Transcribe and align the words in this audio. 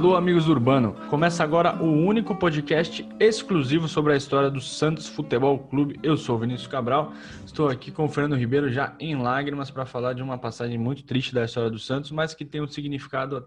Alô, 0.00 0.16
amigos 0.16 0.46
do 0.46 0.52
Urbano! 0.52 0.94
Começa 1.10 1.44
agora 1.44 1.76
o 1.76 1.84
único 1.84 2.34
podcast 2.34 3.06
exclusivo 3.20 3.86
sobre 3.86 4.14
a 4.14 4.16
história 4.16 4.50
do 4.50 4.58
Santos 4.58 5.06
Futebol 5.06 5.58
Clube. 5.58 6.00
Eu 6.02 6.16
sou 6.16 6.38
Vinícius 6.38 6.66
Cabral, 6.66 7.12
estou 7.44 7.68
aqui 7.68 7.90
com 7.90 8.06
o 8.06 8.08
Fernando 8.08 8.38
Ribeiro 8.38 8.72
já 8.72 8.96
em 8.98 9.14
lágrimas 9.14 9.70
para 9.70 9.84
falar 9.84 10.14
de 10.14 10.22
uma 10.22 10.38
passagem 10.38 10.78
muito 10.78 11.04
triste 11.04 11.34
da 11.34 11.44
história 11.44 11.68
do 11.68 11.78
Santos, 11.78 12.10
mas 12.12 12.32
que 12.32 12.46
tem 12.46 12.62
um 12.62 12.66
significado, 12.66 13.46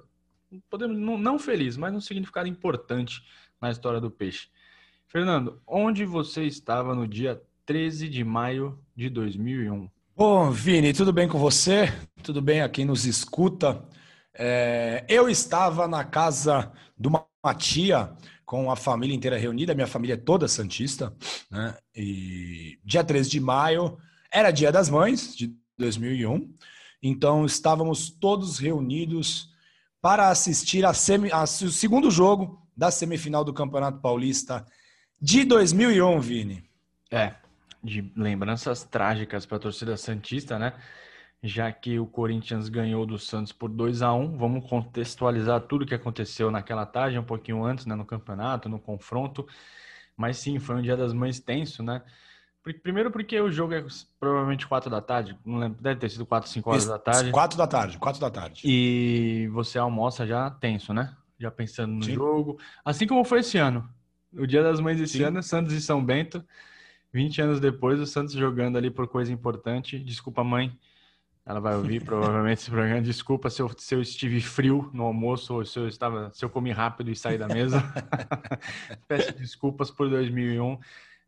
podemos 0.69 0.95
não 0.95 1.39
feliz, 1.39 1.75
mas 1.75 1.91
um 1.91 1.99
significado 1.99 2.47
importante 2.47 3.23
na 3.59 3.71
história 3.71 3.99
do 3.99 4.11
peixe. 4.11 4.47
Fernando, 5.07 5.59
onde 5.65 6.05
você 6.05 6.43
estava 6.43 6.93
no 6.93 7.07
dia 7.07 7.41
13 7.65 8.07
de 8.07 8.23
maio 8.23 8.77
de 8.95 9.09
2001? 9.09 9.89
Bom, 10.15 10.51
Vini, 10.51 10.93
tudo 10.93 11.11
bem 11.11 11.27
com 11.27 11.39
você? 11.39 11.91
Tudo 12.21 12.43
bem 12.43 12.61
a 12.61 12.69
quem 12.69 12.85
nos 12.85 13.05
escuta? 13.05 13.83
É, 14.35 15.05
eu 15.07 15.29
estava 15.29 15.87
na 15.87 16.03
casa 16.03 16.71
de 16.97 17.07
uma 17.07 17.27
tia 17.55 18.11
com 18.45 18.71
a 18.71 18.75
família 18.75 19.15
inteira 19.15 19.37
reunida, 19.37 19.73
minha 19.73 19.87
família 19.87 20.13
é 20.13 20.17
toda 20.17 20.47
santista, 20.47 21.15
né? 21.49 21.77
E 21.95 22.79
dia 22.83 23.03
13 23.03 23.29
de 23.29 23.39
maio 23.39 23.97
era 24.31 24.51
Dia 24.51 24.71
das 24.71 24.89
Mães 24.89 25.35
de 25.35 25.55
2001, 25.77 26.53
então 27.01 27.45
estávamos 27.45 28.09
todos 28.09 28.59
reunidos 28.59 29.49
para 30.01 30.29
assistir 30.29 30.85
a 30.85 30.93
semi, 30.93 31.31
a, 31.31 31.43
o 31.43 31.47
segundo 31.47 32.11
jogo 32.11 32.61
da 32.75 32.91
semifinal 32.91 33.43
do 33.43 33.53
Campeonato 33.53 33.99
Paulista 34.01 34.65
de 35.21 35.45
2001, 35.45 36.19
Vini. 36.19 36.63
É, 37.09 37.35
de 37.83 38.11
lembranças 38.15 38.83
trágicas 38.83 39.45
para 39.45 39.57
a 39.57 39.61
torcida 39.61 39.95
santista, 39.97 40.57
né? 40.57 40.73
Já 41.43 41.69
que 41.73 41.99
o 41.99 42.07
Corinthians 42.07 42.69
ganhou 42.69 43.05
do 43.05 43.19
Santos 43.19 43.51
por 43.51 43.69
2 43.69 44.01
a 44.01 44.13
1 44.13 44.37
Vamos 44.37 44.67
contextualizar 44.69 45.59
tudo 45.61 45.81
o 45.81 45.85
que 45.85 45.93
aconteceu 45.93 46.49
naquela 46.49 46.85
tarde, 46.85 47.19
um 47.19 47.23
pouquinho 47.23 47.65
antes, 47.65 47.85
né, 47.85 47.93
no 47.95 48.05
campeonato, 48.05 48.69
no 48.69 48.79
confronto. 48.79 49.45
Mas 50.15 50.37
sim, 50.37 50.57
foi 50.57 50.77
um 50.77 50.81
dia 50.81 50.95
das 50.95 51.11
mães 51.11 51.41
tenso, 51.41 51.83
né? 51.83 52.01
Primeiro 52.81 53.11
porque 53.11 53.37
o 53.41 53.51
jogo 53.51 53.73
é 53.73 53.83
provavelmente 54.17 54.65
4 54.65 54.89
da 54.89 55.01
tarde, 55.01 55.37
não 55.45 55.57
lembro, 55.57 55.81
deve 55.81 55.99
ter 55.99 56.09
sido 56.09 56.25
4, 56.25 56.49
5 56.49 56.69
horas 56.69 56.85
da 56.85 56.97
tarde. 56.97 57.29
4 57.29 57.57
da 57.57 57.67
tarde, 57.67 57.97
4 57.97 58.21
da 58.21 58.31
tarde. 58.31 58.61
E 58.63 59.49
você 59.51 59.77
almoça 59.77 60.25
já 60.25 60.49
tenso, 60.49 60.93
né? 60.93 61.13
Já 61.37 61.51
pensando 61.51 61.91
no 61.95 62.03
sim. 62.03 62.13
jogo. 62.13 62.57
Assim 62.85 63.05
como 63.05 63.25
foi 63.25 63.41
esse 63.41 63.57
ano. 63.57 63.89
O 64.31 64.47
dia 64.47 64.63
das 64.63 64.79
mães 64.79 64.97
esse 64.97 65.17
sim. 65.17 65.23
ano, 65.23 65.43
Santos 65.43 65.73
e 65.73 65.81
São 65.81 66.03
Bento. 66.03 66.41
20 67.11 67.41
anos 67.41 67.59
depois, 67.59 67.99
o 67.99 68.05
Santos 68.05 68.33
jogando 68.33 68.77
ali 68.77 68.89
por 68.89 69.09
coisa 69.09 69.33
importante. 69.33 69.99
Desculpa, 69.99 70.41
mãe 70.41 70.71
ela 71.45 71.59
vai 71.59 71.75
ouvir 71.75 72.03
provavelmente 72.05 72.59
esse 72.59 72.71
programa. 72.71 73.01
Desculpa 73.01 73.49
se 73.49 73.61
eu, 73.61 73.69
se 73.77 73.95
eu 73.95 74.01
estive 74.01 74.41
frio 74.41 74.89
no 74.93 75.03
almoço 75.03 75.55
ou 75.55 75.65
se 75.65 75.77
eu 75.77 75.87
estava, 75.87 76.31
se 76.33 76.43
eu 76.43 76.49
comi 76.49 76.71
rápido 76.71 77.11
e 77.11 77.15
saí 77.15 77.37
da 77.37 77.47
mesa. 77.47 77.81
Peço 79.07 79.33
desculpas 79.33 79.91
por 79.91 80.09
2001, 80.09 80.79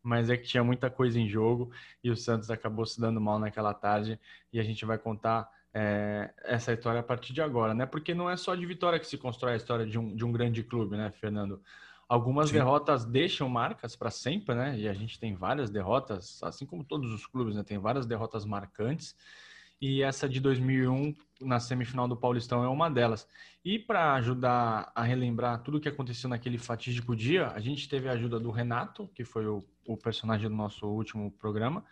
mas 0.02 0.30
é 0.30 0.36
que 0.36 0.46
tinha 0.46 0.64
muita 0.64 0.90
coisa 0.90 1.18
em 1.18 1.28
jogo 1.28 1.70
e 2.02 2.10
o 2.10 2.16
Santos 2.16 2.50
acabou 2.50 2.86
se 2.86 3.00
dando 3.00 3.20
mal 3.20 3.38
naquela 3.38 3.74
tarde 3.74 4.18
e 4.52 4.58
a 4.58 4.62
gente 4.62 4.84
vai 4.84 4.98
contar 4.98 5.48
é, 5.74 6.32
essa 6.44 6.72
história 6.72 7.00
a 7.00 7.02
partir 7.02 7.34
de 7.34 7.42
agora, 7.42 7.74
né? 7.74 7.84
Porque 7.84 8.14
não 8.14 8.30
é 8.30 8.36
só 8.36 8.54
de 8.54 8.64
vitória 8.64 8.98
que 8.98 9.06
se 9.06 9.18
constrói 9.18 9.52
a 9.52 9.56
história 9.56 9.86
de 9.86 9.98
um, 9.98 10.16
de 10.16 10.24
um 10.24 10.32
grande 10.32 10.62
clube, 10.62 10.96
né, 10.96 11.10
Fernando? 11.10 11.60
Algumas 12.08 12.48
Sim. 12.48 12.54
derrotas 12.54 13.04
deixam 13.04 13.48
marcas 13.48 13.94
para 13.94 14.10
sempre, 14.10 14.54
né? 14.54 14.78
E 14.78 14.88
a 14.88 14.94
gente 14.94 15.18
tem 15.18 15.34
várias 15.34 15.68
derrotas, 15.68 16.40
assim 16.42 16.64
como 16.64 16.82
todos 16.82 17.12
os 17.12 17.26
clubes, 17.26 17.56
né? 17.56 17.62
Tem 17.62 17.76
várias 17.76 18.06
derrotas 18.06 18.46
marcantes 18.46 19.14
e 19.80 20.02
essa 20.02 20.28
de 20.28 20.40
2001 20.40 21.14
na 21.40 21.60
semifinal 21.60 22.08
do 22.08 22.16
Paulistão 22.16 22.64
é 22.64 22.68
uma 22.68 22.90
delas. 22.90 23.28
E 23.64 23.78
para 23.78 24.14
ajudar 24.14 24.90
a 24.94 25.02
relembrar 25.02 25.62
tudo 25.62 25.78
o 25.78 25.80
que 25.80 25.88
aconteceu 25.88 26.30
naquele 26.30 26.56
fatídico 26.56 27.14
dia, 27.14 27.48
a 27.48 27.60
gente 27.60 27.88
teve 27.88 28.08
a 28.08 28.12
ajuda 28.12 28.38
do 28.38 28.50
Renato, 28.50 29.08
que 29.14 29.24
foi 29.24 29.46
o, 29.46 29.64
o 29.86 29.96
personagem 29.96 30.48
do 30.48 30.54
nosso 30.54 30.86
último 30.86 31.30
programa, 31.32 31.84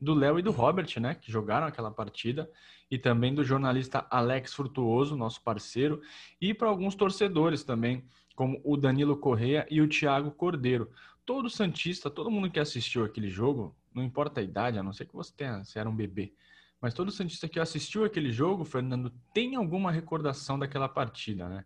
do 0.00 0.14
Léo 0.14 0.38
e 0.38 0.42
do 0.42 0.50
Robert, 0.50 0.88
né, 1.00 1.14
que 1.14 1.30
jogaram 1.30 1.66
aquela 1.66 1.90
partida, 1.90 2.50
e 2.90 2.96
também 2.96 3.34
do 3.34 3.44
jornalista 3.44 4.06
Alex 4.10 4.54
Frutuoso, 4.54 5.16
nosso 5.16 5.42
parceiro, 5.42 6.00
e 6.40 6.54
para 6.54 6.68
alguns 6.68 6.94
torcedores 6.94 7.62
também, 7.62 8.04
como 8.34 8.60
o 8.64 8.76
Danilo 8.76 9.16
Correia 9.16 9.66
e 9.70 9.80
o 9.80 9.88
Thiago 9.88 10.30
Cordeiro. 10.30 10.90
Todo 11.26 11.50
santista, 11.50 12.08
todo 12.08 12.30
mundo 12.30 12.50
que 12.50 12.60
assistiu 12.60 13.04
aquele 13.04 13.28
jogo, 13.28 13.76
não 13.92 14.02
importa 14.02 14.40
a 14.40 14.42
idade, 14.42 14.78
a 14.78 14.82
não 14.82 14.92
ser 14.92 15.06
que 15.06 15.14
você 15.14 15.32
tenha, 15.36 15.64
se 15.64 15.78
era 15.78 15.90
um 15.90 15.94
bebê, 15.94 16.32
mas 16.80 16.94
todo 16.94 17.10
Santista 17.10 17.48
que 17.48 17.58
assistiu 17.58 18.04
aquele 18.04 18.30
jogo, 18.32 18.64
Fernando, 18.64 19.12
tem 19.32 19.56
alguma 19.56 19.90
recordação 19.90 20.58
daquela 20.58 20.88
partida, 20.88 21.48
né? 21.48 21.64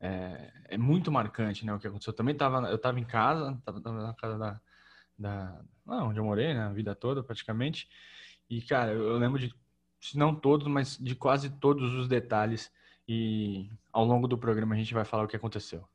É, 0.00 0.52
é 0.70 0.78
muito 0.78 1.10
marcante, 1.10 1.64
né? 1.64 1.74
O 1.74 1.78
que 1.78 1.86
aconteceu. 1.86 2.12
Eu 2.12 2.16
também 2.16 2.32
estava, 2.32 2.68
eu 2.68 2.76
estava 2.76 2.98
em 2.98 3.04
casa, 3.04 3.52
estava 3.52 3.80
na 3.80 4.14
casa 4.14 4.38
da, 4.38 4.60
da 5.18 5.60
onde 5.86 6.18
eu 6.18 6.24
morei, 6.24 6.54
né? 6.54 6.62
A 6.62 6.72
vida 6.72 6.94
toda, 6.94 7.22
praticamente. 7.22 7.88
E, 8.50 8.62
cara, 8.62 8.92
eu 8.92 9.18
lembro 9.18 9.38
de, 9.38 9.54
se 10.00 10.18
não 10.18 10.34
todos, 10.34 10.66
mas 10.66 10.96
de 10.96 11.14
quase 11.14 11.50
todos 11.50 11.94
os 11.94 12.08
detalhes. 12.08 12.72
E 13.06 13.70
ao 13.92 14.04
longo 14.04 14.28
do 14.28 14.36
programa 14.36 14.74
a 14.74 14.78
gente 14.78 14.92
vai 14.92 15.04
falar 15.04 15.24
o 15.24 15.28
que 15.28 15.36
aconteceu. 15.36 15.88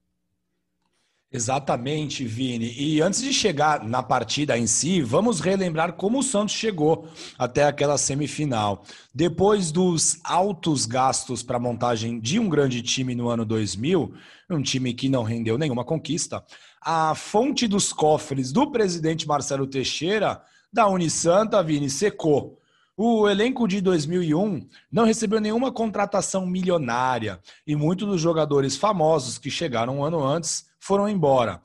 Exatamente, 1.36 2.24
Vini. 2.26 2.72
E 2.78 3.02
antes 3.02 3.20
de 3.20 3.34
chegar 3.34 3.84
na 3.84 4.04
partida 4.04 4.56
em 4.56 4.68
si, 4.68 5.02
vamos 5.02 5.40
relembrar 5.40 5.94
como 5.94 6.20
o 6.20 6.24
Santos 6.24 6.54
chegou 6.54 7.08
até 7.40 7.64
aquela 7.64 7.98
semifinal. 7.98 8.84
Depois 9.12 9.72
dos 9.72 10.20
altos 10.24 10.86
gastos 10.86 11.42
para 11.42 11.58
a 11.58 11.60
montagem 11.60 12.20
de 12.20 12.38
um 12.38 12.48
grande 12.48 12.84
time 12.84 13.16
no 13.16 13.30
ano 13.30 13.44
2000, 13.44 14.14
um 14.48 14.62
time 14.62 14.94
que 14.94 15.10
não 15.10 15.24
rendeu 15.24 15.58
nenhuma 15.58 15.84
conquista, 15.84 16.46
a 16.80 17.16
fonte 17.16 17.68
dos 17.68 17.92
cofres 17.92 18.52
do 18.52 18.70
presidente 18.70 19.28
Marcelo 19.28 19.66
Teixeira, 19.66 20.40
da 20.72 20.88
Unisanta, 20.88 21.64
Vini, 21.64 21.90
secou. 21.90 22.60
O 22.96 23.28
elenco 23.28 23.68
de 23.68 23.82
2001 23.82 24.68
não 24.92 25.04
recebeu 25.04 25.42
nenhuma 25.42 25.72
contratação 25.72 26.46
milionária 26.46 27.42
e 27.66 27.76
muitos 27.76 28.08
dos 28.08 28.22
jogadores 28.22 28.78
famosos 28.78 29.40
que 29.40 29.50
chegaram 29.50 29.98
um 29.98 30.04
ano 30.04 30.24
antes 30.24 30.66
foram 30.80 31.10
embora. 31.10 31.60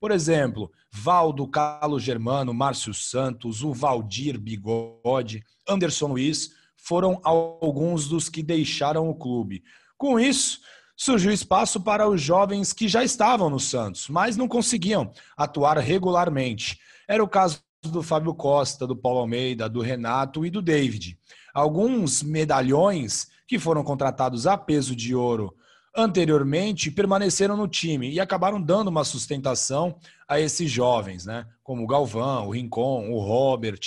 Por 0.00 0.10
exemplo, 0.10 0.72
Valdo, 0.90 1.46
Carlos 1.46 2.02
Germano, 2.02 2.54
Márcio 2.54 2.94
Santos, 2.94 3.62
o 3.62 3.74
Valdir 3.74 4.40
Bigode, 4.40 5.44
Anderson 5.68 6.06
Luiz 6.06 6.52
foram 6.74 7.20
alguns 7.22 8.08
dos 8.08 8.30
que 8.30 8.42
deixaram 8.42 9.10
o 9.10 9.14
clube. 9.14 9.62
Com 9.98 10.18
isso, 10.18 10.58
surgiu 10.96 11.32
espaço 11.32 11.82
para 11.82 12.08
os 12.08 12.20
jovens 12.20 12.72
que 12.72 12.88
já 12.88 13.04
estavam 13.04 13.50
no 13.50 13.60
Santos, 13.60 14.08
mas 14.08 14.38
não 14.38 14.48
conseguiam 14.48 15.12
atuar 15.36 15.76
regularmente. 15.76 16.78
Era 17.06 17.22
o 17.22 17.28
caso 17.28 17.62
do 17.90 18.02
Fábio 18.02 18.32
Costa, 18.32 18.86
do 18.86 18.94
Paulo 18.94 19.18
Almeida, 19.18 19.68
do 19.68 19.80
Renato 19.80 20.46
e 20.46 20.50
do 20.50 20.62
David. 20.62 21.18
Alguns 21.52 22.22
medalhões 22.22 23.28
que 23.46 23.58
foram 23.58 23.82
contratados 23.82 24.46
a 24.46 24.56
peso 24.56 24.94
de 24.94 25.14
ouro 25.14 25.54
anteriormente 25.94 26.90
permaneceram 26.90 27.56
no 27.56 27.68
time 27.68 28.10
e 28.10 28.20
acabaram 28.20 28.62
dando 28.62 28.88
uma 28.88 29.04
sustentação 29.04 29.96
a 30.26 30.40
esses 30.40 30.70
jovens, 30.70 31.26
né? 31.26 31.44
Como 31.62 31.82
o 31.82 31.86
Galvão, 31.86 32.46
o 32.46 32.52
Rincon, 32.52 33.10
o 33.10 33.18
Robert, 33.18 33.80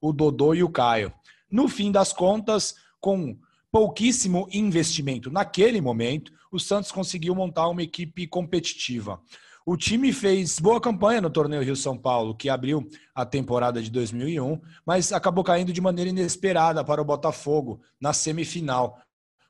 o 0.00 0.12
Dodô 0.12 0.54
e 0.54 0.64
o 0.64 0.70
Caio. 0.70 1.12
No 1.50 1.68
fim 1.68 1.92
das 1.92 2.12
contas, 2.12 2.74
com 3.00 3.36
pouquíssimo 3.70 4.48
investimento 4.50 5.30
naquele 5.30 5.80
momento, 5.80 6.32
o 6.50 6.58
Santos 6.58 6.90
conseguiu 6.90 7.34
montar 7.34 7.68
uma 7.68 7.82
equipe 7.82 8.26
competitiva. 8.26 9.20
O 9.64 9.76
time 9.76 10.12
fez 10.12 10.58
boa 10.58 10.80
campanha 10.80 11.20
no 11.20 11.30
torneio 11.30 11.62
Rio 11.62 11.76
São 11.76 11.96
Paulo, 11.96 12.34
que 12.34 12.48
abriu 12.48 12.84
a 13.14 13.24
temporada 13.24 13.80
de 13.80 13.92
2001, 13.92 14.60
mas 14.84 15.12
acabou 15.12 15.44
caindo 15.44 15.72
de 15.72 15.80
maneira 15.80 16.10
inesperada 16.10 16.82
para 16.82 17.00
o 17.00 17.04
Botafogo 17.04 17.80
na 18.00 18.12
semifinal, 18.12 18.98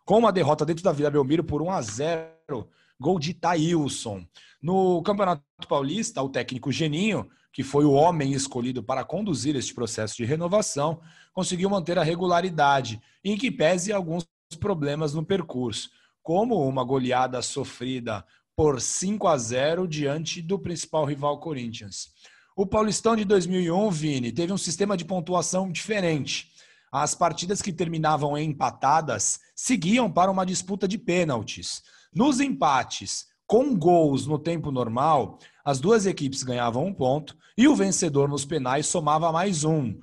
com 0.04 0.18
uma 0.18 0.30
derrota 0.30 0.66
dentro 0.66 0.84
da 0.84 0.92
Vila 0.92 1.10
Belmiro 1.10 1.42
por 1.42 1.62
1 1.62 1.70
a 1.70 1.80
0, 1.80 2.68
gol 3.00 3.18
de 3.18 3.32
Thailson. 3.32 4.26
No 4.62 5.02
Campeonato 5.02 5.42
Paulista, 5.66 6.22
o 6.22 6.28
técnico 6.28 6.70
Geninho, 6.70 7.26
que 7.50 7.62
foi 7.62 7.86
o 7.86 7.92
homem 7.92 8.32
escolhido 8.32 8.82
para 8.82 9.04
conduzir 9.04 9.56
este 9.56 9.74
processo 9.74 10.16
de 10.16 10.26
renovação, 10.26 11.00
conseguiu 11.32 11.70
manter 11.70 11.98
a 11.98 12.02
regularidade, 12.02 13.00
em 13.24 13.34
que 13.38 13.50
pese 13.50 13.90
alguns 13.94 14.28
problemas 14.60 15.14
no 15.14 15.24
percurso, 15.24 15.90
como 16.22 16.68
uma 16.68 16.84
goleada 16.84 17.40
sofrida 17.40 18.22
por 18.62 18.80
5 18.80 19.26
a 19.26 19.36
0 19.36 19.88
diante 19.88 20.40
do 20.40 20.56
principal 20.56 21.04
rival 21.04 21.40
Corinthians. 21.40 22.10
O 22.54 22.64
Paulistão 22.64 23.16
de 23.16 23.24
2001, 23.24 23.90
Vini, 23.90 24.30
teve 24.30 24.52
um 24.52 24.56
sistema 24.56 24.96
de 24.96 25.04
pontuação 25.04 25.68
diferente. 25.68 26.46
As 26.92 27.12
partidas 27.12 27.60
que 27.60 27.72
terminavam 27.72 28.38
empatadas 28.38 29.40
seguiam 29.56 30.08
para 30.08 30.30
uma 30.30 30.46
disputa 30.46 30.86
de 30.86 30.96
pênaltis. 30.96 31.82
Nos 32.14 32.38
empates, 32.38 33.26
com 33.48 33.76
gols 33.76 34.28
no 34.28 34.38
tempo 34.38 34.70
normal, 34.70 35.40
as 35.64 35.80
duas 35.80 36.06
equipes 36.06 36.44
ganhavam 36.44 36.86
um 36.86 36.94
ponto 36.94 37.36
e 37.58 37.66
o 37.66 37.74
vencedor 37.74 38.28
nos 38.28 38.44
penais 38.44 38.86
somava 38.86 39.32
mais 39.32 39.64
um. 39.64 39.98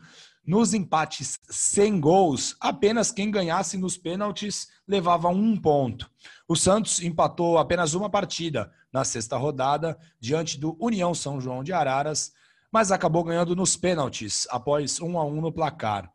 Nos 0.45 0.73
empates 0.73 1.39
sem 1.49 1.97
gols, 1.97 2.57
apenas 2.59 3.09
quem 3.09 3.31
ganhasse 3.31 3.77
nos 3.77 3.95
pênaltis 3.95 4.67
levava 4.85 5.29
um 5.29 5.55
ponto. 5.55 6.11
O 6.49 6.55
Santos 6.55 6.99
empatou 6.99 7.59
apenas 7.59 7.93
uma 7.93 8.09
partida 8.09 8.73
na 8.91 9.03
sexta 9.03 9.37
rodada 9.37 9.95
diante 10.19 10.59
do 10.59 10.75
União 10.79 11.13
São 11.13 11.39
João 11.39 11.63
de 11.63 11.71
Araras, 11.71 12.33
mas 12.71 12.91
acabou 12.91 13.23
ganhando 13.23 13.55
nos 13.55 13.77
pênaltis 13.77 14.47
após 14.49 14.99
um 14.99 15.19
a 15.19 15.23
um 15.23 15.41
no 15.41 15.51
placar. 15.51 16.11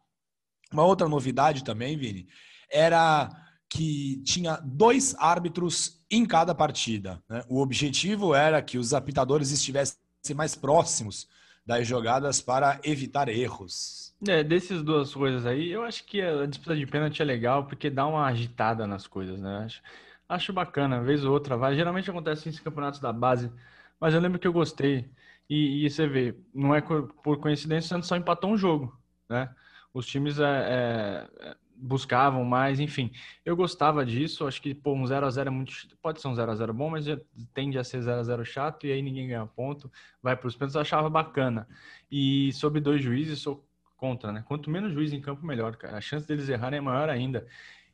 Uma 0.73 0.83
outra 0.83 1.09
novidade 1.09 1.63
também, 1.63 1.97
Vini, 1.97 2.27
era 2.69 3.31
que 3.69 4.21
tinha 4.25 4.57
dois 4.65 5.15
árbitros 5.21 6.05
em 6.11 6.27
cada 6.27 6.53
partida. 6.53 7.23
Né? 7.29 7.45
O 7.49 7.61
objetivo 7.61 8.35
era 8.35 8.61
que 8.61 8.77
os 8.77 8.93
apitadores 8.93 9.53
estivessem 9.53 9.97
mais 10.35 10.57
próximos 10.57 11.29
das 11.65 11.87
jogadas 11.87 12.41
para 12.41 12.81
evitar 12.83 13.29
erros. 13.29 14.13
É, 14.27 14.43
dessas 14.43 14.83
duas 14.83 15.15
coisas 15.15 15.47
aí, 15.47 15.71
eu 15.71 15.85
acho 15.85 16.05
que 16.05 16.21
a 16.21 16.45
disputa 16.45 16.75
de 16.75 16.87
pênalti 16.87 17.23
é 17.23 17.25
legal 17.25 17.67
porque 17.67 17.89
dá 17.89 18.05
uma 18.05 18.27
agitada 18.27 18.85
nas 18.85 19.07
coisas, 19.07 19.41
né? 19.41 19.65
Acho, 19.65 19.81
acho 20.29 20.53
bacana, 20.53 21.03
vez 21.03 21.25
ou 21.25 21.33
outra 21.33 21.57
vai. 21.57 21.75
Geralmente 21.75 22.11
acontece 22.11 22.49
em 22.49 22.53
campeonatos 22.53 23.01
da 23.01 23.13
base, 23.13 23.53
mas 24.01 24.15
eu 24.15 24.21
lembro 24.21 24.39
que 24.39 24.47
eu 24.47 24.53
gostei. 24.53 25.11
E, 25.49 25.85
e 25.85 25.91
você 25.91 26.07
vê, 26.07 26.37
não 26.55 26.75
é 26.75 26.81
por 26.81 27.39
coincidência, 27.39 27.87
o 27.87 27.89
Santos 27.89 28.09
só 28.09 28.17
empatou 28.17 28.51
um 28.51 28.57
jogo, 28.57 28.99
né? 29.29 29.55
Os 29.93 30.07
times 30.07 30.41
é, 30.41 31.29
é, 31.41 31.57
buscavam 31.77 32.45
mais, 32.45 32.81
enfim. 32.81 33.13
Eu 33.45 33.55
gostava 33.55 34.05
disso, 34.05 34.47
acho 34.47 34.61
que 34.61 34.75
pô, 34.75 34.93
um 34.95 35.05
0x0 35.05 35.47
é 35.47 35.51
muito. 35.51 35.73
Pode 36.03 36.21
ser 36.21 36.29
um 36.29 36.35
0x0 36.35 36.73
bom, 36.73 36.91
mas 36.91 37.05
tende 37.53 37.79
a 37.79 37.85
ser 37.85 38.01
0x0 38.01 38.45
chato 38.45 38.87
e 38.87 38.93
aí 38.93 39.03
ninguém 39.03 39.29
ganha 39.29 39.47
ponto, 39.47 39.91
vai 40.23 40.37
para 40.37 40.49
os 40.49 40.57
pênaltis, 40.57 40.77
achava 40.77 41.11
bacana. 41.11 41.69
E 42.11 42.53
sobre 42.55 42.81
dois 42.81 43.03
juízes, 43.03 43.41
sou 43.41 43.65
contra, 43.97 44.33
né? 44.33 44.45
Quanto 44.47 44.71
menos 44.71 44.93
juiz 44.93 45.13
em 45.13 45.21
campo, 45.21 45.45
melhor, 45.47 45.77
cara. 45.77 45.97
A 45.97 46.01
chance 46.01 46.27
deles 46.27 46.49
errarem 46.49 46.79
é 46.79 46.81
maior 46.81 47.09
ainda. 47.09 47.47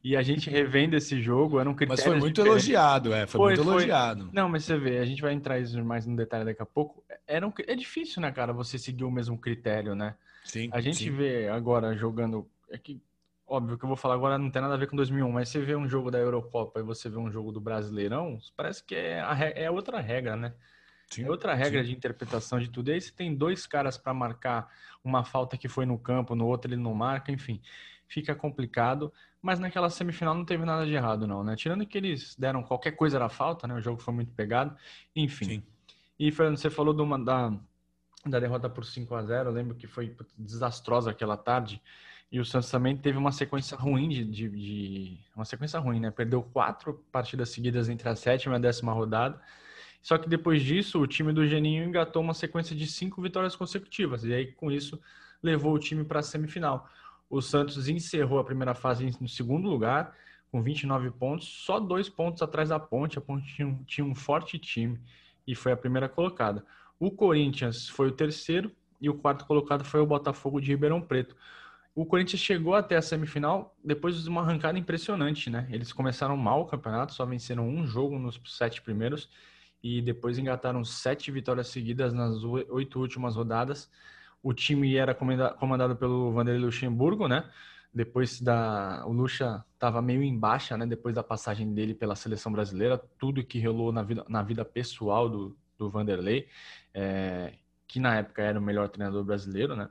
E 0.02 0.16
a 0.16 0.22
gente 0.22 0.48
revendo 0.48 0.96
esse 0.96 1.20
jogo, 1.20 1.60
era 1.60 1.68
um 1.68 1.74
critério. 1.74 2.02
Mas 2.02 2.04
foi 2.04 2.18
muito 2.18 2.36
diferentes. 2.36 2.66
elogiado, 2.66 3.12
é. 3.12 3.26
Foi, 3.26 3.38
foi 3.38 3.46
muito 3.48 3.64
foi... 3.64 3.72
elogiado. 3.72 4.30
Não, 4.32 4.48
mas 4.48 4.64
você 4.64 4.78
vê, 4.78 4.98
a 4.98 5.04
gente 5.04 5.20
vai 5.20 5.32
entrar 5.32 5.58
isso 5.58 5.82
mais 5.84 6.06
no 6.06 6.16
detalhe 6.16 6.44
daqui 6.44 6.62
a 6.62 6.66
pouco. 6.66 7.04
Era 7.26 7.46
um... 7.46 7.52
É 7.66 7.74
difícil, 7.74 8.22
né, 8.22 8.32
cara, 8.32 8.52
você 8.52 8.78
seguir 8.78 9.04
o 9.04 9.10
mesmo 9.10 9.36
critério, 9.36 9.94
né? 9.94 10.14
Sim. 10.44 10.70
A 10.72 10.80
gente 10.80 11.04
sim. 11.04 11.10
vê 11.10 11.48
agora 11.48 11.94
jogando. 11.94 12.48
É 12.70 12.78
que, 12.78 13.00
óbvio 13.46 13.76
que 13.76 13.84
eu 13.84 13.88
vou 13.88 13.96
falar 13.96 14.14
agora 14.14 14.38
não 14.38 14.50
tem 14.50 14.62
nada 14.62 14.74
a 14.74 14.78
ver 14.78 14.86
com 14.86 14.96
2001, 14.96 15.30
mas 15.30 15.50
você 15.50 15.60
vê 15.60 15.76
um 15.76 15.86
jogo 15.86 16.10
da 16.10 16.18
Eurocopa 16.18 16.80
e 16.80 16.82
você 16.82 17.10
vê 17.10 17.18
um 17.18 17.30
jogo 17.30 17.52
do 17.52 17.60
Brasileirão, 17.60 18.38
parece 18.56 18.82
que 18.82 18.94
é, 18.94 19.20
a... 19.20 19.36
é 19.54 19.70
outra 19.70 20.00
regra, 20.00 20.34
né? 20.34 20.54
Sim, 21.10 21.24
é 21.24 21.30
outra 21.30 21.54
regra 21.54 21.82
sim. 21.82 21.88
de 21.90 21.96
interpretação 21.96 22.58
de 22.58 22.70
tudo. 22.70 22.88
E 22.88 22.94
aí 22.94 23.00
você 23.00 23.12
tem 23.12 23.34
dois 23.34 23.66
caras 23.66 23.98
para 23.98 24.14
marcar 24.14 24.72
uma 25.04 25.24
falta 25.24 25.58
que 25.58 25.68
foi 25.68 25.84
no 25.84 25.98
campo, 25.98 26.34
no 26.34 26.46
outro 26.46 26.70
ele 26.70 26.80
não 26.80 26.94
marca, 26.94 27.32
enfim, 27.32 27.60
fica 28.10 28.34
complicado. 28.34 29.10
Mas 29.40 29.58
naquela 29.58 29.88
semifinal 29.88 30.34
não 30.34 30.44
teve 30.44 30.64
nada 30.66 30.84
de 30.84 30.92
errado, 30.92 31.26
não, 31.26 31.42
né? 31.42 31.56
Tirando 31.56 31.86
que 31.86 31.96
eles 31.96 32.36
deram 32.36 32.62
qualquer 32.62 32.90
coisa 32.90 33.16
era 33.16 33.28
falta, 33.30 33.66
né? 33.66 33.74
O 33.74 33.80
jogo 33.80 34.02
foi 34.02 34.12
muito 34.12 34.32
pegado, 34.32 34.76
enfim. 35.16 35.46
Sim. 35.46 35.62
E, 36.18 36.30
Fernando, 36.30 36.58
você 36.58 36.68
falou 36.68 36.92
de 36.92 37.00
uma, 37.00 37.18
da, 37.18 37.56
da 38.26 38.38
derrota 38.38 38.68
por 38.68 38.84
5 38.84 39.14
a 39.14 39.22
0 39.22 39.48
Eu 39.48 39.52
lembro 39.54 39.74
que 39.74 39.86
foi 39.86 40.14
desastrosa 40.36 41.10
aquela 41.10 41.36
tarde. 41.38 41.80
E 42.30 42.38
o 42.38 42.44
Santos 42.44 42.70
também 42.70 42.96
teve 42.96 43.16
uma 43.16 43.32
sequência 43.32 43.76
ruim 43.76 44.08
de, 44.08 44.24
de, 44.24 44.48
de, 44.50 45.18
uma 45.34 45.44
sequência 45.44 45.80
ruim, 45.80 45.98
né? 45.98 46.10
Perdeu 46.10 46.42
quatro 46.42 47.02
partidas 47.10 47.48
seguidas 47.48 47.88
entre 47.88 48.08
a 48.08 48.14
sétima 48.14 48.54
e 48.54 48.58
a 48.58 48.60
décima 48.60 48.92
rodada. 48.92 49.40
Só 50.02 50.16
que 50.16 50.28
depois 50.28 50.62
disso, 50.62 51.00
o 51.00 51.06
time 51.06 51.32
do 51.32 51.46
Geninho 51.46 51.84
engatou 51.84 52.22
uma 52.22 52.34
sequência 52.34 52.76
de 52.76 52.86
cinco 52.86 53.20
vitórias 53.20 53.56
consecutivas. 53.56 54.24
E 54.24 54.32
aí, 54.32 54.52
com 54.52 54.70
isso, 54.70 55.00
levou 55.42 55.74
o 55.74 55.78
time 55.78 56.04
para 56.04 56.20
a 56.20 56.22
semifinal. 56.22 56.88
O 57.30 57.40
Santos 57.40 57.88
encerrou 57.88 58.40
a 58.40 58.44
primeira 58.44 58.74
fase 58.74 59.16
no 59.20 59.28
segundo 59.28 59.68
lugar, 59.68 60.16
com 60.50 60.60
29 60.60 61.12
pontos, 61.12 61.46
só 61.46 61.78
dois 61.78 62.08
pontos 62.08 62.42
atrás 62.42 62.70
da 62.70 62.80
Ponte. 62.80 63.18
A 63.18 63.20
Ponte 63.20 63.54
tinha 63.54 63.68
um, 63.68 63.84
tinha 63.84 64.04
um 64.04 64.16
forte 64.16 64.58
time 64.58 65.00
e 65.46 65.54
foi 65.54 65.70
a 65.70 65.76
primeira 65.76 66.08
colocada. 66.08 66.64
O 66.98 67.08
Corinthians 67.08 67.88
foi 67.88 68.08
o 68.08 68.12
terceiro 68.12 68.72
e 69.00 69.08
o 69.08 69.14
quarto 69.14 69.46
colocado 69.46 69.84
foi 69.84 70.00
o 70.00 70.06
Botafogo 70.06 70.60
de 70.60 70.72
Ribeirão 70.72 71.00
Preto. 71.00 71.36
O 71.94 72.04
Corinthians 72.04 72.40
chegou 72.40 72.74
até 72.74 72.96
a 72.96 73.02
semifinal 73.02 73.76
depois 73.82 74.22
de 74.22 74.28
uma 74.28 74.40
arrancada 74.40 74.78
impressionante, 74.78 75.48
né? 75.48 75.68
Eles 75.70 75.92
começaram 75.92 76.36
mal 76.36 76.62
o 76.62 76.66
campeonato, 76.66 77.14
só 77.14 77.24
venceram 77.24 77.68
um 77.68 77.86
jogo 77.86 78.18
nos 78.18 78.40
sete 78.44 78.82
primeiros 78.82 79.28
e 79.82 80.02
depois 80.02 80.36
engataram 80.36 80.84
sete 80.84 81.30
vitórias 81.30 81.68
seguidas 81.68 82.12
nas 82.12 82.42
oito 82.42 82.98
últimas 83.00 83.36
rodadas. 83.36 83.88
O 84.42 84.52
time 84.54 84.96
era 84.96 85.14
comandado 85.14 85.96
pelo 85.96 86.32
Vanderlei 86.32 86.64
Luxemburgo, 86.64 87.28
né? 87.28 87.48
Depois 87.92 88.40
da. 88.40 89.04
O 89.06 89.12
Lucha 89.12 89.64
estava 89.74 90.00
meio 90.00 90.22
em 90.22 90.38
baixa, 90.38 90.76
né? 90.76 90.86
Depois 90.86 91.14
da 91.14 91.22
passagem 91.22 91.72
dele 91.74 91.94
pela 91.94 92.14
seleção 92.14 92.52
brasileira, 92.52 92.98
tudo 93.18 93.44
que 93.44 93.64
rolou 93.64 93.92
na 93.92 94.02
vida, 94.02 94.24
na 94.28 94.42
vida 94.42 94.64
pessoal 94.64 95.28
do, 95.28 95.56
do 95.76 95.90
Vanderlei, 95.90 96.48
é, 96.94 97.54
que 97.86 97.98
na 97.98 98.16
época 98.16 98.42
era 98.42 98.58
o 98.58 98.62
melhor 98.62 98.88
treinador 98.88 99.24
brasileiro, 99.24 99.76
né? 99.76 99.88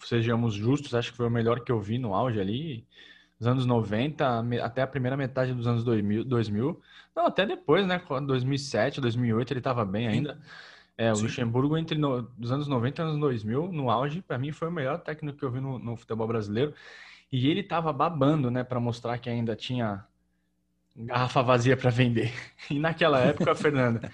Sejamos 0.00 0.54
justos, 0.54 0.94
acho 0.94 1.10
que 1.10 1.16
foi 1.16 1.26
o 1.26 1.30
melhor 1.30 1.60
que 1.60 1.70
eu 1.70 1.80
vi 1.80 1.98
no 1.98 2.14
auge 2.14 2.40
ali 2.40 2.86
dos 3.38 3.46
anos 3.46 3.66
90 3.66 4.44
até 4.62 4.82
a 4.82 4.86
primeira 4.86 5.16
metade 5.16 5.52
dos 5.52 5.66
anos 5.66 5.84
2000, 5.84 6.24
2000 6.24 6.80
não, 7.16 7.26
até 7.26 7.46
depois, 7.46 7.86
né, 7.86 7.98
2007, 8.26 9.00
2008 9.00 9.52
ele 9.52 9.60
estava 9.60 9.86
bem 9.86 10.06
ainda. 10.06 10.38
É, 10.98 11.12
o 11.12 11.16
Sim. 11.16 11.24
Luxemburgo 11.24 11.76
entre 11.76 11.98
no, 11.98 12.22
dos 12.22 12.50
anos 12.50 12.66
90 12.66 13.02
e 13.02 13.04
anos 13.04 13.20
2000, 13.20 13.72
no 13.72 13.90
auge, 13.90 14.22
para 14.22 14.38
mim 14.38 14.50
foi 14.50 14.68
o 14.68 14.72
melhor 14.72 14.98
técnico 14.98 15.38
que 15.38 15.44
eu 15.44 15.50
vi 15.50 15.60
no, 15.60 15.78
no 15.78 15.96
futebol 15.96 16.26
brasileiro. 16.26 16.72
E 17.30 17.48
ele 17.48 17.60
estava 17.60 17.92
babando, 17.92 18.50
né, 18.50 18.64
para 18.64 18.80
mostrar 18.80 19.18
que 19.18 19.28
ainda 19.28 19.54
tinha 19.54 20.04
garrafa 20.96 21.42
vazia 21.42 21.76
para 21.76 21.90
vender. 21.90 22.32
E 22.70 22.78
naquela 22.78 23.20
época, 23.20 23.54
Fernanda, 23.54 24.10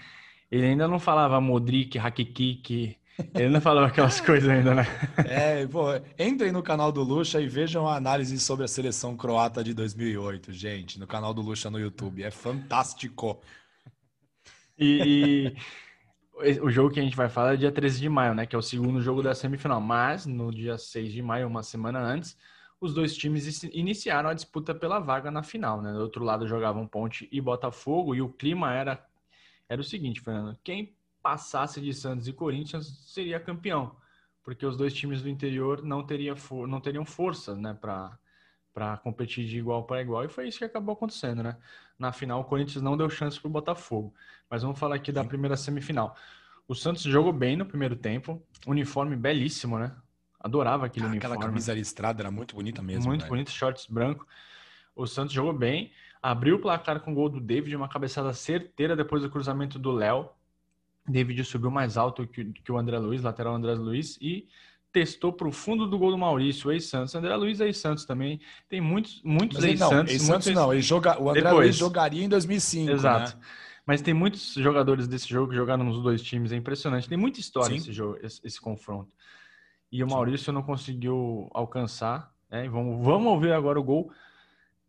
ele 0.50 0.67
ainda 0.67 0.88
não 0.88 0.99
falava 0.99 1.40
Modric, 1.40 1.99
Hakiki, 1.99 2.99
ele 3.34 3.49
não 3.49 3.61
falava 3.61 3.87
aquelas 3.88 4.20
coisas 4.23 4.49
ainda, 4.49 4.75
né? 4.75 4.87
É, 5.29 5.67
pô, 5.67 5.87
entrem 6.19 6.50
no 6.50 6.62
canal 6.62 6.90
do 6.90 7.02
Lucha 7.02 7.40
e 7.40 7.46
vejam 7.46 7.87
a 7.87 7.96
análise 7.96 8.38
sobre 8.40 8.64
a 8.64 8.69
seleção 8.69 9.17
croata 9.17 9.62
de 9.62 9.75
2008, 9.75 10.52
gente, 10.52 10.99
no 10.99 11.06
canal 11.06 11.32
do 11.32 11.43
Lucha 11.43 11.70
no 11.70 11.79
YouTube. 11.79 12.23
É 12.23 12.31
fantástico. 12.31 13.40
E, 14.79 15.55
e, 15.55 15.56
o 16.62 16.70
jogo 16.70 16.93
que 16.93 17.01
a 17.01 17.03
gente 17.03 17.17
vai 17.17 17.29
falar 17.29 17.55
é 17.55 17.56
dia 17.56 17.72
13 17.72 18.01
de 18.01 18.08
maio, 18.08 18.34
né? 18.34 18.46
Que 18.46 18.56
é 18.56 18.58
o 18.58 18.62
segundo 18.62 19.01
jogo 19.01 19.22
da 19.22 19.34
semifinal. 19.34 19.81
Mas 19.81 20.27
no 20.27 20.51
dia 20.51 20.79
6 20.79 21.12
de 21.12 21.22
maio, 21.22 21.46
uma 21.46 21.62
semana 21.62 22.01
antes, 22.01 22.36
os 22.81 22.94
dois 22.94 23.17
times 23.17 23.62
iniciaram 23.65 24.29
a 24.29 24.34
disputa 24.34 24.74
pela 24.74 24.98
vaga 24.98 25.31
na 25.31 25.43
final, 25.43 25.81
né? 25.81 25.93
Do 25.93 26.01
outro 26.01 26.24
lado 26.24 26.48
jogavam 26.48 26.86
Ponte 26.86 27.29
e 27.31 27.41
Botafogo, 27.41 28.15
e 28.15 28.20
o 28.20 28.29
clima 28.29 28.72
era, 28.74 29.06
era 29.69 29.81
o 29.81 29.84
seguinte, 29.84 30.20
Fernando. 30.20 30.58
Quem 30.65 30.96
passasse 31.22 31.81
de 31.81 31.94
Santos 31.94 32.27
e 32.27 32.32
Corinthians, 32.32 32.86
seria 33.06 33.39
campeão, 33.39 33.94
porque 34.43 34.67
os 34.67 34.77
dois 34.77 34.93
times 34.93 35.22
do 35.22 35.29
interior 35.29 35.82
não, 35.82 36.05
teria 36.05 36.34
for, 36.34 36.67
não 36.67 36.81
teriam 36.81 37.05
força 37.05 37.55
né, 37.55 37.72
para 38.72 38.96
competir 38.96 39.46
de 39.46 39.58
igual 39.58 39.84
para 39.84 40.00
igual, 40.00 40.24
e 40.24 40.29
foi 40.29 40.48
isso 40.48 40.58
que 40.58 40.64
acabou 40.64 40.94
acontecendo. 40.94 41.43
Né? 41.43 41.56
Na 41.98 42.12
final, 42.12 42.41
o 42.41 42.44
Corinthians 42.44 42.82
não 42.82 42.96
deu 42.96 43.08
chance 43.10 43.38
para 43.38 43.48
o 43.48 43.50
Botafogo. 43.50 44.14
Mas 44.48 44.62
vamos 44.62 44.79
falar 44.79 44.96
aqui 44.96 45.12
da 45.12 45.24
primeira 45.24 45.56
semifinal. 45.56 46.17
O 46.67 46.74
Santos 46.74 47.02
jogou 47.02 47.32
bem 47.32 47.56
no 47.56 47.67
primeiro 47.67 47.96
tempo, 47.96 48.43
uniforme 48.67 49.17
belíssimo, 49.17 49.79
né? 49.79 49.94
Adorava 50.41 50.86
aquele 50.86 51.06
ah, 51.06 51.08
uniforme. 51.08 51.34
Aquela 51.34 51.48
camisa 51.48 51.74
listrada 51.74 52.22
era 52.22 52.31
muito 52.31 52.55
bonita 52.55 52.82
mesmo. 52.82 53.08
Muito 53.08 53.26
bonito, 53.26 53.50
shorts 53.50 53.86
branco. 53.86 54.26
O 54.94 55.06
Santos 55.06 55.32
jogou 55.32 55.52
bem, 55.52 55.93
abriu 56.22 56.56
o 56.56 56.58
placar 56.58 57.00
com 57.00 57.12
o 57.12 57.14
gol 57.14 57.29
do 57.29 57.41
David, 57.41 57.74
uma 57.74 57.88
cabeçada 57.88 58.32
certeira 58.32 58.96
depois 58.96 59.22
do 59.22 59.31
cruzamento 59.31 59.79
do 59.79 59.91
Léo. 59.91 60.29
David 61.06 61.44
subiu 61.44 61.70
mais 61.70 61.96
alto 61.96 62.26
que, 62.26 62.44
que 62.44 62.70
o 62.70 62.79
André 62.79 62.98
Luiz, 62.98 63.22
lateral 63.22 63.55
André 63.55 63.74
Luiz, 63.74 64.19
e 64.20 64.48
testou 64.93 65.32
para 65.32 65.49
o 65.49 65.53
fundo 65.53 65.87
do 65.87 65.99
gol 65.99 66.11
do 66.11 66.19
Maurício, 66.19 66.69
o 66.69 66.72
ex-Santos. 66.72 67.15
André 67.15 67.34
Luiz 67.34 67.61
é 67.61 67.65
ex-Santos 67.65 68.05
também. 68.05 68.41
Tem 68.69 68.81
muitos, 68.81 69.22
muitos 69.25 69.65
ex-Santos. 69.65 70.13
Ex 70.13 70.55
não, 70.55 70.72
ele 70.72 70.82
joga, 70.82 71.20
o 71.20 71.31
André 71.31 71.43
Depois. 71.43 71.67
Luiz 71.67 71.77
jogaria 71.77 72.22
em 72.22 72.29
2005, 72.29 72.91
Exato. 72.93 73.37
Né? 73.37 73.43
Mas 73.87 74.01
tem 74.01 74.15
muitos 74.15 74.55
jogadores 74.55 75.08
desse 75.08 75.29
jogo 75.29 75.51
que 75.51 75.56
jogaram 75.56 75.82
nos 75.82 76.01
dois 76.03 76.22
times, 76.22 76.53
é 76.53 76.56
impressionante. 76.56 77.08
Tem 77.08 77.19
muita 77.19 77.41
história 77.41 77.75
esse 77.75 77.93
jogo, 77.93 78.19
esse, 78.22 78.41
esse, 78.44 78.61
confronto. 78.61 79.13
E 79.91 80.05
o 80.05 80.08
Maurício 80.08 80.46
Sim. 80.46 80.53
não 80.53 80.63
conseguiu 80.63 81.49
alcançar. 81.53 82.32
Né? 82.51 82.69
Vamos, 82.69 83.05
vamos 83.05 83.32
ouvir 83.32 83.53
agora 83.53 83.81
o 83.81 83.82
gol 83.82 84.13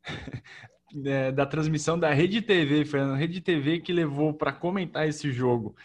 é, 1.05 1.31
da 1.31 1.45
transmissão 1.45 1.97
da 1.97 2.13
Rede 2.13 2.41
TV, 2.41 2.85
Fernando. 2.85 3.17
Rede 3.17 3.41
TV 3.41 3.79
que 3.79 3.91
levou 3.91 4.33
para 4.33 4.51
comentar 4.51 5.07
esse 5.07 5.31
jogo 5.31 5.75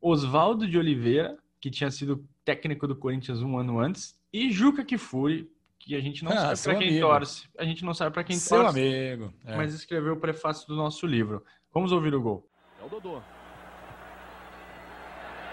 Oswaldo 0.00 0.66
de 0.66 0.76
Oliveira, 0.76 1.36
que 1.60 1.70
tinha 1.70 1.90
sido 1.90 2.26
técnico 2.46 2.86
do 2.86 2.96
Corinthians 2.96 3.42
um 3.42 3.58
ano 3.58 3.80
antes, 3.80 4.18
e 4.32 4.50
Juca 4.52 4.84
Kifuri, 4.84 5.50
que 5.80 5.96
a 5.96 6.00
gente 6.00 6.24
não 6.24 6.32
ah, 6.32 6.54
sabe 6.54 6.62
para 6.62 6.78
quem 6.78 6.88
amigo. 6.88 7.06
torce. 7.06 7.48
A 7.58 7.64
gente 7.64 7.84
não 7.84 7.92
sabe 7.92 8.14
para 8.14 8.24
quem 8.24 8.36
seu 8.36 8.62
torce. 8.62 8.80
amigo. 8.80 9.34
É. 9.44 9.56
Mas 9.56 9.74
escreveu 9.74 10.14
o 10.14 10.20
prefácio 10.20 10.66
do 10.68 10.76
nosso 10.76 11.06
livro. 11.06 11.44
Vamos 11.74 11.90
ouvir 11.92 12.14
o 12.14 12.22
gol. 12.22 12.48
É 12.80 12.84
o 12.86 12.88
Dodô. 12.88 13.18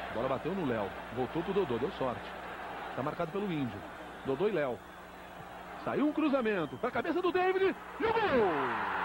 A 0.09 0.13
bola 0.13 0.29
bateu 0.29 0.53
no 0.53 0.65
Léo. 0.65 0.87
Voltou 1.15 1.41
pro 1.43 1.53
Dodô, 1.53 1.77
deu 1.79 1.91
sorte. 1.93 2.21
Tá 2.95 3.01
marcado 3.01 3.31
pelo 3.31 3.51
Índio. 3.51 3.79
Dodô 4.25 4.47
e 4.47 4.51
Léo. 4.51 4.77
Saiu 5.83 6.07
um 6.07 6.13
cruzamento 6.13 6.77
para 6.77 6.89
a 6.89 6.91
cabeça 6.91 7.21
do 7.21 7.31
David 7.31 7.75
e 7.99 8.05
o 8.05 8.13
gol! 8.13 9.02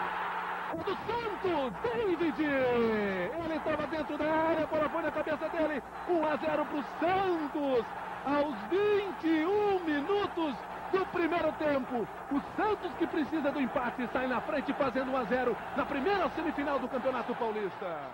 Do 0.69 0.85
Santos, 0.85 1.73
David! 1.83 2.43
Ele 2.45 3.55
estava 3.57 3.87
dentro 3.87 4.19
da 4.19 4.31
área, 4.31 4.65
a 4.65 4.67
bola 4.67 4.89
foi 4.91 5.03
na 5.03 5.11
cabeça 5.11 5.49
dele. 5.49 5.83
1 6.09 6.27
a 6.27 6.37
0 6.37 6.67
para 6.67 6.79
o 6.79 6.85
Santos. 7.01 7.87
Aos 8.27 8.55
21 8.69 9.85
minutos 9.85 10.55
do 10.93 11.07
primeiro 11.07 11.53
tempo. 11.53 12.07
O 12.31 12.41
Santos 12.55 12.93
que 12.99 13.07
precisa 13.07 13.51
do 13.51 13.61
empate 13.61 14.07
sai 14.13 14.27
na 14.27 14.43
frente 14.43 14.73
fazendo 14.75 15.11
1 15.11 15.17
a 15.17 15.25
0 15.25 15.57
na 15.75 15.87
primeira 15.87 16.29
semifinal 16.31 16.79
do 16.79 16.89
Campeonato 16.89 17.35
Paulista. 17.35 18.11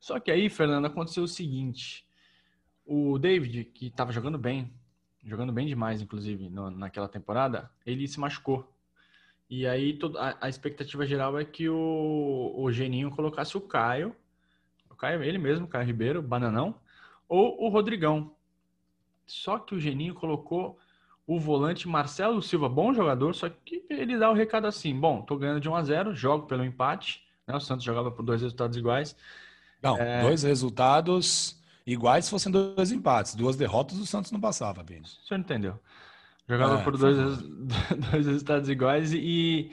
Só 0.00 0.18
que 0.18 0.32
aí, 0.32 0.50
Fernando, 0.50 0.86
aconteceu 0.86 1.22
o 1.22 1.28
seguinte. 1.28 2.04
O 2.84 3.16
David, 3.16 3.64
que 3.66 3.86
estava 3.86 4.10
jogando 4.10 4.38
bem, 4.38 4.72
jogando 5.24 5.52
bem 5.52 5.66
demais, 5.68 6.02
inclusive, 6.02 6.50
no, 6.50 6.68
naquela 6.68 7.08
temporada, 7.08 7.70
ele 7.84 8.08
se 8.08 8.18
machucou. 8.18 8.75
E 9.48 9.66
aí 9.66 9.98
a, 10.40 10.48
expectativa 10.48 11.06
geral 11.06 11.38
é 11.38 11.44
que 11.44 11.68
o, 11.68 12.52
o 12.56 12.72
Geninho 12.72 13.10
colocasse 13.10 13.56
o 13.56 13.60
Caio, 13.60 14.14
o 14.90 14.94
Caio, 14.94 15.22
ele 15.22 15.38
mesmo, 15.38 15.68
Caio 15.68 15.86
Ribeiro, 15.86 16.20
Bananão, 16.20 16.74
ou 17.28 17.62
o 17.64 17.68
Rodrigão. 17.68 18.32
Só 19.26 19.58
que 19.58 19.74
o 19.74 19.80
Geninho 19.80 20.14
colocou 20.14 20.78
o 21.26 21.38
volante 21.38 21.88
Marcelo 21.88 22.42
Silva, 22.42 22.68
bom 22.68 22.92
jogador, 22.92 23.34
só 23.34 23.48
que 23.48 23.84
ele 23.90 24.18
dá 24.18 24.30
o 24.30 24.34
recado 24.34 24.66
assim: 24.66 24.98
bom, 24.98 25.22
tô 25.22 25.36
ganhando 25.36 25.60
de 25.60 25.68
1 25.68 25.74
a 25.74 25.82
0 25.82 26.14
jogo 26.14 26.46
pelo 26.46 26.64
empate. 26.64 27.24
Né? 27.46 27.54
O 27.54 27.60
Santos 27.60 27.84
jogava 27.84 28.10
por 28.10 28.24
dois 28.24 28.42
resultados 28.42 28.76
iguais. 28.76 29.16
Não, 29.82 29.96
é... 29.96 30.22
dois 30.22 30.42
resultados 30.42 31.60
iguais 31.86 32.24
se 32.24 32.30
fossem 32.30 32.50
dois 32.50 32.90
empates. 32.90 33.34
Duas 33.34 33.56
derrotas 33.56 33.98
o 33.98 34.06
Santos 34.06 34.32
não 34.32 34.40
passava, 34.40 34.82
Bini. 34.82 35.02
O 35.02 35.26
senhor 35.26 35.40
entendeu? 35.40 35.80
Jogava 36.48 36.80
é, 36.80 36.84
por 36.84 36.96
dois, 36.96 37.16
dois 38.10 38.26
resultados 38.26 38.68
iguais 38.68 39.12
e, 39.12 39.72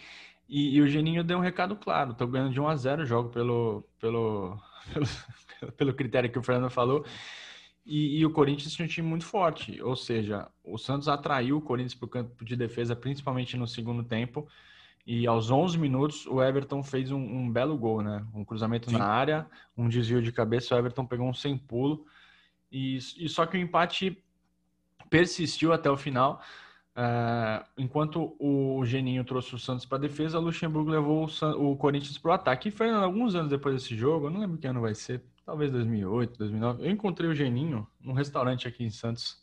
e, 0.50 0.76
e, 0.76 0.82
o 0.82 0.88
Geninho 0.88 1.24
deu 1.24 1.38
um 1.38 1.42
recado 1.42 1.76
claro. 1.76 2.14
Tô 2.14 2.26
ganhando 2.26 2.54
de 2.54 2.60
1 2.60 2.68
a 2.68 2.76
0 2.76 3.06
jogo 3.06 3.30
pelo, 3.30 3.84
pelo, 4.00 4.60
pelo, 5.60 5.72
pelo 5.74 5.94
critério 5.94 6.32
que 6.32 6.40
o 6.40 6.44
Fernando 6.44 6.72
falou. 6.72 7.06
E, 7.86 8.20
e, 8.20 8.26
o 8.26 8.32
Corinthians 8.32 8.74
tinha 8.74 8.86
um 8.86 8.90
time 8.90 9.08
muito 9.08 9.26
forte, 9.26 9.82
ou 9.82 9.96
seja, 9.96 10.48
o 10.64 10.78
Santos 10.78 11.10
atraiu 11.10 11.58
o 11.58 11.62
Corinthians 11.62 11.94
para 11.94 12.06
o 12.06 12.10
campo 12.10 12.46
de 12.46 12.56
defesa, 12.56 12.96
principalmente 12.96 13.58
no 13.58 13.68
segundo 13.68 14.04
tempo. 14.04 14.48
E 15.06 15.28
aos 15.28 15.52
11 15.52 15.78
minutos, 15.78 16.26
o 16.26 16.42
Everton 16.42 16.82
fez 16.82 17.12
um, 17.12 17.20
um 17.20 17.52
belo 17.52 17.78
gol, 17.78 18.02
né? 18.02 18.26
Um 18.34 18.46
cruzamento 18.46 18.90
Sim. 18.90 18.98
na 18.98 19.06
área, 19.06 19.46
um 19.76 19.90
desvio 19.90 20.22
de 20.22 20.32
cabeça. 20.32 20.74
O 20.74 20.78
Everton 20.78 21.06
pegou 21.06 21.28
um 21.28 21.34
sem 21.34 21.58
pulo. 21.58 22.06
E, 22.72 22.98
e 23.18 23.28
só 23.28 23.46
que 23.46 23.58
o 23.58 23.60
empate 23.60 24.24
persistiu 25.14 25.72
até 25.72 25.92
o 25.92 25.96
final. 25.96 26.42
Uh, 26.98 27.64
enquanto 27.78 28.36
o 28.40 28.84
Geninho 28.84 29.24
trouxe 29.24 29.54
o 29.54 29.60
Santos 29.60 29.86
para 29.86 30.00
a 30.00 30.02
defesa, 30.02 30.40
o 30.40 30.42
Luxemburgo 30.42 30.90
levou 30.90 31.28
o, 31.28 31.72
o 31.72 31.78
Corinthians 31.78 32.18
para 32.18 32.32
o 32.32 32.34
ataque. 32.34 32.70
E 32.70 32.72
Fernando, 32.72 33.04
alguns 33.04 33.36
anos 33.36 33.52
depois 33.52 33.76
desse 33.76 33.96
jogo, 33.96 34.26
eu 34.26 34.32
não 34.32 34.40
lembro 34.40 34.58
que 34.58 34.66
ano 34.66 34.82
vai 34.82 34.96
ser, 34.96 35.22
talvez 35.46 35.72
2008, 35.72 36.36
2009, 36.40 36.88
eu 36.88 36.90
encontrei 36.90 37.30
o 37.30 37.36
Geninho 37.36 37.88
num 38.02 38.14
restaurante 38.14 38.68
aqui 38.68 38.84
em 38.84 38.90
Santos. 38.90 39.40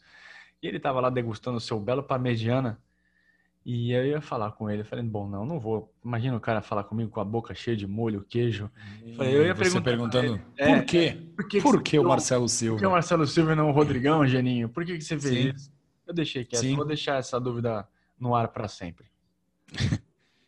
E 0.60 0.66
ele 0.66 0.78
estava 0.78 0.98
lá 0.98 1.08
degustando 1.08 1.58
o 1.58 1.60
seu 1.60 1.78
belo 1.78 2.02
parmegiana. 2.02 2.76
E 3.64 3.92
eu 3.92 4.06
ia 4.06 4.20
falar 4.22 4.52
com 4.52 4.70
ele, 4.70 4.82
falei, 4.82 5.04
bom, 5.04 5.28
não, 5.28 5.44
não 5.44 5.60
vou. 5.60 5.92
Imagina 6.02 6.36
o 6.36 6.40
cara 6.40 6.62
falar 6.62 6.84
comigo 6.84 7.10
com 7.10 7.20
a 7.20 7.24
boca 7.24 7.54
cheia 7.54 7.76
de 7.76 7.86
molho, 7.86 8.24
queijo. 8.26 8.70
Falei, 9.16 9.36
eu 9.36 9.44
ia 9.44 9.54
Você 9.54 9.80
perguntando, 9.80 10.40
é, 10.56 10.74
por 10.74 10.84
quê? 10.86 11.18
É, 11.18 11.34
por 11.36 11.48
que, 11.48 11.60
por 11.60 11.82
que, 11.82 11.98
o 11.98 12.04
Marcelo 12.04 12.48
Silva? 12.48 12.76
Por 12.76 12.80
que 12.80 12.86
o 12.86 12.90
Marcelo 12.90 13.26
Silva 13.26 13.52
e 13.52 13.54
não 13.54 13.68
o 13.68 13.72
Rodrigão, 13.72 14.26
Geninho? 14.26 14.68
Por 14.68 14.84
que, 14.84 14.96
que 14.96 15.04
você 15.04 15.18
fez 15.18 15.34
Sim. 15.34 15.52
isso? 15.54 15.72
Eu 16.06 16.14
deixei 16.14 16.44
quieto, 16.44 16.62
Sim. 16.62 16.74
vou 16.74 16.86
deixar 16.86 17.18
essa 17.18 17.38
dúvida 17.38 17.86
no 18.18 18.34
ar 18.34 18.48
para 18.48 18.66
sempre. 18.66 19.06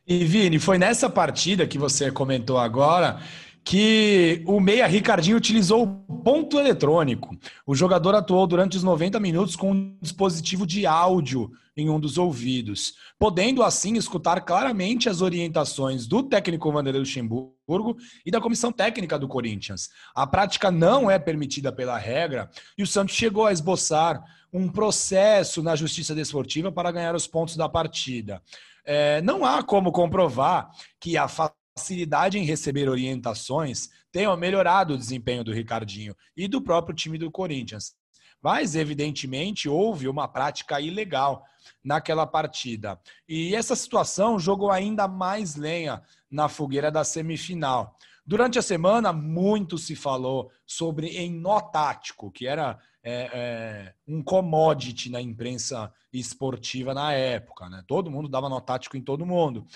e 0.07 0.25
Vini, 0.25 0.59
foi 0.59 0.79
nessa 0.79 1.11
partida 1.11 1.67
que 1.67 1.79
você 1.79 2.11
comentou 2.11 2.59
agora 2.59 3.21
que 3.65 4.43
o 4.47 4.61
meia 4.61 4.87
Ricardinho 4.87 5.37
utilizou 5.37 5.83
o 5.83 6.17
ponto 6.23 6.59
eletrônico. 6.59 7.37
O 7.67 7.75
jogador 7.75 8.15
atuou 8.15 8.47
durante 8.47 8.77
os 8.77 8.83
90 8.83 9.21
minutos 9.21 9.57
com 9.57 9.71
um 9.71 9.97
dispositivo 10.01 10.67
de 10.67 10.87
áudio 10.87 11.51
em 11.77 11.89
um 11.89 11.99
dos 11.99 12.19
ouvidos, 12.19 12.95
podendo 13.19 13.63
assim 13.63 13.97
escutar 13.97 14.43
claramente 14.43 15.09
as 15.09 15.23
orientações 15.23 16.07
do 16.07 16.23
técnico 16.23 16.71
Vanderlei 16.71 17.01
Luxemburgo 17.01 17.97
e 18.27 18.31
da 18.31 18.41
comissão 18.41 18.71
técnica 18.71 19.19
do 19.19 19.29
Corinthians. 19.29 19.89
A 20.15 20.27
prática 20.27 20.71
não 20.71 21.11
é 21.11 21.19
permitida 21.19 21.73
pela 21.73 21.97
regra 21.97 22.51
e 22.77 22.83
o 22.83 22.87
Santos 22.87 23.15
chegou 23.15 23.47
a 23.47 23.53
esboçar 23.53 24.23
um 24.53 24.69
processo 24.69 25.63
na 25.63 25.75
Justiça 25.75 26.15
Desportiva 26.15 26.71
para 26.71 26.93
ganhar 26.93 27.15
os 27.15 27.27
pontos 27.27 27.57
da 27.57 27.69
partida. 27.69 28.43
É, 28.85 29.23
não 29.23 29.45
há 29.45 29.63
como 29.63 29.93
comprovar 29.93 30.69
que 31.01 31.17
a 31.17 31.27
facilidade 31.77 32.39
em 32.39 32.45
receber 32.45 32.89
orientações 32.89 33.89
tenha 34.11 34.35
melhorado 34.37 34.95
o 34.95 34.99
desempenho 34.99 35.43
do 35.43 35.53
Ricardinho 35.53 36.15
e 36.37 36.47
do 36.47 36.61
próprio 36.61 36.95
time 36.95 37.19
do 37.19 37.31
Corinthians. 37.31 37.95
Mas, 38.43 38.75
evidentemente, 38.75 39.69
houve 39.69 40.09
uma 40.09 40.27
prática 40.27 40.81
ilegal 40.81 41.45
naquela 41.83 42.27
partida. 42.27 43.01
E 43.29 43.55
essa 43.55 43.77
situação 43.77 44.39
jogou 44.39 44.71
ainda 44.71 45.07
mais 45.07 45.55
lenha 45.55 46.03
na 46.31 46.49
fogueira 46.49 46.91
da 46.91 47.05
semifinal. 47.05 47.97
Durante 48.27 48.59
a 48.59 48.63
semana, 48.63 49.13
muito 49.13 49.79
se 49.79 49.95
falou 49.95 50.51
sobre 50.67 51.09
em 51.09 51.31
nó 51.31 51.61
tático, 51.61 52.31
que 52.31 52.47
era 52.47 52.79
é, 53.03 53.31
é, 53.33 53.95
um 54.07 54.23
commodity 54.23 55.11
na 55.11 55.21
imprensa 55.21 55.93
esportiva 56.13 56.93
na 56.95 57.13
época. 57.13 57.69
Né? 57.69 57.83
Todo 57.87 58.11
mundo 58.11 58.29
dava 58.29 58.49
nó 58.49 58.61
tático 58.61 58.97
em 58.97 59.03
todo 59.03 59.27
mundo. 59.27 59.67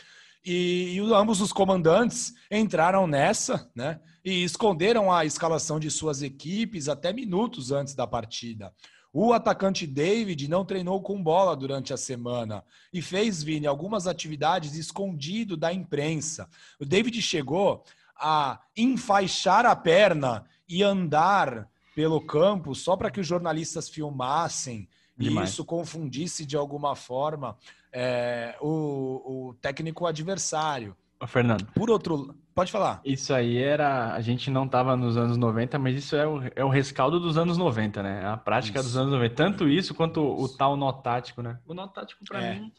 E, 0.46 0.94
e, 0.94 1.00
ambos 1.12 1.40
os 1.40 1.52
comandantes 1.52 2.32
entraram 2.48 3.04
nessa, 3.08 3.68
né? 3.74 4.00
E 4.24 4.44
esconderam 4.44 5.12
a 5.12 5.24
escalação 5.24 5.80
de 5.80 5.90
suas 5.90 6.22
equipes 6.22 6.88
até 6.88 7.12
minutos 7.12 7.72
antes 7.72 7.94
da 7.94 8.06
partida. 8.06 8.72
O 9.12 9.32
atacante 9.32 9.86
David 9.86 10.46
não 10.46 10.64
treinou 10.64 11.02
com 11.02 11.20
bola 11.20 11.56
durante 11.56 11.92
a 11.92 11.96
semana 11.96 12.62
e 12.92 13.02
fez, 13.02 13.42
Vini, 13.42 13.66
algumas 13.66 14.06
atividades 14.06 14.76
escondido 14.76 15.56
da 15.56 15.72
imprensa. 15.72 16.48
O 16.78 16.84
David 16.84 17.20
chegou 17.22 17.82
a 18.16 18.60
enfaixar 18.76 19.66
a 19.66 19.74
perna 19.74 20.44
e 20.68 20.82
andar 20.82 21.68
pelo 21.94 22.20
campo 22.20 22.74
só 22.74 22.96
para 22.96 23.10
que 23.10 23.20
os 23.20 23.26
jornalistas 23.26 23.88
filmassem 23.88 24.88
Demais. 25.16 25.48
e 25.48 25.52
isso 25.52 25.64
confundisse 25.64 26.44
de 26.44 26.56
alguma 26.56 26.94
forma 26.94 27.56
é, 27.92 28.54
o, 28.60 29.48
o 29.48 29.54
técnico 29.54 30.06
adversário. 30.06 30.96
Ô, 31.20 31.26
Fernando. 31.26 31.66
Por 31.74 31.90
outro 31.90 32.34
pode 32.54 32.72
falar. 32.72 33.00
Isso 33.04 33.34
aí 33.34 33.58
era. 33.58 34.14
A 34.14 34.20
gente 34.20 34.50
não 34.50 34.64
estava 34.64 34.96
nos 34.96 35.16
anos 35.16 35.36
90, 35.36 35.78
mas 35.78 35.96
isso 35.96 36.16
é 36.16 36.26
o, 36.26 36.42
é 36.54 36.64
o 36.64 36.68
rescaldo 36.68 37.20
dos 37.20 37.36
anos 37.36 37.58
90, 37.58 38.02
né? 38.02 38.26
A 38.26 38.36
prática 38.36 38.80
isso. 38.80 38.88
dos 38.88 38.96
anos 38.96 39.12
90. 39.12 39.34
Tanto 39.34 39.68
isso 39.68 39.94
quanto 39.94 40.20
o, 40.20 40.44
o 40.44 40.48
tal 40.48 40.76
nó 40.76 40.92
tático, 40.92 41.42
né? 41.42 41.58
O 41.66 41.74
nó 41.74 41.86
tático, 41.86 42.24
para 42.24 42.42
é. 42.42 42.54
mim, 42.54 42.72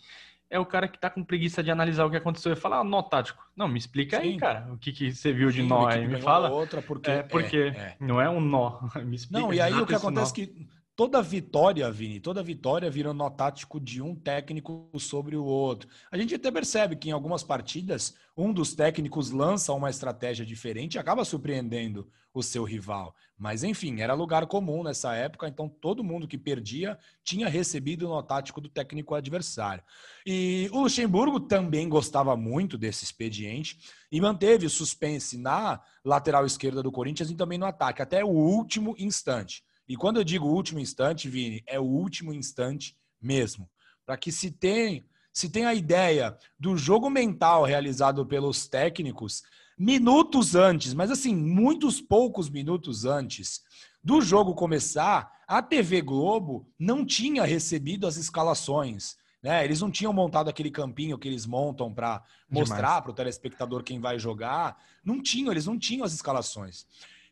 é 0.50 0.60
o 0.60 0.66
cara 0.66 0.88
que 0.88 0.98
tá 0.98 1.10
com 1.10 1.24
preguiça 1.24 1.62
de 1.62 1.70
analisar 1.70 2.06
o 2.06 2.10
que 2.10 2.18
aconteceu 2.18 2.54
e 2.54 2.56
falar, 2.56 2.80
ah, 2.80 2.84
nó 2.84 3.02
tático. 3.02 3.46
Não, 3.56 3.68
me 3.68 3.78
explica 3.78 4.20
Sim. 4.20 4.24
aí, 4.24 4.38
cara, 4.38 4.68
o 4.72 4.78
que, 4.78 4.92
que 4.92 5.14
você 5.14 5.34
viu 5.34 5.52
de 5.52 5.62
Sim, 5.62 5.68
nó 5.68 5.88
aí. 5.88 6.08
Me 6.08 6.22
fala. 6.22 6.50
Outra 6.50 6.82
porque, 6.82 7.12
é, 7.12 7.24
porque 7.24 7.58
é, 7.58 7.68
é. 7.68 7.96
não 8.00 8.22
é 8.22 8.30
um 8.30 8.40
nó. 8.40 8.80
Me 9.04 9.16
explica 9.16 9.42
não, 9.42 9.54
e 9.54 9.60
aí 9.60 9.74
o 9.74 9.86
que 9.86 9.96
acontece 9.96 10.32
é 10.32 10.36
que 10.36 10.68
toda 10.98 11.22
vitória, 11.22 11.90
Vini, 11.92 12.20
toda 12.20 12.42
vitória 12.42 12.90
vira 12.90 13.14
nó 13.14 13.30
tático 13.30 13.80
de 13.80 14.02
um 14.02 14.16
técnico 14.16 14.90
sobre 14.98 15.38
o 15.38 15.46
outro. 15.46 15.88
A 16.12 16.18
gente 16.18 16.34
até 16.34 16.50
percebe 16.50 16.96
que 16.96 17.10
em 17.10 17.12
algumas 17.12 17.44
partidas, 17.44 18.16
um 18.36 18.52
dos 18.52 18.74
técnicos 18.74 19.30
lança 19.30 19.72
uma 19.74 19.92
estratégia 19.92 20.44
diferente 20.44 20.96
e 20.96 21.00
acaba 21.00 21.24
surpreendendo 21.24 22.10
o 22.34 22.42
seu 22.42 22.64
rival. 22.64 23.16
Mas, 23.38 23.64
enfim, 23.64 24.02
era 24.02 24.16
lugar 24.16 24.48
comum 24.48 24.82
nessa 24.82 25.14
época, 25.14 25.48
então 25.48 25.70
todo 25.70 26.04
mundo 26.04 26.28
que 26.28 26.38
perdia 26.38 26.98
tinha 27.24 27.48
recebido 27.48 28.08
o 28.08 28.10
nó 28.10 28.24
tático 28.24 28.60
do 28.60 28.68
técnico 28.68 29.14
adversário. 29.14 29.84
E 30.26 30.68
o 30.74 30.82
Luxemburgo 30.82 31.40
também 31.40 31.88
gostava 31.88 32.36
muito 32.36 32.76
desse 32.76 33.04
expediente 33.04 33.78
e 34.12 34.20
manteve 34.20 34.66
o 34.66 34.70
suspense 34.70 35.38
na 35.38 35.80
lateral 36.04 36.44
esquerda 36.44 36.82
do 36.82 36.92
Corinthians 36.92 37.30
e 37.30 37.36
também 37.36 37.60
no 37.60 37.68
ataque, 37.68 38.02
até 38.02 38.26
o 38.26 38.30
último 38.30 38.96
instante. 38.98 39.67
E 39.88 39.96
quando 39.96 40.18
eu 40.18 40.24
digo 40.24 40.48
último 40.48 40.80
instante, 40.80 41.30
Vini, 41.30 41.64
é 41.66 41.80
o 41.80 41.84
último 41.84 42.34
instante 42.34 42.96
mesmo. 43.22 43.70
Para 44.06 44.18
que 44.18 44.32
se 44.32 44.52
tenha, 44.52 45.04
se 45.32 45.50
tenha 45.50 45.70
a 45.70 45.76
ideia 45.76 46.38
do 46.60 46.78
jogo 46.78 47.10
mental 47.10 47.64
realizado 47.64 48.26
pelos 48.26 48.68
técnicos 48.68 49.44
minutos 49.78 50.56
antes, 50.56 50.94
mas 50.94 51.12
assim, 51.12 51.36
muitos 51.36 52.02
poucos 52.02 52.50
minutos 52.50 53.06
antes 53.06 53.62
do 54.04 54.22
jogo 54.22 54.56
começar, 54.56 55.32
a 55.48 55.62
TV 55.62 56.02
Globo 56.02 56.68
não 56.80 57.06
tinha 57.06 57.44
recebido 57.44 58.08
as 58.08 58.18
escalações. 58.18 59.16
Né? 59.42 59.64
Eles 59.64 59.82
não 59.82 59.92
tinham 59.92 60.12
montado 60.12 60.50
aquele 60.50 60.72
campinho 60.72 61.18
que 61.18 61.28
eles 61.28 61.46
montam 61.46 61.94
para 61.94 62.24
mostrar 62.50 63.02
para 63.02 63.12
o 63.12 63.14
telespectador 63.14 63.84
quem 63.84 64.00
vai 64.00 64.18
jogar. 64.18 64.78
Não 65.04 65.22
tinham, 65.22 65.52
eles 65.52 65.66
não 65.66 65.78
tinham 65.78 66.04
as 66.06 66.14
escalações. 66.14 66.86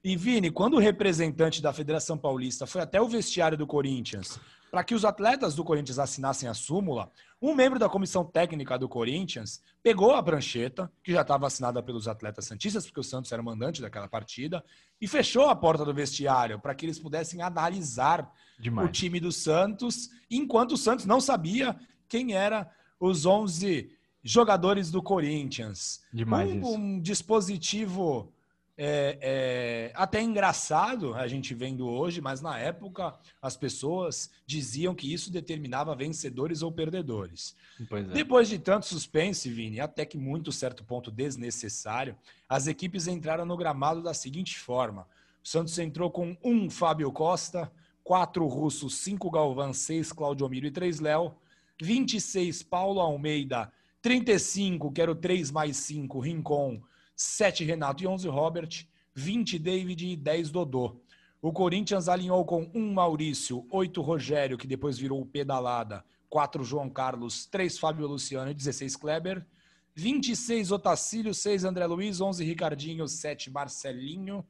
E 0.06 0.16
Vini, 0.16 0.52
quando 0.52 0.76
o 0.76 0.80
representante 0.80 1.64
da 1.64 1.74
Federação 1.74 2.16
Paulista 2.16 2.68
foi 2.68 2.80
até 2.80 3.02
o 3.02 3.08
vestiário 3.08 3.58
do 3.58 3.66
Corinthians 3.66 4.40
para 4.70 4.84
que 4.84 4.94
os 4.94 5.04
atletas 5.04 5.56
do 5.56 5.64
Corinthians 5.64 5.98
assinassem 5.98 6.48
a 6.48 6.54
súmula, 6.54 7.10
um 7.42 7.56
membro 7.56 7.80
da 7.80 7.90
comissão 7.90 8.24
técnica 8.24 8.78
do 8.78 8.88
Corinthians 8.88 9.64
pegou 9.82 10.14
a 10.14 10.22
prancheta, 10.22 10.92
que 11.04 11.12
já 11.12 11.22
estava 11.22 11.48
assinada 11.48 11.82
pelos 11.82 12.08
atletas 12.08 12.46
santistas, 12.46 12.86
porque 12.86 13.00
o 13.00 13.04
Santos 13.04 13.32
era 13.32 13.42
o 13.42 13.46
mandante 13.46 13.82
daquela 13.82 14.08
partida, 14.08 14.64
e 15.02 15.08
fechou 15.08 15.50
a 15.50 15.56
porta 15.56 15.84
do 15.84 15.94
vestiário 15.94 16.60
para 16.60 16.76
que 16.76 16.86
eles 16.86 17.00
pudessem 17.00 17.42
analisar 17.42 18.32
Demais. 18.60 18.88
o 18.88 18.92
time 18.92 19.20
do 19.20 19.32
Santos, 19.32 20.12
enquanto 20.30 20.74
o 20.74 20.78
Santos 20.78 21.08
não 21.08 21.20
sabia 21.20 21.76
quem 22.08 22.34
era 22.34 22.70
os 23.00 23.26
11 23.26 23.90
jogadores 24.24 24.92
do 24.92 25.02
Corinthians. 25.02 26.02
Demais 26.14 26.52
um, 26.52 26.76
um 26.76 27.02
dispositivo 27.02 28.35
é, 28.78 29.18
é, 29.22 29.92
até 29.96 30.22
engraçado 30.22 31.14
a 31.14 31.28
gente 31.28 31.54
vendo 31.54 31.88
hoje, 31.88 32.20
mas 32.20 32.42
na 32.42 32.60
época 32.60 33.18
as 33.42 33.56
pessoas 33.56 34.30
diziam 34.46 34.94
que 34.94 35.12
isso 35.12 35.32
determinava 35.32 35.96
vencedores 35.96 36.62
ou 36.62 36.72
perdedores. 36.72 37.56
É. 37.92 38.04
Depois 38.04 38.50
de 38.50 38.60
tanto 38.60 38.86
suspense, 38.86 39.50
Vini, 39.50 39.80
até 39.80 40.06
que 40.06 40.18
muito 40.18 40.52
certo 40.52 40.84
ponto 40.84 41.10
desnecessário, 41.10 42.18
as 42.50 42.68
equipes 42.68 43.08
entraram 43.08 43.46
no 43.46 43.56
gramado 43.56 44.02
da 44.04 44.14
seguinte 44.14 44.60
forma: 44.60 45.08
o 45.44 45.48
Santos 45.48 45.80
entrou 45.80 46.12
com 46.12 46.36
um 46.44 46.70
Fábio 46.70 47.12
Costa, 47.12 47.72
quatro 48.04 48.46
russos, 48.46 48.96
cinco 48.98 49.32
Galvão, 49.32 49.74
seis 49.74 50.12
Claudio 50.12 50.50
Miro 50.50 50.68
e 50.68 50.72
três 50.72 51.00
Léo, 51.00 51.34
26 51.82 52.64
Paulo 52.64 53.00
Almeida, 53.00 53.72
35, 54.02 54.92
que 54.92 55.02
era 55.02 55.12
o 55.12 55.16
3 55.16 55.52
mais 55.52 55.78
5, 55.78 56.20
Rincon. 56.20 56.82
7 57.16 57.64
Renato 57.64 58.04
e 58.04 58.08
11 58.08 58.28
Robert, 58.28 58.86
20 59.14 59.58
David 59.58 60.08
e 60.12 60.16
10 60.16 60.52
Dodô. 60.52 61.00
O 61.42 61.54
Corinthians 61.54 62.10
alinhou 62.10 62.44
com 62.44 62.70
1 62.74 62.94
Maurício, 62.94 63.66
8 63.72 64.02
Rogério, 64.02 64.58
que 64.58 64.68
depois 64.68 64.98
virou 64.98 65.22
o 65.22 65.26
Pedalada, 65.26 66.04
4 66.30 66.64
João 66.64 66.90
Carlos, 66.90 67.46
3 67.46 67.78
Fábio 67.78 68.08
Luciano 68.08 68.52
e 68.52 68.54
16 68.54 68.96
Kleber, 68.96 69.46
26 69.94 70.72
Otacílio, 70.72 71.34
6 71.34 71.64
André 71.64 71.86
Luiz, 71.86 72.20
11 72.20 72.44
Ricardinho, 72.44 73.08
7 73.08 73.50
Marcelinho, 73.50 74.46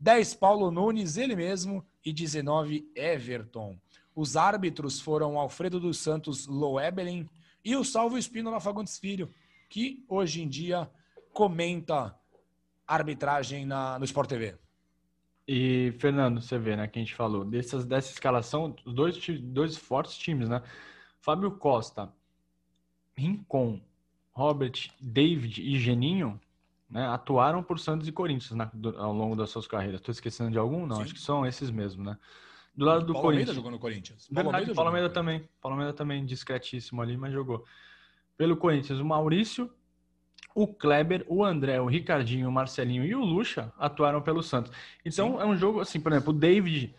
10 0.00 0.34
Paulo 0.34 0.70
Nunes, 0.70 1.16
ele 1.16 1.36
mesmo, 1.36 1.84
e 2.04 2.12
19 2.12 2.90
Everton. 2.96 3.78
Os 4.16 4.36
árbitros 4.36 4.98
foram 4.98 5.38
Alfredo 5.38 5.78
dos 5.78 5.98
Santos 5.98 6.46
Loebelin 6.46 7.28
e 7.64 7.76
o 7.76 7.84
Salvo 7.84 8.18
Espínola 8.18 8.58
Fagundes 8.58 8.98
Filho, 8.98 9.32
que 9.68 10.04
hoje 10.08 10.42
em 10.42 10.48
dia 10.48 10.90
comenta 11.32 12.14
arbitragem 12.86 13.64
na, 13.64 13.98
no 13.98 14.04
Sport 14.04 14.28
TV. 14.28 14.56
E, 15.46 15.92
Fernando, 15.98 16.40
você 16.40 16.58
vê, 16.58 16.76
né, 16.76 16.86
que 16.86 16.98
a 16.98 17.02
gente 17.02 17.14
falou, 17.14 17.44
dessas, 17.44 17.84
dessa 17.84 18.12
escalação, 18.12 18.74
dois, 18.84 19.18
dois 19.40 19.76
fortes 19.76 20.16
times, 20.16 20.48
né? 20.48 20.62
Fábio 21.20 21.50
Costa, 21.52 22.12
Rincon, 23.16 23.80
Robert, 24.32 24.90
David 25.00 25.60
e 25.60 25.78
Geninho, 25.78 26.40
né, 26.88 27.06
atuaram 27.06 27.62
por 27.62 27.78
Santos 27.78 28.08
e 28.08 28.12
Corinthians 28.12 28.52
né, 28.52 28.70
do, 28.72 28.96
ao 28.98 29.12
longo 29.12 29.36
das 29.36 29.50
suas 29.50 29.66
carreiras. 29.66 30.00
Estou 30.00 30.12
esquecendo 30.12 30.50
de 30.50 30.58
algum? 30.58 30.86
Não, 30.86 30.96
Sim. 30.96 31.02
acho 31.02 31.14
que 31.14 31.20
são 31.20 31.46
esses 31.46 31.70
mesmos, 31.70 32.06
né? 32.06 32.18
Do 32.74 32.84
lado 32.84 33.04
do 33.04 33.12
Paulo 33.12 33.28
Corinthians. 33.28 33.48
Almeida 33.48 33.54
jogou 33.54 33.70
no 33.70 33.78
Corinthians. 33.78 34.28
Paulo 34.32 34.50
Verdade, 34.50 34.74
Paulo 34.74 34.88
Almeida 34.88 35.10
também. 35.10 35.48
Paulo 35.60 35.74
Almeida 35.74 35.92
também, 35.92 36.24
discretíssimo 36.24 37.02
ali, 37.02 37.16
mas 37.16 37.32
jogou. 37.32 37.64
Pelo 38.36 38.56
Corinthians, 38.56 39.00
o 39.00 39.04
Maurício, 39.04 39.70
o 40.54 40.66
Kleber, 40.66 41.24
o 41.28 41.44
André, 41.44 41.80
o 41.80 41.86
Ricardinho, 41.86 42.48
o 42.48 42.52
Marcelinho 42.52 43.04
e 43.04 43.14
o 43.14 43.24
Lucha 43.24 43.72
atuaram 43.78 44.20
pelo 44.20 44.42
Santos. 44.42 44.72
Então 45.04 45.32
Sim. 45.32 45.40
é 45.40 45.44
um 45.44 45.56
jogo 45.56 45.80
assim, 45.80 46.00
por 46.00 46.12
exemplo, 46.12 46.30
o 46.30 46.36
David 46.36 46.94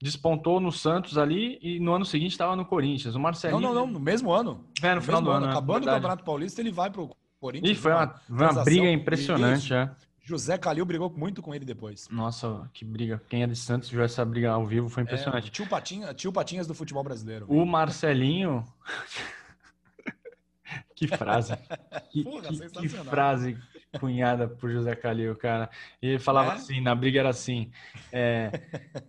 despontou 0.00 0.60
no 0.60 0.72
Santos 0.72 1.16
ali 1.16 1.58
e 1.62 1.78
no 1.78 1.92
ano 1.92 2.04
seguinte 2.04 2.32
estava 2.32 2.56
no 2.56 2.64
Corinthians. 2.64 3.14
O 3.14 3.20
Marcelinho. 3.20 3.60
Não, 3.60 3.72
não, 3.72 3.86
não, 3.86 3.92
no 3.92 4.00
mesmo 4.00 4.32
ano. 4.32 4.64
É, 4.82 4.90
no, 4.90 4.96
no 4.96 5.02
final 5.02 5.22
do 5.22 5.30
ano. 5.30 5.36
ano 5.38 5.46
né? 5.46 5.52
Acabando 5.52 5.84
o 5.84 5.86
Campeonato 5.86 6.24
Paulista, 6.24 6.60
ele 6.60 6.72
vai 6.72 6.90
pro 6.90 7.10
Corinthians. 7.40 7.78
E 7.78 7.80
foi 7.80 7.92
uma, 7.92 8.14
uma, 8.28 8.50
uma 8.50 8.64
briga 8.64 8.90
impressionante, 8.90 9.72
é. 9.72 9.90
José 10.24 10.56
Calil 10.56 10.84
brigou 10.84 11.12
muito 11.14 11.42
com 11.42 11.52
ele 11.52 11.64
depois. 11.64 12.08
Nossa, 12.08 12.70
que 12.72 12.84
briga. 12.84 13.20
Quem 13.28 13.42
é 13.42 13.46
de 13.46 13.56
Santos 13.56 13.90
viu 13.90 14.02
essa 14.02 14.24
briga 14.24 14.52
ao 14.52 14.64
vivo, 14.64 14.88
foi 14.88 15.02
é, 15.02 15.04
impressionante. 15.04 15.48
É, 15.48 15.50
tio, 15.50 15.66
Patinha, 15.66 16.14
tio 16.14 16.32
Patinhas 16.32 16.66
do 16.66 16.74
futebol 16.74 17.02
brasileiro. 17.02 17.46
O 17.48 17.64
Marcelinho. 17.66 18.64
Que 20.94 21.08
frase. 21.08 21.54
Que, 22.10 22.22
Porra, 22.22 22.48
que, 22.48 22.68
que, 22.68 22.88
frase 22.88 23.58
cunhada 23.98 24.48
por 24.48 24.70
José 24.70 24.94
Calil, 24.94 25.34
cara. 25.36 25.68
E 26.00 26.08
ele 26.08 26.18
falava 26.18 26.52
é? 26.52 26.54
assim, 26.54 26.80
na 26.80 26.94
briga 26.94 27.20
era 27.20 27.28
assim. 27.28 27.70
É, 28.12 28.50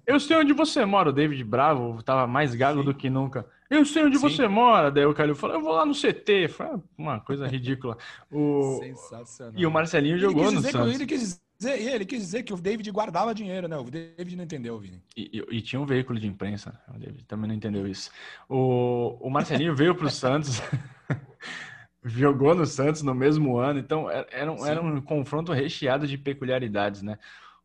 eu 0.05 0.19
sei 0.19 0.37
onde 0.37 0.53
você 0.53 0.85
mora. 0.85 1.09
O 1.09 1.13
David 1.13 1.43
Bravo 1.43 2.01
tava 2.03 2.27
mais 2.27 2.55
gago 2.55 2.79
Sim. 2.79 2.85
do 2.85 2.93
que 2.93 3.09
nunca. 3.09 3.45
Eu 3.69 3.85
sei 3.85 4.03
onde 4.03 4.17
Sim. 4.17 4.29
você 4.29 4.47
mora. 4.47 4.91
Daí 4.91 5.05
o 5.05 5.13
Calil 5.13 5.35
falou, 5.35 5.55
eu 5.55 5.61
vou 5.61 5.73
lá 5.73 5.85
no 5.85 5.93
CT. 5.93 6.47
Foi 6.49 6.67
uma 6.97 7.19
coisa 7.19 7.47
ridícula. 7.47 7.97
O... 8.31 8.79
Sensacional. 8.79 9.53
E 9.55 9.65
o 9.65 9.71
Marcelinho 9.71 10.17
jogou 10.17 10.51
no 10.51 10.61
Santos. 10.61 10.95
Ele 10.95 11.05
quis 11.05 11.41
dizer, 11.57 11.93
ele 11.93 12.05
quis 12.05 12.19
dizer 12.19 12.43
que 12.43 12.53
o 12.53 12.57
David 12.57 12.89
guardava 12.91 13.33
dinheiro, 13.33 13.67
né? 13.67 13.77
O 13.77 13.89
David 13.89 14.35
não 14.35 14.43
entendeu, 14.43 14.77
Vini. 14.77 15.01
E, 15.15 15.29
e, 15.33 15.57
e, 15.57 15.61
tinha 15.61 15.81
um 15.81 15.85
veículo 15.85 16.19
de 16.19 16.27
imprensa. 16.27 16.79
O 16.93 16.99
David 16.99 17.23
também 17.25 17.47
não 17.47 17.55
entendeu 17.55 17.87
isso. 17.87 18.11
O, 18.49 19.17
o 19.19 19.29
Marcelinho 19.29 19.75
veio 19.75 19.95
para 19.95 20.07
o 20.07 20.11
Santos 20.11 20.61
jogou 22.03 22.53
no 22.53 22.65
Santos 22.65 23.01
no 23.01 23.13
mesmo 23.13 23.57
ano, 23.57 23.79
então 23.79 24.09
era 24.09 24.51
um, 24.51 24.65
era 24.65 24.81
um 24.81 25.01
confronto 25.01 25.51
recheado 25.53 26.07
de 26.07 26.17
peculiaridades, 26.17 27.01
né? 27.01 27.17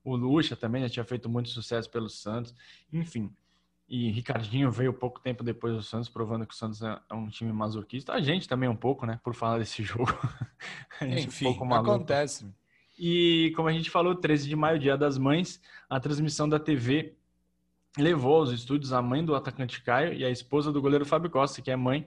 O 0.04 0.16
Lucha 0.16 0.56
também 0.56 0.82
já 0.82 0.88
tinha 0.88 1.04
feito 1.04 1.28
muito 1.28 1.48
sucesso 1.48 1.90
pelo 1.90 2.08
Santos, 2.08 2.54
enfim. 2.92 3.30
E 3.88 4.10
Ricardinho 4.10 4.70
veio 4.70 4.92
pouco 4.92 5.18
tempo 5.18 5.42
depois 5.42 5.74
do 5.74 5.82
Santos, 5.82 6.08
provando 6.08 6.46
que 6.46 6.52
o 6.52 6.56
Santos 6.56 6.82
é, 6.82 6.98
é 7.10 7.14
um 7.14 7.28
time 7.28 7.52
masoquista. 7.52 8.12
A 8.12 8.20
gente 8.20 8.46
também 8.46 8.68
um 8.68 8.76
pouco, 8.76 9.06
né? 9.06 9.18
Por 9.24 9.34
falar 9.34 9.58
desse 9.58 9.82
jogo. 9.84 10.12
Enfim, 11.00 11.56
um 11.58 11.74
acontece. 11.74 12.46
E 12.98 13.52
como 13.56 13.68
a 13.68 13.72
gente 13.72 13.90
falou, 13.90 14.14
13 14.14 14.48
de 14.48 14.56
maio, 14.56 14.78
dia 14.78 14.96
das 14.96 15.16
mães, 15.16 15.60
a 15.88 15.98
transmissão 15.98 16.48
da 16.48 16.58
TV 16.58 17.14
levou 17.96 18.36
aos 18.36 18.50
estúdios 18.50 18.92
a 18.92 19.00
mãe 19.00 19.24
do 19.24 19.34
atacante 19.34 19.82
Caio 19.82 20.12
e 20.12 20.24
a 20.24 20.30
esposa 20.30 20.70
do 20.70 20.82
goleiro 20.82 21.06
Fábio 21.06 21.30
Costa, 21.30 21.62
que 21.62 21.70
é 21.70 21.76
mãe 21.76 22.06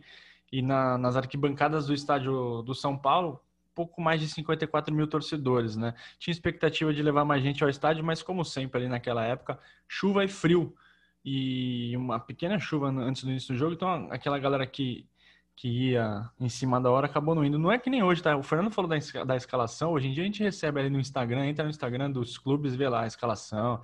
e 0.51 0.61
na, 0.61 0.97
nas 0.97 1.15
arquibancadas 1.15 1.87
do 1.87 1.93
estádio 1.93 2.61
do 2.63 2.75
São 2.75 2.97
Paulo, 2.97 3.41
pouco 3.73 4.01
mais 4.01 4.19
de 4.19 4.27
54 4.27 4.93
mil 4.93 5.07
torcedores, 5.07 5.75
né? 5.75 5.93
Tinha 6.19 6.31
expectativa 6.31 6.93
de 6.93 7.01
levar 7.01 7.23
mais 7.25 7.41
gente 7.41 7.63
ao 7.63 7.69
estádio, 7.69 8.03
mas 8.03 8.21
como 8.21 8.43
sempre 8.43 8.81
ali 8.81 8.89
naquela 8.89 9.23
época, 9.23 9.59
chuva 9.87 10.23
e 10.23 10.27
frio 10.27 10.75
e 11.23 11.95
uma 11.95 12.19
pequena 12.19 12.59
chuva 12.59 12.89
antes 12.89 13.23
do 13.23 13.29
início 13.31 13.53
do 13.53 13.57
jogo, 13.57 13.73
então 13.73 14.07
aquela 14.11 14.39
galera 14.39 14.65
que 14.67 15.07
que 15.55 15.67
ia 15.67 16.27
em 16.39 16.49
cima 16.49 16.81
da 16.81 16.89
hora 16.89 17.05
acabou 17.05 17.35
não 17.35 17.45
indo. 17.45 17.59
Não 17.59 17.71
é 17.71 17.77
que 17.77 17.89
nem 17.89 18.01
hoje, 18.01 18.23
tá? 18.23 18.35
O 18.35 18.41
Fernando 18.41 18.71
falou 18.71 18.89
da, 18.89 18.97
da 19.23 19.35
escalação. 19.35 19.91
Hoje 19.91 20.07
em 20.07 20.13
dia 20.13 20.23
a 20.23 20.25
gente 20.25 20.41
recebe 20.41 20.79
ali 20.79 20.89
no 20.89 20.99
Instagram, 20.99 21.45
entra 21.45 21.63
no 21.63 21.69
Instagram 21.69 22.09
dos 22.09 22.35
clubes, 22.37 22.73
vê 22.73 22.89
lá 22.89 23.03
a 23.03 23.07
escalação. 23.07 23.79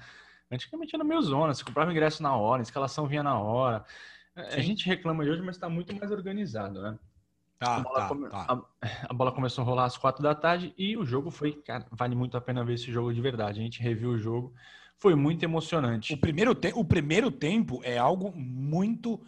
Antigamente 0.49 0.95
era 0.95 1.03
meio 1.03 1.21
zona, 1.21 1.53
você 1.53 1.63
comprava 1.63 1.91
ingresso 1.91 2.23
na 2.23 2.35
hora, 2.35 2.61
a 2.61 2.63
escalação 2.63 3.05
vinha 3.05 3.21
na 3.21 3.37
hora. 3.39 3.85
É, 4.37 4.55
a 4.55 4.59
gente 4.59 4.85
reclama 4.85 5.23
de 5.23 5.31
hoje, 5.31 5.41
mas 5.41 5.55
está 5.55 5.67
muito 5.67 5.95
mais 5.95 6.11
organizado, 6.11 6.79
né? 6.79 6.97
Tá, 7.57 7.77
a, 7.77 7.79
bola 7.79 7.99
tá, 7.99 8.07
come... 8.07 8.29
tá. 8.29 8.45
A, 8.47 8.61
a, 9.09 9.13
bola 9.13 9.31
começou 9.31 9.63
a 9.63 9.65
rolar 9.65 9.85
às 9.85 9.97
quatro 9.97 10.21
da 10.21 10.35
tarde 10.35 10.75
e 10.77 10.95
o 10.95 11.03
jogo 11.03 11.31
foi, 11.31 11.53
cara, 11.53 11.87
vale 11.91 12.15
muito 12.15 12.37
a 12.37 12.41
pena 12.41 12.63
ver 12.63 12.75
esse 12.75 12.91
jogo 12.91 13.11
de 13.11 13.19
verdade. 13.19 13.59
A 13.59 13.63
gente 13.63 13.81
reviu 13.81 14.11
o 14.11 14.17
jogo, 14.17 14.53
foi 14.95 15.15
muito 15.15 15.43
emocionante. 15.43 16.13
O 16.13 16.17
primeiro, 16.17 16.53
te... 16.53 16.71
o 16.75 16.85
primeiro 16.85 17.31
tempo 17.31 17.81
é 17.83 17.97
algo 17.97 18.31
muito, 18.31 19.19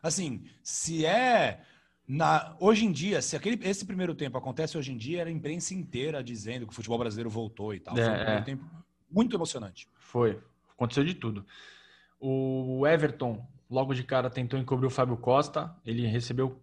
assim, 0.00 0.44
se 0.62 1.04
é 1.04 1.64
na 2.06 2.56
hoje 2.60 2.86
em 2.86 2.92
dia, 2.92 3.20
se 3.20 3.36
aquele 3.36 3.58
esse 3.68 3.84
primeiro 3.84 4.14
tempo 4.14 4.38
acontece 4.38 4.78
hoje 4.78 4.92
em 4.92 4.96
dia, 4.96 5.20
era 5.20 5.28
a 5.28 5.32
imprensa 5.32 5.74
inteira 5.74 6.22
dizendo 6.22 6.64
que 6.64 6.72
o 6.72 6.74
futebol 6.74 6.98
brasileiro 6.98 7.28
voltou 7.28 7.74
e 7.74 7.80
tal. 7.80 7.98
É, 7.98 8.04
foi 8.04 8.12
um 8.12 8.16
primeiro 8.16 8.40
é. 8.40 8.44
tempo 8.44 8.64
muito 9.10 9.36
emocionante. 9.36 9.88
Foi, 9.98 10.38
aconteceu 10.70 11.04
de 11.04 11.14
tudo. 11.14 11.44
O 12.20 12.86
Everton 12.86 13.44
logo 13.70 13.94
de 13.94 14.02
cara 14.02 14.30
tentou 14.30 14.58
encobrir 14.58 14.86
o 14.86 14.90
Fábio 14.90 15.16
Costa, 15.16 15.74
ele 15.84 16.06
recebeu 16.06 16.60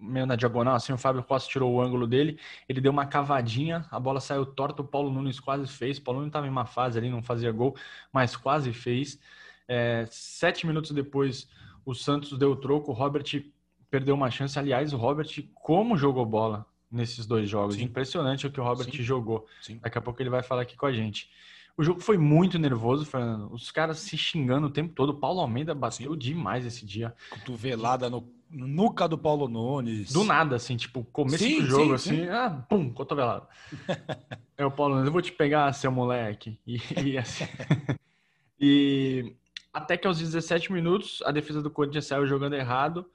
meio 0.00 0.26
na 0.26 0.36
diagonal, 0.36 0.76
assim, 0.76 0.92
o 0.92 0.98
Fábio 0.98 1.22
Costa 1.22 1.50
tirou 1.50 1.72
o 1.72 1.82
ângulo 1.82 2.06
dele, 2.06 2.38
ele 2.68 2.80
deu 2.80 2.92
uma 2.92 3.06
cavadinha, 3.06 3.84
a 3.90 3.98
bola 3.98 4.20
saiu 4.20 4.46
torta, 4.46 4.82
o 4.82 4.84
Paulo 4.84 5.10
Nunes 5.10 5.40
quase 5.40 5.66
fez, 5.66 5.98
o 5.98 6.02
Paulo 6.02 6.20
Nunes 6.20 6.30
estava 6.30 6.46
em 6.46 6.50
uma 6.50 6.64
fase 6.64 6.98
ali, 6.98 7.10
não 7.10 7.22
fazia 7.22 7.50
gol, 7.50 7.76
mas 8.12 8.36
quase 8.36 8.72
fez. 8.72 9.18
É, 9.66 10.06
sete 10.08 10.66
minutos 10.66 10.92
depois, 10.92 11.48
o 11.84 11.94
Santos 11.94 12.38
deu 12.38 12.52
o 12.52 12.56
troco, 12.56 12.92
o 12.92 12.94
Robert 12.94 13.24
perdeu 13.90 14.14
uma 14.14 14.30
chance, 14.30 14.58
aliás, 14.58 14.92
o 14.92 14.96
Robert, 14.96 15.28
como 15.54 15.96
jogou 15.96 16.24
bola 16.24 16.64
nesses 16.90 17.26
dois 17.26 17.48
jogos, 17.48 17.74
Sim. 17.74 17.84
impressionante 17.84 18.46
o 18.46 18.50
que 18.50 18.60
o 18.60 18.64
Robert 18.64 18.90
Sim. 18.90 19.02
jogou, 19.02 19.46
Sim. 19.60 19.78
daqui 19.78 19.98
a 19.98 20.00
pouco 20.00 20.22
ele 20.22 20.30
vai 20.30 20.42
falar 20.42 20.62
aqui 20.62 20.76
com 20.76 20.86
a 20.86 20.92
gente. 20.92 21.30
O 21.78 21.84
jogo 21.84 22.00
foi 22.00 22.18
muito 22.18 22.58
nervoso, 22.58 23.06
Fernando. 23.06 23.52
Os 23.52 23.70
caras 23.70 23.98
se 24.00 24.18
xingando 24.18 24.66
o 24.66 24.70
tempo 24.70 24.92
todo. 24.92 25.10
O 25.10 25.14
Paulo 25.14 25.40
Almeida 25.40 25.72
bateu 25.76 26.16
demais 26.16 26.66
esse 26.66 26.84
dia. 26.84 27.14
Cotovelada 27.30 28.10
no 28.10 28.28
nuca 28.50 29.06
do 29.06 29.16
Paulo 29.16 29.46
Nunes. 29.46 30.10
Do 30.12 30.24
nada, 30.24 30.56
assim, 30.56 30.76
tipo, 30.76 31.04
começo 31.04 31.44
sim, 31.44 31.60
do 31.60 31.66
jogo, 31.66 31.96
sim, 31.96 32.14
assim, 32.14 32.24
sim. 32.24 32.28
ah, 32.30 32.50
pum, 32.68 32.92
cotovelada. 32.92 33.46
é 34.58 34.66
o 34.66 34.72
Paulo 34.72 34.94
Nunes, 34.94 35.06
eu 35.06 35.12
vou 35.12 35.22
te 35.22 35.30
pegar, 35.30 35.72
seu 35.72 35.92
moleque. 35.92 36.58
E, 36.66 36.80
e 37.00 37.16
assim. 37.16 37.44
e 38.58 39.36
Até 39.72 39.96
que 39.96 40.08
aos 40.08 40.18
17 40.18 40.72
minutos, 40.72 41.22
a 41.24 41.30
defesa 41.30 41.62
do 41.62 41.70
Corinthians 41.70 42.06
saiu 42.06 42.26
jogando 42.26 42.56
errado. 42.56 43.08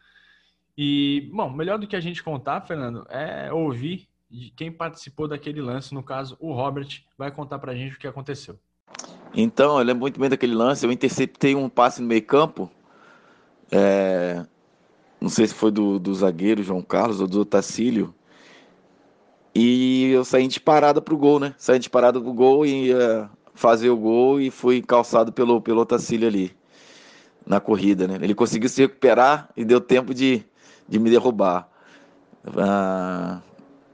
E, 0.78 1.30
bom, 1.34 1.49
melhor 1.49 1.78
do 1.78 1.88
que 1.88 1.97
a 1.97 2.02
gente 2.02 2.23
contar, 2.23 2.62
Fernando, 2.62 3.06
é 3.10 3.52
ouvir 3.52 4.08
quem 4.56 4.72
participou 4.72 5.28
daquele 5.28 5.62
lance. 5.62 5.93
No 5.93 6.04
caso, 6.04 6.36
o 6.39 6.54
Robert 6.54 6.88
vai 7.17 7.32
contar 7.32 7.60
pra 7.60 7.76
gente 7.76 7.96
o 7.96 8.00
que 8.00 8.08
aconteceu. 8.08 8.58
Então, 9.34 9.78
eu 9.80 9.86
lembro 9.86 10.02
muito 10.02 10.19
bem 10.19 10.30
daquele 10.30 10.56
lance. 10.56 10.86
Eu 10.86 10.91
interceptei 10.91 11.56
um 11.56 11.69
passe 11.69 12.02
no 12.02 12.08
meio 12.08 12.24
campo. 12.24 12.69
É... 13.72 14.46
Não 15.19 15.30
sei 15.30 15.48
se 15.48 15.54
foi 15.54 15.72
do, 15.72 16.00
do 16.00 16.13
zagueiro 16.13 16.63
João 16.63 16.82
Carlos 16.82 17.22
ou 17.22 17.28
do 17.28 17.41
Otacílio. 17.41 18.13
E 19.56 20.10
eu 20.12 20.26
saí 20.26 20.48
de 20.48 20.60
parada 20.60 21.02
pro 21.02 21.17
gol, 21.17 21.39
né? 21.39 21.54
Saí 21.58 21.80
de 21.80 21.89
parada 21.89 22.19
pro 22.19 22.34
gol 22.34 22.65
e 22.65 22.88
ia 22.88 23.30
fazer 23.54 23.89
o 23.89 23.98
gol 23.98 24.41
e 24.41 24.50
fui 24.50 24.82
calçado 24.82 25.32
pelo, 25.32 25.62
pelo 25.62 25.82
Otacílio 25.82 26.28
ali 26.28 26.56
na 27.46 27.60
corrida, 27.60 28.08
né? 28.08 28.17
Ele 28.22 28.34
conseguiu 28.34 28.69
se 28.69 28.82
recuperar 28.82 29.50
e 29.56 29.63
deu 29.63 29.80
tempo 29.80 30.13
de, 30.13 30.43
de 30.88 30.98
me 31.00 31.10
derrubar. 31.10 31.69
Ah, 32.58 33.41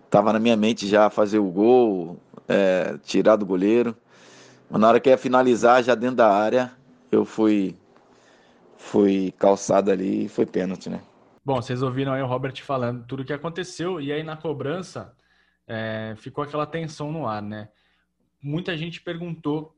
tava 0.09 0.33
na 0.33 0.39
minha 0.39 0.55
mente 0.55 0.87
já 0.87 1.09
fazer 1.09 1.39
o 1.39 1.49
gol, 1.49 2.19
é, 2.47 2.97
tirar 3.03 3.35
do 3.35 3.45
goleiro. 3.45 3.95
Mas 4.69 4.81
na 4.81 4.87
hora 4.87 4.99
que 4.99 5.09
ia 5.09 5.17
finalizar, 5.17 5.83
já 5.83 5.95
dentro 5.95 6.17
da 6.17 6.31
área, 6.31 6.71
eu 7.11 7.25
fui, 7.25 7.75
fui 8.77 9.33
calçado 9.37 9.91
ali 9.91 10.25
e 10.25 10.29
foi 10.29 10.45
pênalti, 10.45 10.89
né? 10.89 11.01
Bom, 11.43 11.61
vocês 11.61 11.81
ouviram 11.81 12.13
aí 12.13 12.21
o 12.21 12.27
Robert 12.27 12.61
falando 12.63 13.05
tudo 13.05 13.21
o 13.23 13.25
que 13.25 13.33
aconteceu, 13.33 13.99
e 13.99 14.11
aí 14.11 14.23
na 14.23 14.35
cobrança 14.35 15.15
é, 15.67 16.13
ficou 16.17 16.43
aquela 16.43 16.65
tensão 16.65 17.11
no 17.11 17.27
ar, 17.27 17.41
né? 17.41 17.69
Muita 18.41 18.77
gente 18.77 19.01
perguntou 19.01 19.75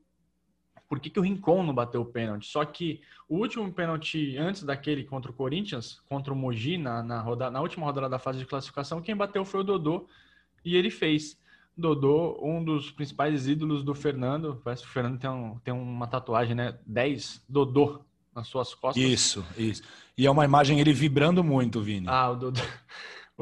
por 0.92 1.00
que, 1.00 1.08
que 1.08 1.18
o 1.18 1.22
Rincon 1.22 1.62
não 1.62 1.72
bateu 1.72 2.02
o 2.02 2.04
pênalti. 2.04 2.46
Só 2.46 2.62
que 2.66 3.00
o 3.26 3.38
último 3.38 3.72
pênalti 3.72 4.36
antes 4.36 4.62
daquele 4.62 5.04
contra 5.04 5.30
o 5.30 5.34
Corinthians, 5.34 6.02
contra 6.06 6.30
o 6.30 6.36
Mogi, 6.36 6.76
na, 6.76 7.02
na, 7.02 7.18
rodada, 7.18 7.50
na 7.50 7.62
última 7.62 7.86
rodada 7.86 8.10
da 8.10 8.18
fase 8.18 8.40
de 8.40 8.44
classificação, 8.44 9.00
quem 9.00 9.16
bateu 9.16 9.42
foi 9.42 9.60
o 9.60 9.64
Dodô 9.64 10.06
e 10.62 10.76
ele 10.76 10.90
fez. 10.90 11.40
Dodô, 11.74 12.38
um 12.42 12.62
dos 12.62 12.90
principais 12.90 13.48
ídolos 13.48 13.82
do 13.82 13.94
Fernando. 13.94 14.60
Parece 14.62 14.82
que 14.82 14.88
o 14.90 14.92
Fernando 14.92 15.18
tem, 15.18 15.30
um, 15.30 15.58
tem 15.60 15.72
uma 15.72 16.06
tatuagem, 16.06 16.54
né? 16.54 16.78
10 16.84 17.42
Dodô 17.48 18.02
nas 18.34 18.46
suas 18.48 18.74
costas. 18.74 19.02
Isso, 19.02 19.42
isso. 19.56 19.82
E 20.14 20.26
é 20.26 20.30
uma 20.30 20.44
imagem 20.44 20.78
ele 20.78 20.92
vibrando 20.92 21.42
muito, 21.42 21.80
Vini. 21.80 22.06
Ah, 22.06 22.32
o 22.32 22.36
Dodô. 22.36 22.60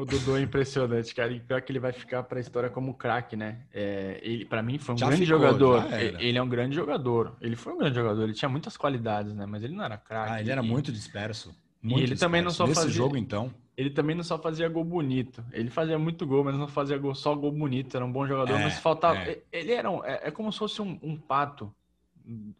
O 0.01 0.05
Dodô 0.05 0.35
é 0.35 0.41
impressionante, 0.41 1.13
cara. 1.13 1.31
E 1.31 1.39
pior 1.39 1.61
que 1.61 1.71
ele 1.71 1.77
vai 1.77 1.91
ficar 1.91 2.23
para 2.23 2.39
a 2.39 2.41
história 2.41 2.71
como 2.71 2.95
craque, 2.95 3.35
né? 3.35 3.59
É, 3.71 4.19
ele, 4.23 4.45
para 4.45 4.63
mim, 4.63 4.79
foi 4.79 4.95
um 4.95 4.97
já 4.97 5.05
grande 5.05 5.25
ficou, 5.25 5.39
jogador. 5.39 5.93
Ele 5.93 6.37
é 6.39 6.41
um 6.41 6.49
grande 6.49 6.75
jogador. 6.75 7.37
Ele 7.39 7.55
foi 7.55 7.73
um 7.73 7.77
grande 7.77 7.95
jogador. 7.95 8.23
Ele 8.23 8.33
tinha 8.33 8.49
muitas 8.49 8.75
qualidades, 8.75 9.35
né? 9.35 9.45
Mas 9.45 9.63
ele 9.63 9.75
não 9.75 9.83
era 9.83 9.97
craque. 9.97 10.33
Ah, 10.33 10.41
ele 10.41 10.49
era 10.49 10.63
muito 10.63 10.91
disperso. 10.91 11.55
Muito 11.83 11.99
e 11.99 11.99
ele 11.99 12.01
disperso. 12.13 12.19
também 12.25 12.41
não 12.41 12.49
só 12.49 12.65
Nesse 12.65 12.81
fazia. 12.81 12.95
jogo, 12.95 13.15
então. 13.15 13.53
Ele 13.77 13.91
também 13.91 14.15
não 14.15 14.23
só 14.23 14.39
fazia 14.39 14.67
gol 14.67 14.83
bonito. 14.83 15.45
Ele 15.51 15.69
fazia 15.69 15.99
muito 15.99 16.25
gol, 16.25 16.43
mas 16.43 16.55
não 16.55 16.67
fazia 16.67 16.97
gol, 16.97 17.13
só 17.13 17.35
gol 17.35 17.51
bonito. 17.51 17.95
Era 17.95 18.03
um 18.03 18.11
bom 18.11 18.25
jogador, 18.25 18.55
é, 18.55 18.63
mas 18.63 18.79
faltava. 18.79 19.19
É. 19.19 19.39
Ele 19.51 19.71
era 19.71 19.89
um, 19.91 20.03
é, 20.03 20.19
é, 20.23 20.31
como 20.31 20.51
se 20.51 20.57
fosse 20.57 20.81
um, 20.81 20.99
um 21.03 21.15
pato. 21.15 21.71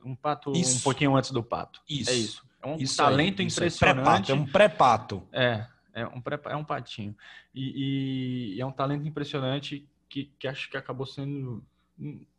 Um 0.05 0.13
pato 0.13 0.51
isso. 0.51 0.77
um 0.77 0.81
pouquinho 0.81 1.15
antes 1.15 1.31
do 1.31 1.41
pato. 1.41 1.81
Isso. 1.89 2.11
É 2.11 2.13
isso. 2.13 2.43
É 2.61 2.67
um 2.67 2.75
isso 2.75 2.97
talento 2.97 3.41
aí, 3.41 3.47
impressionante. 3.47 4.31
É, 4.31 4.35
um 4.35 4.45
pré-pato. 4.45 5.23
É, 5.31 5.65
é 5.93 6.05
um, 6.05 6.21
é 6.49 6.55
um 6.55 6.63
patinho. 6.63 7.15
E, 7.53 7.61
e, 7.61 8.55
e, 8.55 8.61
é 8.61 8.65
um 8.65 8.71
talento 8.71 9.07
impressionante 9.07 9.87
que, 10.09 10.31
que 10.37 10.47
acho 10.47 10.69
que 10.69 10.77
acabou 10.77 11.05
sendo. 11.05 11.63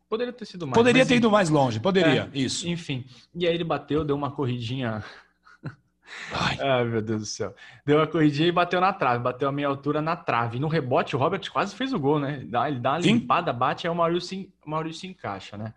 Poderia 0.09 0.33
ter 0.33 0.45
sido 0.45 0.67
mais. 0.67 0.77
Poderia 0.77 1.07
ter 1.07 1.17
ido 1.17 1.31
mais 1.31 1.49
longe, 1.49 1.81
poderia, 1.81 2.31
é, 2.33 2.39
isso. 2.39 2.69
Enfim. 2.69 3.05
E 3.35 3.47
aí 3.47 3.55
ele 3.55 3.65
bateu, 3.65 4.05
deu 4.05 4.15
uma 4.17 4.31
corridinha 4.31 5.03
Ai. 6.33 6.59
Ai. 6.61 6.85
meu 6.85 7.03
Deus 7.03 7.21
do 7.21 7.27
céu. 7.27 7.55
Deu 7.85 7.99
uma 7.99 8.07
corridinha 8.07 8.49
e 8.49 8.53
bateu 8.53 8.81
na 8.81 8.93
trave, 8.93 9.23
bateu 9.23 9.49
a 9.49 9.53
meia 9.53 9.69
altura 9.69 10.03
na 10.03 10.17
trave. 10.17 10.59
No 10.59 10.69
rebote, 10.69 11.17
o 11.17 11.19
Robert 11.19 11.51
quase 11.51 11.75
fez 11.75 11.93
o 11.93 11.99
gol, 11.99 12.19
né? 12.19 12.35
Ele 12.35 12.47
dá, 12.47 12.69
ele 12.69 12.81
dá 12.81 12.93
uma 12.93 13.03
Sim. 13.03 13.15
limpada, 13.15 13.53
bate, 13.53 13.87
aí 13.87 13.91
o 13.91 13.95
Maurício, 13.95 14.51
o 14.65 14.71
Maurício 14.71 15.01
se 15.01 15.07
encaixa, 15.07 15.57
né? 15.57 15.75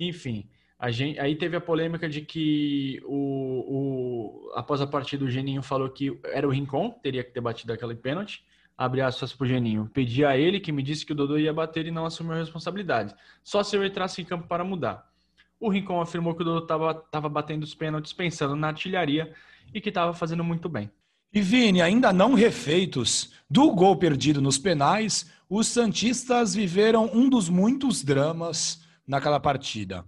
Enfim, 0.00 0.46
gente, 0.90 1.18
aí 1.18 1.34
teve 1.34 1.56
a 1.56 1.60
polêmica 1.60 2.08
de 2.08 2.20
que 2.20 3.02
o, 3.04 4.46
o, 4.48 4.52
após 4.54 4.80
a 4.80 4.86
partida 4.86 5.24
o 5.24 5.30
Geninho 5.30 5.62
falou 5.62 5.90
que 5.90 6.16
era 6.26 6.46
o 6.46 6.50
Rincon, 6.50 6.90
teria 7.02 7.24
que 7.24 7.32
ter 7.32 7.40
batido 7.40 7.72
aquele 7.72 7.96
pênalti. 7.96 8.44
Abre 8.76 9.00
aspas 9.00 9.32
pro 9.32 9.44
Geninho. 9.44 9.90
Pedi 9.92 10.24
a 10.24 10.36
ele 10.36 10.60
que 10.60 10.70
me 10.70 10.82
disse 10.82 11.04
que 11.04 11.12
o 11.12 11.14
Dodô 11.16 11.36
ia 11.36 11.52
bater 11.52 11.84
e 11.86 11.90
não 11.90 12.06
assumiu 12.06 12.34
a 12.34 12.38
responsabilidade. 12.38 13.12
Só 13.42 13.64
se 13.64 13.76
eu 13.76 13.84
entrasse 13.84 14.22
em 14.22 14.24
campo 14.24 14.46
para 14.46 14.62
mudar. 14.62 15.10
O 15.58 15.68
Rincon 15.68 16.00
afirmou 16.00 16.36
que 16.36 16.42
o 16.42 16.44
Dodô 16.44 16.62
estava 16.62 17.28
batendo 17.28 17.64
os 17.64 17.74
pênaltis 17.74 18.12
pensando 18.12 18.54
na 18.54 18.68
artilharia 18.68 19.34
e 19.74 19.80
que 19.80 19.88
estava 19.88 20.14
fazendo 20.14 20.44
muito 20.44 20.68
bem. 20.68 20.88
E 21.32 21.40
Vini, 21.40 21.82
ainda 21.82 22.12
não 22.12 22.34
refeitos 22.34 23.34
do 23.50 23.72
gol 23.72 23.96
perdido 23.96 24.40
nos 24.40 24.58
penais, 24.58 25.30
os 25.50 25.66
Santistas 25.66 26.54
viveram 26.54 27.10
um 27.12 27.28
dos 27.28 27.48
muitos 27.48 28.04
dramas 28.04 28.82
naquela 29.06 29.40
partida. 29.40 30.04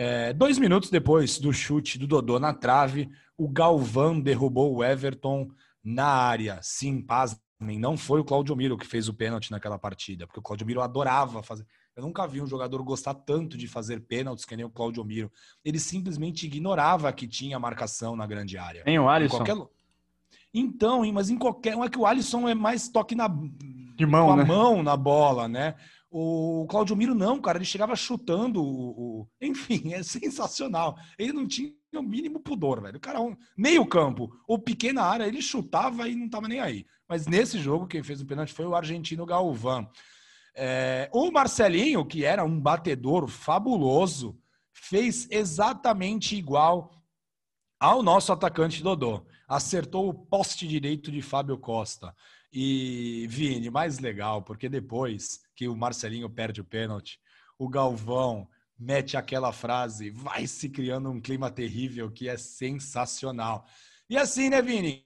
É, 0.00 0.32
dois 0.32 0.58
minutos 0.58 0.90
depois 0.90 1.40
do 1.40 1.52
chute 1.52 1.98
do 1.98 2.06
Dodô 2.06 2.38
na 2.38 2.54
trave, 2.54 3.10
o 3.36 3.48
Galvão 3.48 4.20
derrubou 4.20 4.72
o 4.72 4.84
Everton 4.84 5.50
na 5.82 6.06
área. 6.06 6.60
Sim, 6.62 7.02
pasmem, 7.02 7.80
não 7.80 7.96
foi 7.96 8.20
o 8.20 8.24
Claudio 8.24 8.54
Miro 8.54 8.78
que 8.78 8.86
fez 8.86 9.08
o 9.08 9.12
pênalti 9.12 9.50
naquela 9.50 9.76
partida, 9.76 10.24
porque 10.24 10.38
o 10.38 10.42
Claudio 10.42 10.64
Miro 10.64 10.82
adorava 10.82 11.42
fazer. 11.42 11.66
Eu 11.96 12.04
nunca 12.04 12.28
vi 12.28 12.40
um 12.40 12.46
jogador 12.46 12.80
gostar 12.84 13.12
tanto 13.12 13.58
de 13.58 13.66
fazer 13.66 13.98
pênaltis 13.98 14.44
que 14.44 14.54
nem 14.54 14.64
o 14.64 14.70
Claudio 14.70 15.04
Miro. 15.04 15.32
Ele 15.64 15.80
simplesmente 15.80 16.46
ignorava 16.46 17.12
que 17.12 17.26
tinha 17.26 17.58
marcação 17.58 18.14
na 18.14 18.24
grande 18.24 18.56
área. 18.56 18.84
Tem 18.84 19.00
o 19.00 19.08
Alisson? 19.08 19.38
Qualquer... 19.38 19.56
Então, 20.54 21.12
mas 21.12 21.28
em 21.28 21.36
qualquer. 21.36 21.74
Não 21.74 21.82
é 21.82 21.88
que 21.88 21.98
o 21.98 22.06
Alisson 22.06 22.48
é 22.48 22.54
mais 22.54 22.88
toque 22.88 23.16
na. 23.16 23.26
De 23.96 24.06
mão, 24.06 24.26
com 24.26 24.32
a 24.32 24.36
né? 24.36 24.44
mão 24.44 24.80
na 24.80 24.96
bola, 24.96 25.48
né? 25.48 25.74
O 26.10 26.66
Claudio 26.70 26.96
Miro 26.96 27.14
não, 27.14 27.38
cara, 27.38 27.58
ele 27.58 27.66
chegava 27.66 27.94
chutando 27.94 28.62
o, 28.62 29.20
o, 29.20 29.28
Enfim, 29.40 29.92
é 29.92 30.02
sensacional. 30.02 30.96
Ele 31.18 31.32
não 31.32 31.46
tinha 31.46 31.72
o 31.94 32.02
mínimo 32.02 32.40
pudor, 32.40 32.80
velho. 32.80 32.96
O 32.96 33.00
cara, 33.00 33.20
um, 33.20 33.36
meio 33.56 33.84
campo 33.86 34.30
ou 34.46 34.58
pequena 34.58 35.02
área, 35.02 35.26
ele 35.26 35.42
chutava 35.42 36.08
e 36.08 36.16
não 36.16 36.28
tava 36.28 36.48
nem 36.48 36.60
aí. 36.60 36.86
Mas 37.06 37.26
nesse 37.26 37.58
jogo, 37.58 37.86
quem 37.86 38.02
fez 38.02 38.20
o 38.20 38.26
pênalti 38.26 38.52
foi 38.52 38.66
o 38.66 38.74
argentino 38.74 39.26
Galvão. 39.26 39.90
É, 40.54 41.10
o 41.12 41.30
Marcelinho, 41.30 42.04
que 42.04 42.24
era 42.24 42.44
um 42.44 42.58
batedor 42.58 43.28
fabuloso, 43.28 44.38
fez 44.72 45.28
exatamente 45.30 46.36
igual 46.36 46.90
ao 47.78 48.02
nosso 48.02 48.32
atacante 48.32 48.82
Dodô. 48.82 49.26
Acertou 49.46 50.08
o 50.08 50.14
poste 50.14 50.66
direito 50.66 51.12
de 51.12 51.22
Fábio 51.22 51.58
Costa. 51.58 52.14
E, 52.52 53.26
Vini, 53.28 53.70
mais 53.70 53.98
legal, 53.98 54.42
porque 54.42 54.68
depois 54.68 55.40
que 55.58 55.66
o 55.66 55.74
Marcelinho 55.74 56.30
perde 56.30 56.60
o 56.60 56.64
pênalti, 56.64 57.18
o 57.58 57.68
Galvão 57.68 58.46
mete 58.78 59.16
aquela 59.16 59.52
frase, 59.52 60.08
vai 60.08 60.46
se 60.46 60.68
criando 60.68 61.10
um 61.10 61.20
clima 61.20 61.50
terrível 61.50 62.12
que 62.12 62.28
é 62.28 62.36
sensacional. 62.36 63.66
E 64.08 64.16
assim, 64.16 64.48
né, 64.48 64.62
Vini? 64.62 65.04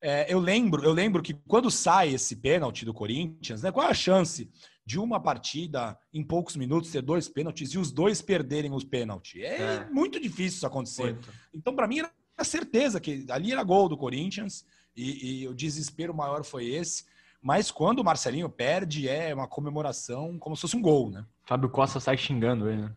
É, 0.00 0.32
eu 0.32 0.38
lembro, 0.38 0.82
eu 0.82 0.94
lembro 0.94 1.22
que 1.22 1.34
quando 1.46 1.70
sai 1.70 2.14
esse 2.14 2.36
pênalti 2.36 2.86
do 2.86 2.94
Corinthians, 2.94 3.62
né? 3.62 3.70
Qual 3.70 3.86
é 3.86 3.90
a 3.90 3.94
chance 3.94 4.50
de 4.84 4.98
uma 4.98 5.20
partida 5.20 5.96
em 6.10 6.24
poucos 6.24 6.56
minutos 6.56 6.90
ter 6.90 7.02
dois 7.02 7.28
pênaltis 7.28 7.72
e 7.72 7.78
os 7.78 7.92
dois 7.92 8.22
perderem 8.22 8.72
os 8.72 8.84
pênaltis. 8.84 9.42
É, 9.42 9.56
é. 9.56 9.90
muito 9.90 10.18
difícil 10.18 10.56
isso 10.56 10.66
acontecer. 10.66 11.12
Muito. 11.12 11.28
Então, 11.52 11.76
para 11.76 11.86
mim, 11.86 11.98
era 11.98 12.10
certeza 12.44 12.98
que 12.98 13.26
ali 13.28 13.52
era 13.52 13.62
gol 13.62 13.90
do 13.90 13.96
Corinthians 13.96 14.64
e, 14.96 15.42
e, 15.42 15.48
o 15.48 15.54
desespero 15.54 16.14
maior 16.14 16.42
foi 16.44 16.70
esse. 16.70 17.04
Mas 17.42 17.72
quando 17.72 17.98
o 17.98 18.04
Marcelinho 18.04 18.48
perde, 18.48 19.08
é 19.08 19.34
uma 19.34 19.48
comemoração 19.48 20.38
como 20.38 20.54
se 20.54 20.62
fosse 20.62 20.76
um 20.76 20.82
gol, 20.82 21.10
né? 21.10 21.24
Fábio 21.44 21.68
Costa 21.68 21.98
sai 21.98 22.16
xingando 22.16 22.70
ele, 22.70 22.82
né? 22.82 22.92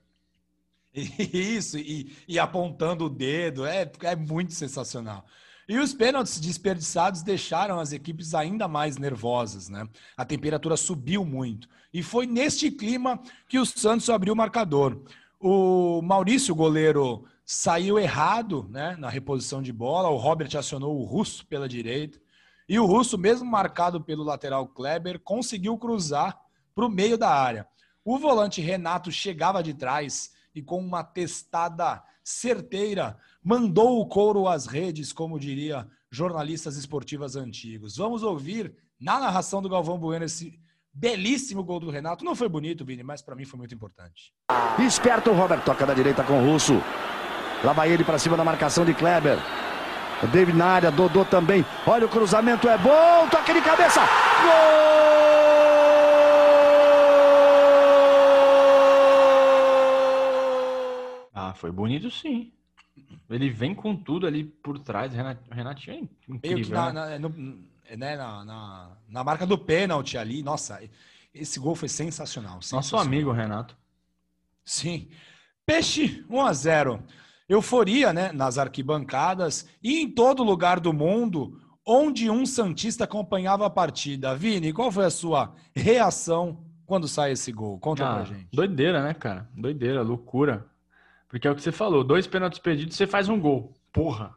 Isso, 0.94 1.78
e, 1.78 2.16
e 2.28 2.40
apontando 2.40 3.06
o 3.06 3.10
dedo, 3.10 3.66
é, 3.66 3.92
é 4.04 4.16
muito 4.16 4.54
sensacional. 4.54 5.26
E 5.68 5.80
os 5.80 5.94
pênaltis 5.94 6.40
desperdiçados 6.40 7.24
deixaram 7.24 7.80
as 7.80 7.92
equipes 7.92 8.36
ainda 8.36 8.68
mais 8.68 8.98
nervosas, 8.98 9.68
né? 9.68 9.88
A 10.16 10.24
temperatura 10.24 10.78
subiu 10.78 11.26
muito. 11.26 11.68
E 11.92 12.04
foi 12.04 12.28
neste 12.28 12.70
clima 12.70 13.20
que 13.50 13.58
o 13.58 13.66
Santos 13.66 14.10
abriu 14.10 14.34
o 14.34 14.38
marcador. 14.38 15.02
O 15.40 16.04
Maurício, 16.04 16.54
goleiro, 16.54 17.26
saiu 17.44 17.98
errado 17.98 18.68
né, 18.70 18.96
na 19.00 19.10
reposição 19.10 19.62
de 19.62 19.74
bola. 19.74 20.10
O 20.10 20.18
Robert 20.18 20.56
acionou 20.56 21.00
o 21.00 21.04
Russo 21.04 21.46
pela 21.48 21.68
direita. 21.68 22.20
E 22.68 22.80
o 22.80 22.86
Russo, 22.86 23.18
mesmo 23.18 23.50
marcado 23.50 24.02
pelo 24.02 24.24
lateral 24.24 24.68
Kleber, 24.68 25.20
conseguiu 25.20 25.78
cruzar 25.78 26.40
para 26.74 26.86
o 26.86 26.90
meio 26.90 27.18
da 27.18 27.30
área. 27.30 27.68
O 28.04 28.18
volante 28.18 28.62
Renato 28.62 29.12
chegava 29.12 29.62
de 29.62 29.74
trás 29.74 30.34
e 30.54 30.62
com 30.62 30.80
uma 30.80 31.04
testada 31.04 32.04
certeira 32.24 33.18
mandou 33.44 34.02
o 34.02 34.08
couro 34.08 34.48
às 34.48 34.66
redes, 34.66 35.14
como 35.14 35.40
diria 35.40 35.88
jornalistas 36.10 36.76
esportivas 36.76 37.36
antigos. 37.36 37.98
Vamos 37.98 38.24
ouvir 38.24 38.76
na 39.00 39.20
narração 39.20 39.62
do 39.62 39.70
Galvão 39.70 40.00
Bueno 40.00 40.26
esse 40.26 40.60
belíssimo 40.92 41.64
gol 41.64 41.80
do 41.80 41.92
Renato. 41.92 42.26
Não 42.26 42.36
foi 42.36 42.48
bonito, 42.48 42.86
Vini, 42.86 43.04
mas 43.04 43.22
para 43.22 43.36
mim 43.36 43.46
foi 43.46 43.60
muito 43.60 43.76
importante. 43.76 44.34
Esperto 44.80 45.30
o 45.30 45.36
Robert 45.36 45.64
toca 45.64 45.86
da 45.86 45.94
direita 45.94 46.24
com 46.24 46.42
o 46.42 46.52
Russo. 46.52 46.82
Lá 47.64 47.74
vai 47.74 47.92
ele 47.92 48.04
para 48.04 48.18
cima 48.18 48.38
da 48.38 48.44
marcação 48.44 48.86
de 48.86 48.94
Kleber. 48.94 49.38
O 50.24 50.28
David 50.28 50.58
na 50.58 50.66
área, 50.66 50.92
Dodô 50.92 51.26
também. 51.26 51.66
Olha 51.86 52.06
o 52.06 52.10
cruzamento, 52.10 52.70
é 52.70 52.78
bom. 52.78 53.28
Toque 53.30 53.54
de 53.54 53.62
cabeça. 53.62 54.02
Gol! 54.02 54.96
Ah, 61.34 61.54
foi 61.54 61.72
bonito 61.72 62.10
sim. 62.10 62.52
Ele 63.30 63.50
vem 63.50 63.76
com 63.76 63.96
tudo 63.96 64.26
ali 64.26 64.44
por 64.44 64.80
trás. 64.80 65.12
Renatinho 65.52 66.10
é 66.30 66.34
incrível. 66.34 66.76
Na, 66.76 66.94
né? 66.94 67.18
Na, 67.18 67.20
no, 67.20 67.30
né, 67.98 68.16
na, 68.16 68.46
na, 68.46 68.92
na, 69.10 69.24
marca 69.24 69.46
do 69.46 69.58
pênalti 69.58 70.18
ali, 70.18 70.42
nossa, 70.42 70.82
esse 71.34 71.60
gol 71.60 71.76
foi 71.76 71.90
sensacional. 71.90 72.62
sensacional. 72.62 72.82
Nosso 72.82 72.98
amigo 72.98 73.32
Renato. 73.32 73.76
Sim. 74.64 75.10
Peixe 75.66 76.24
1 76.30 76.42
a 76.42 76.54
0 76.54 77.04
Euforia, 77.48 78.12
né, 78.12 78.32
nas 78.32 78.58
arquibancadas 78.58 79.68
e 79.84 80.02
em 80.02 80.10
todo 80.10 80.44
lugar 80.44 80.80
do 80.80 80.92
mundo 80.92 81.60
onde 81.86 82.30
um 82.30 82.46
Santista 82.46 83.04
acompanhava 83.04 83.66
a 83.66 83.70
partida. 83.70 84.36
Vini, 84.36 84.74
qual 84.74 84.92
foi 84.92 85.06
a 85.06 85.12
sua 85.12 85.54
reação 85.76 86.64
quando 86.86 87.08
sai 87.08 87.32
esse 87.32 87.52
gol? 87.52 87.78
Conta 87.80 88.08
ah, 88.08 88.16
pra 88.16 88.24
gente. 88.24 88.48
Doideira, 88.52 89.04
né, 89.04 89.14
cara? 89.14 89.48
Doideira, 89.56 90.02
loucura. 90.02 90.66
Porque 91.30 91.48
é 91.48 91.52
o 91.52 91.56
que 91.56 91.62
você 91.62 91.72
falou, 91.72 92.04
dois 92.04 92.26
pênaltis 92.26 92.60
perdidos, 92.60 92.96
você 92.96 93.06
faz 93.06 93.30
um 93.30 93.40
gol. 93.40 93.74
Porra. 93.94 94.34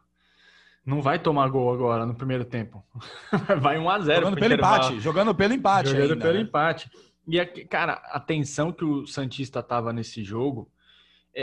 Não 0.85 1.03
vai 1.03 1.19
tomar 1.19 1.49
gol 1.49 1.73
agora 1.73 2.07
no 2.07 2.15
primeiro 2.15 2.45
tempo. 2.45 2.83
vai 3.61 3.79
1 3.79 3.91
a 3.91 3.99
0 4.01 4.21
Jogando 4.21 4.41
pelo 4.41 4.55
empate, 4.55 5.01
jogando 5.01 5.35
pelo 5.35 5.55
empate 5.55 5.89
Jogando 5.91 6.13
ainda, 6.13 6.17
pelo 6.17 6.35
né? 6.35 6.41
empate. 6.41 6.91
E, 7.27 7.39
a, 7.39 7.47
cara, 7.67 7.93
a 8.11 8.19
tensão 8.19 8.73
que 8.73 8.85
o 8.85 9.07
Santista 9.07 9.63
tava 9.63 9.93
nesse 9.93 10.25
jogo, 10.25 10.71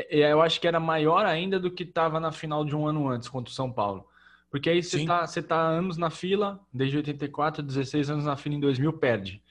eu 0.09 0.41
acho 0.41 0.59
que 0.59 0.67
era 0.67 0.79
maior 0.79 1.25
ainda 1.25 1.59
do 1.59 1.71
que 1.71 1.83
estava 1.83 2.19
na 2.19 2.31
final 2.31 2.65
de 2.65 2.75
um 2.75 2.87
ano 2.87 3.07
antes 3.07 3.29
contra 3.29 3.51
o 3.51 3.53
São 3.53 3.71
Paulo. 3.71 4.07
Porque 4.49 4.69
aí 4.69 4.81
você 4.81 5.01
está 5.01 5.25
você 5.25 5.41
tá 5.41 5.59
anos 5.59 5.97
na 5.97 6.09
fila, 6.09 6.59
desde 6.73 6.97
84, 6.97 7.63
16 7.63 8.09
anos 8.09 8.25
na 8.25 8.35
fila 8.35 8.55
em 8.55 8.59
2000, 8.59 8.93
perde. 8.93 9.41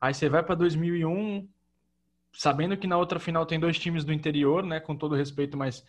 Aí 0.00 0.12
você 0.12 0.28
vai 0.28 0.42
para 0.42 0.54
2001, 0.54 1.48
sabendo 2.32 2.76
que 2.76 2.86
na 2.86 2.98
outra 2.98 3.18
final 3.18 3.46
tem 3.46 3.58
dois 3.58 3.78
times 3.78 4.04
do 4.04 4.12
interior, 4.12 4.62
né? 4.62 4.78
Com 4.78 4.94
todo 4.94 5.14
respeito, 5.14 5.56
mas 5.56 5.84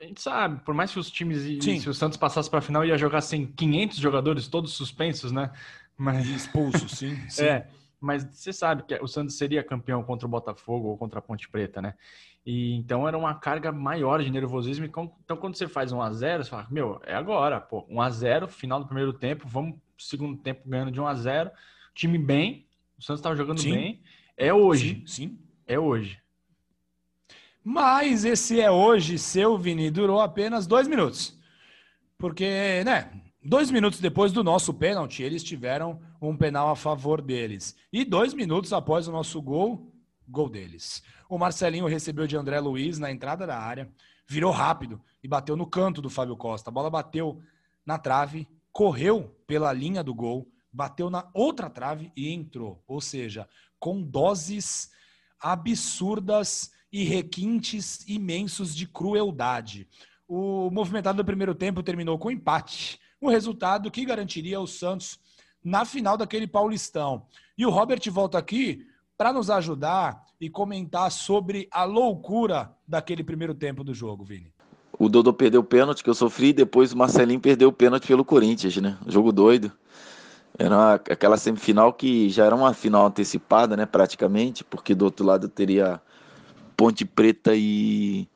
a 0.00 0.04
gente 0.04 0.20
sabe, 0.20 0.60
por 0.64 0.74
mais 0.74 0.92
que 0.92 0.98
os 0.98 1.10
times, 1.10 1.62
Sim. 1.62 1.80
se 1.80 1.88
o 1.88 1.94
Santos 1.94 2.18
passasse 2.18 2.50
para 2.50 2.58
a 2.58 2.62
final, 2.62 2.84
ia 2.84 2.98
jogar 2.98 3.20
sem 3.22 3.46
500 3.46 3.96
jogadores, 3.96 4.48
todos 4.48 4.74
suspensos, 4.74 5.32
né? 5.32 5.50
Mas... 5.96 6.26
Expulsos, 6.28 6.92
sim, 6.92 7.16
sim. 7.30 7.44
É, 7.44 7.66
mas 7.98 8.24
você 8.24 8.52
sabe 8.52 8.82
que 8.82 8.94
o 8.96 9.06
Santos 9.06 9.38
seria 9.38 9.64
campeão 9.64 10.02
contra 10.02 10.26
o 10.26 10.30
Botafogo 10.30 10.88
ou 10.88 10.98
contra 10.98 11.18
a 11.18 11.22
Ponte 11.22 11.48
Preta, 11.48 11.80
né? 11.80 11.94
E 12.46 12.74
então 12.74 13.08
era 13.08 13.18
uma 13.18 13.34
carga 13.34 13.72
maior 13.72 14.22
de 14.22 14.30
nervosismo. 14.30 14.86
Então, 14.86 15.36
quando 15.36 15.56
você 15.56 15.66
faz 15.66 15.90
um 15.90 16.00
a 16.00 16.12
0 16.12 16.44
você 16.44 16.50
fala, 16.50 16.68
meu, 16.70 17.00
é 17.04 17.12
agora, 17.12 17.60
pô, 17.60 17.84
1 17.90 18.00
a 18.00 18.08
0 18.08 18.46
final 18.46 18.78
do 18.78 18.86
primeiro 18.86 19.12
tempo, 19.12 19.48
vamos 19.48 19.74
segundo 19.98 20.36
tempo 20.36 20.62
ganhando 20.64 20.92
de 20.92 21.00
1 21.00 21.06
a 21.08 21.14
0 21.14 21.50
time 21.92 22.18
bem, 22.18 22.68
o 22.96 23.02
Santos 23.02 23.18
estava 23.18 23.34
jogando 23.34 23.60
sim. 23.60 23.72
bem. 23.72 24.02
É 24.36 24.54
hoje. 24.54 25.02
Sim, 25.04 25.06
sim. 25.06 25.38
É 25.66 25.76
hoje. 25.76 26.20
Mas 27.64 28.24
esse 28.24 28.60
é 28.60 28.70
hoje, 28.70 29.18
seu 29.18 29.58
Vini, 29.58 29.90
durou 29.90 30.20
apenas 30.20 30.68
dois 30.68 30.86
minutos. 30.86 31.36
Porque, 32.16 32.84
né, 32.84 33.10
dois 33.42 33.72
minutos 33.72 33.98
depois 33.98 34.30
do 34.30 34.44
nosso 34.44 34.72
pênalti, 34.72 35.22
eles 35.22 35.42
tiveram 35.42 36.00
um 36.22 36.36
penal 36.36 36.70
a 36.70 36.76
favor 36.76 37.20
deles. 37.20 37.76
E 37.92 38.04
dois 38.04 38.32
minutos 38.34 38.72
após 38.72 39.08
o 39.08 39.12
nosso 39.12 39.42
gol, 39.42 39.92
gol 40.28 40.48
deles. 40.48 41.02
O 41.28 41.38
Marcelinho 41.38 41.86
recebeu 41.86 42.26
de 42.26 42.36
André 42.36 42.58
Luiz 42.60 42.98
na 42.98 43.10
entrada 43.10 43.46
da 43.46 43.58
área, 43.58 43.90
virou 44.28 44.52
rápido 44.52 45.00
e 45.22 45.28
bateu 45.28 45.56
no 45.56 45.66
canto 45.66 46.02
do 46.02 46.10
Fábio 46.10 46.36
Costa. 46.36 46.70
A 46.70 46.72
bola 46.72 46.90
bateu 46.90 47.40
na 47.84 47.98
trave, 47.98 48.48
correu 48.72 49.36
pela 49.46 49.72
linha 49.72 50.02
do 50.02 50.14
gol, 50.14 50.50
bateu 50.72 51.08
na 51.08 51.28
outra 51.32 51.70
trave 51.70 52.12
e 52.16 52.30
entrou. 52.30 52.82
Ou 52.86 53.00
seja, 53.00 53.48
com 53.78 54.02
doses 54.02 54.90
absurdas 55.40 56.70
e 56.92 57.04
requintes 57.04 58.06
imensos 58.08 58.74
de 58.74 58.86
crueldade. 58.86 59.88
O 60.26 60.70
movimentado 60.70 61.18
do 61.18 61.24
primeiro 61.24 61.54
tempo 61.54 61.82
terminou 61.82 62.18
com 62.18 62.30
empate, 62.30 62.98
um 63.20 63.28
resultado 63.28 63.90
que 63.90 64.04
garantiria 64.04 64.60
o 64.60 64.66
Santos 64.66 65.18
na 65.62 65.84
final 65.84 66.16
daquele 66.16 66.46
Paulistão. 66.46 67.26
E 67.56 67.64
o 67.64 67.70
Robert 67.70 68.00
volta 68.10 68.38
aqui 68.38 68.86
para 69.16 69.32
nos 69.32 69.50
ajudar 69.50 70.24
e 70.40 70.50
comentar 70.50 71.10
sobre 71.10 71.68
a 71.70 71.84
loucura 71.84 72.72
daquele 72.86 73.24
primeiro 73.24 73.54
tempo 73.54 73.82
do 73.82 73.94
jogo, 73.94 74.24
Vini. 74.24 74.52
O 74.98 75.08
Dodô 75.08 75.32
perdeu 75.32 75.60
o 75.60 75.64
pênalti 75.64 76.02
que 76.02 76.10
eu 76.10 76.14
sofri, 76.14 76.52
depois 76.52 76.92
o 76.92 76.96
Marcelinho 76.96 77.40
perdeu 77.40 77.68
o 77.68 77.72
pênalti 77.72 78.06
pelo 78.06 78.24
Corinthians, 78.24 78.76
né? 78.76 78.98
Jogo 79.06 79.32
doido. 79.32 79.72
Era 80.58 80.74
uma, 80.74 80.94
aquela 80.94 81.36
semifinal 81.36 81.92
que 81.92 82.30
já 82.30 82.46
era 82.46 82.54
uma 82.54 82.72
final 82.72 83.06
antecipada, 83.06 83.76
né, 83.76 83.84
praticamente, 83.84 84.64
porque 84.64 84.94
do 84.94 85.04
outro 85.04 85.24
lado 85.24 85.48
teria 85.48 86.00
Ponte 86.74 87.04
Preta 87.04 87.52
e, 87.54 88.26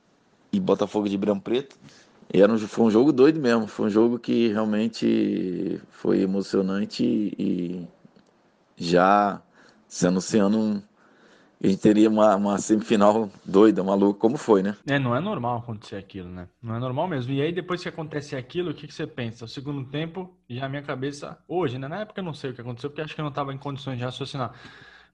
e 0.53 0.61
Botafogo 0.61 1.07
de 1.07 1.13
Ribeirão 1.13 1.41
Preto. 1.41 1.77
E 2.33 2.43
era 2.43 2.53
um, 2.53 2.59
foi 2.59 2.85
um 2.85 2.91
jogo 2.91 3.11
doido 3.11 3.41
mesmo, 3.41 3.67
foi 3.67 3.87
um 3.87 3.91
jogo 3.91 4.19
que 4.19 4.49
realmente 4.49 5.81
foi 5.89 6.21
emocionante 6.21 7.03
e 7.39 7.89
já 8.77 9.43
se 9.91 10.07
anunciando 10.07 10.57
um, 10.57 10.83
a 11.63 11.67
gente 11.67 11.81
teria 11.81 12.09
uma, 12.09 12.37
uma 12.37 12.59
semifinal 12.59 13.29
doida, 13.45 13.83
maluca, 13.83 14.19
como 14.19 14.39
foi, 14.39 14.63
né? 14.63 14.77
É, 14.87 14.99
não 14.99 15.15
é 15.15 15.21
normal 15.21 15.59
acontecer 15.59 15.97
aquilo, 15.97 16.29
né? 16.31 16.49
Não 16.63 16.77
é 16.77 16.79
normal 16.79 17.09
mesmo. 17.09 17.33
E 17.33 17.43
aí, 17.43 17.53
depois 17.53 17.83
que 17.83 17.89
acontece 17.89 18.37
aquilo, 18.37 18.71
o 18.71 18.75
que, 18.75 18.87
que 18.87 18.95
você 18.95 19.07
pensa? 19.07 19.45
O 19.45 19.49
segundo 19.49 19.85
tempo, 19.85 20.33
já 20.49 20.67
a 20.67 20.69
minha 20.69 20.81
cabeça, 20.81 21.37
hoje, 21.47 21.77
né? 21.77 21.89
Na 21.89 22.01
época 22.01 22.21
eu 22.21 22.25
não 22.25 22.33
sei 22.33 22.51
o 22.51 22.55
que 22.55 22.61
aconteceu, 22.61 22.89
porque 22.89 23.03
acho 23.03 23.15
que 23.15 23.21
eu 23.21 23.25
não 23.25 23.31
estava 23.31 23.53
em 23.53 23.59
condições 23.59 23.99
de 23.99 24.05
raciocinar. 24.05 24.55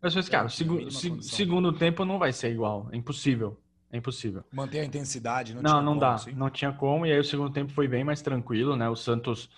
Mas 0.00 0.14
eu 0.14 0.20
pensei, 0.20 0.30
cara, 0.30 0.46
é, 0.46 0.50
segu 0.50 0.90
se, 0.90 1.22
segundo 1.22 1.72
tempo 1.72 2.04
não 2.04 2.18
vai 2.18 2.32
ser 2.32 2.52
igual. 2.52 2.88
É 2.92 2.96
impossível. 2.96 3.58
É 3.90 3.96
impossível. 3.96 4.44
Manter 4.52 4.80
a 4.80 4.84
intensidade, 4.84 5.54
não, 5.54 5.62
não, 5.62 5.82
não 5.82 5.86
como, 5.88 6.00
dá. 6.00 6.14
Assim? 6.14 6.32
Não 6.32 6.50
tinha 6.50 6.70
como. 6.70 7.06
E 7.06 7.12
aí 7.12 7.18
o 7.18 7.24
segundo 7.24 7.50
tempo 7.50 7.72
foi 7.72 7.88
bem 7.88 8.04
mais 8.04 8.20
tranquilo, 8.20 8.76
né? 8.76 8.88
O 8.88 8.94
Santos 8.94 9.48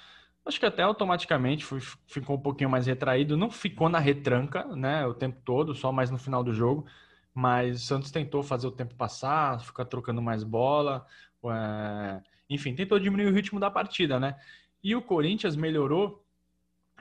acho 0.48 0.58
que 0.58 0.66
até 0.66 0.82
automaticamente 0.82 1.64
foi, 1.64 1.80
ficou 2.06 2.36
um 2.36 2.40
pouquinho 2.40 2.70
mais 2.70 2.86
retraído. 2.86 3.36
Não 3.36 3.50
ficou 3.50 3.88
na 3.88 3.98
retranca, 3.98 4.64
né, 4.74 5.06
o 5.06 5.14
tempo 5.14 5.40
todo, 5.44 5.74
só 5.74 5.92
mais 5.92 6.10
no 6.10 6.18
final 6.18 6.42
do 6.42 6.52
jogo. 6.52 6.86
Mas 7.34 7.82
o 7.82 7.86
Santos 7.86 8.10
tentou 8.10 8.42
fazer 8.42 8.66
o 8.66 8.72
tempo 8.72 8.94
passar, 8.94 9.60
ficar 9.60 9.84
trocando 9.84 10.20
mais 10.22 10.42
bola. 10.42 11.06
É... 11.44 12.20
Enfim, 12.50 12.74
tentou 12.74 12.98
diminuir 12.98 13.26
o 13.26 13.34
ritmo 13.34 13.60
da 13.60 13.70
partida, 13.70 14.18
né? 14.18 14.36
E 14.82 14.96
o 14.96 15.02
Corinthians 15.02 15.54
melhorou 15.54 16.24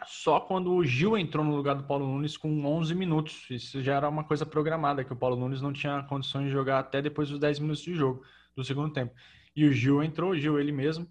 só 0.05 0.39
quando 0.39 0.73
o 0.73 0.86
Gil 0.86 1.17
entrou 1.17 1.43
no 1.43 1.55
lugar 1.55 1.75
do 1.75 1.83
Paulo 1.83 2.05
Nunes 2.05 2.38
com 2.38 2.65
11 2.65 2.93
minutos. 2.93 3.47
Isso 3.49 3.81
já 3.81 3.95
era 3.95 4.10
uma 4.10 4.23
coisa 4.23 4.45
programada, 4.45 5.03
que 5.03 5.13
o 5.13 5.15
Paulo 5.15 5.36
Nunes 5.36 5.62
não 5.62 5.73
tinha 5.73 6.03
condições 6.03 6.45
de 6.45 6.51
jogar 6.51 6.79
até 6.79 7.01
depois 7.01 7.29
dos 7.29 7.39
10 7.39 7.60
minutos 7.60 7.81
de 7.81 7.95
jogo 7.95 8.23
do 8.55 8.63
segundo 8.63 8.93
tempo. 8.93 9.13
E 9.55 9.65
o 9.65 9.71
Gil 9.71 10.03
entrou, 10.03 10.31
o 10.31 10.38
Gil 10.38 10.60
ele 10.60 10.71
mesmo, 10.71 11.07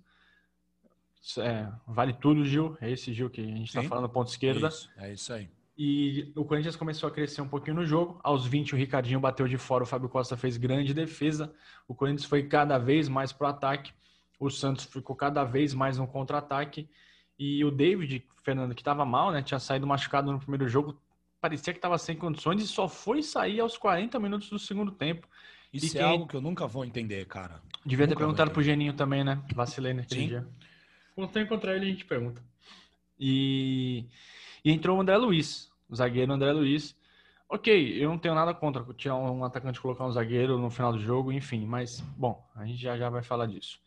é, 1.39 1.69
vale 1.87 2.12
tudo, 2.12 2.45
Gil. 2.45 2.77
É 2.81 2.91
esse 2.91 3.12
Gil 3.12 3.29
que 3.29 3.41
a 3.41 3.45
gente 3.45 3.69
está 3.69 3.83
falando, 3.83 4.09
ponto 4.09 4.29
esquerda. 4.29 4.69
Isso, 4.69 4.91
é 4.97 5.12
isso 5.12 5.33
aí. 5.33 5.49
E 5.79 6.33
o 6.35 6.45
Corinthians 6.45 6.75
começou 6.75 7.09
a 7.09 7.12
crescer 7.12 7.43
um 7.43 7.49
pouquinho 7.49 7.77
no 7.77 7.85
jogo. 7.85 8.19
Aos 8.23 8.47
20, 8.47 8.75
o 8.75 8.79
Ricardinho 8.79 9.21
bateu 9.21 9.47
de 9.47 9.59
fora, 9.59 9.85
o 9.85 9.87
Fábio 9.87 10.09
Costa 10.09 10.37
fez 10.37 10.57
grande 10.57 10.95
defesa. 10.95 11.53
O 11.87 11.95
Corinthians 11.95 12.25
foi 12.25 12.45
cada 12.45 12.79
vez 12.79 13.09
mais 13.09 13.33
para 13.33 13.47
o 13.47 13.51
ataque. 13.51 13.93
O 14.39 14.49
Santos 14.49 14.85
ficou 14.85 15.15
cada 15.15 15.45
vez 15.45 15.75
mais 15.75 15.99
no 15.99 16.07
contra-ataque. 16.07 16.89
E 17.39 17.62
o 17.62 17.71
David, 17.71 18.25
Fernando, 18.43 18.75
que 18.75 18.81
estava 18.81 19.05
mal, 19.05 19.31
né? 19.31 19.43
Tinha 19.43 19.59
saído 19.59 19.87
machucado 19.87 20.33
no 20.33 20.39
primeiro 20.39 20.67
jogo. 20.67 20.99
Parecia 21.41 21.75
que 21.75 21.79
estava 21.79 21.99
sem 21.99 22.17
condições 22.17 22.62
e 22.62 22.67
só 22.67 22.89
foi 22.89 23.23
sair 23.23 23.61
aos 23.61 23.77
40 23.77 24.19
minutos 24.19 24.49
do 24.49 24.59
segundo 24.59 24.91
tempo. 24.91 25.29
Isso 25.71 25.95
e 25.95 25.99
é 25.99 26.03
quem... 26.03 26.03
algo 26.03 26.27
que 26.27 26.35
eu 26.35 26.41
nunca 26.41 26.67
vou 26.67 26.87
entender, 26.87 27.27
cara. 27.27 27.61
Devia 27.85 28.07
nunca 28.07 28.17
ter 28.17 28.19
perguntado 28.19 28.51
pro 28.51 28.62
Geninho 28.62 28.95
também, 28.95 29.23
né? 29.23 29.43
Vacilei 29.55 29.93
naquele 29.93 30.21
Sim. 30.23 30.29
dia. 30.29 30.47
Quando 31.17 31.31
tem 31.31 31.45
encontrar 31.45 31.75
ele, 31.75 31.87
a 31.87 31.89
gente 31.89 32.05
pergunta. 32.05 32.45
E, 33.19 34.05
e 34.63 34.71
entrou 34.71 34.99
o 34.99 35.01
André 35.01 35.17
Luiz, 35.17 35.73
o 35.89 35.97
zagueiro 35.97 36.31
André 36.31 36.53
Luiz. 36.53 36.95
Ok, 37.49 38.05
eu 38.05 38.11
não 38.11 38.19
tenho 38.19 38.35
nada 38.35 38.53
contra 38.53 38.85
tinha 38.93 39.15
um 39.15 39.43
atacante 39.43 39.81
colocar 39.81 40.05
um 40.05 40.13
zagueiro 40.13 40.59
no 40.59 40.69
final 40.69 40.93
do 40.93 40.99
jogo, 40.99 41.33
enfim, 41.33 41.65
mas, 41.65 42.01
bom, 42.19 42.47
a 42.55 42.67
gente 42.67 42.83
já, 42.83 42.99
já 42.99 43.09
vai 43.09 43.23
falar 43.23 43.47
disso. 43.47 43.81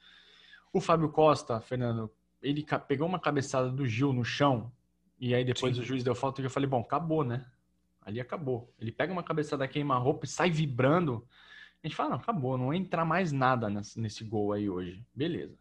O 0.73 0.81
Fábio 0.81 1.09
Costa, 1.09 1.61
Fernando, 1.61 2.09
ele 2.41 2.65
pegou 2.87 3.07
uma 3.07 3.19
cabeçada 3.19 3.69
do 3.69 3.85
Gil 3.85 4.11
no 4.11 4.25
chão, 4.25 4.71
e 5.19 5.35
aí 5.35 5.45
depois 5.45 5.75
Sim. 5.75 5.83
o 5.83 5.85
juiz 5.85 6.03
deu 6.03 6.15
falta 6.15 6.41
e 6.41 6.45
eu 6.45 6.49
falei, 6.49 6.67
bom, 6.67 6.81
acabou, 6.81 7.23
né? 7.23 7.45
Ali 8.01 8.19
acabou. 8.19 8.73
Ele 8.79 8.91
pega 8.91 9.13
uma 9.13 9.21
cabeçada 9.21 9.67
queima-roupa 9.67 10.25
e 10.25 10.27
sai 10.27 10.49
vibrando. 10.49 11.27
A 11.83 11.87
gente 11.87 11.95
fala, 11.95 12.11
não, 12.11 12.17
acabou, 12.17 12.57
não 12.57 12.73
entra 12.73 13.05
mais 13.05 13.31
nada 13.31 13.69
nesse, 13.69 13.99
nesse 13.99 14.23
gol 14.23 14.51
aí 14.51 14.67
hoje. 14.67 15.05
Beleza. 15.13 15.55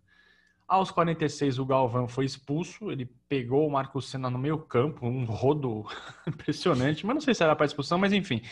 Aos 0.69 0.91
46, 0.91 1.59
o 1.59 1.65
Galvão 1.65 2.07
foi 2.07 2.27
expulso. 2.27 2.91
Ele 2.91 3.07
pegou 3.27 3.67
o 3.67 3.71
Marcos 3.71 4.11
Senna 4.11 4.29
no 4.29 4.39
meio 4.39 4.59
campo, 4.59 5.07
um 5.07 5.25
rodo 5.25 5.87
impressionante. 6.29 7.07
Mas 7.07 7.15
não 7.15 7.21
sei 7.23 7.35
se 7.35 7.43
era 7.43 7.57
para 7.57 7.65
expulsão, 7.65 7.97
mas 7.97 8.13
enfim. 8.13 8.43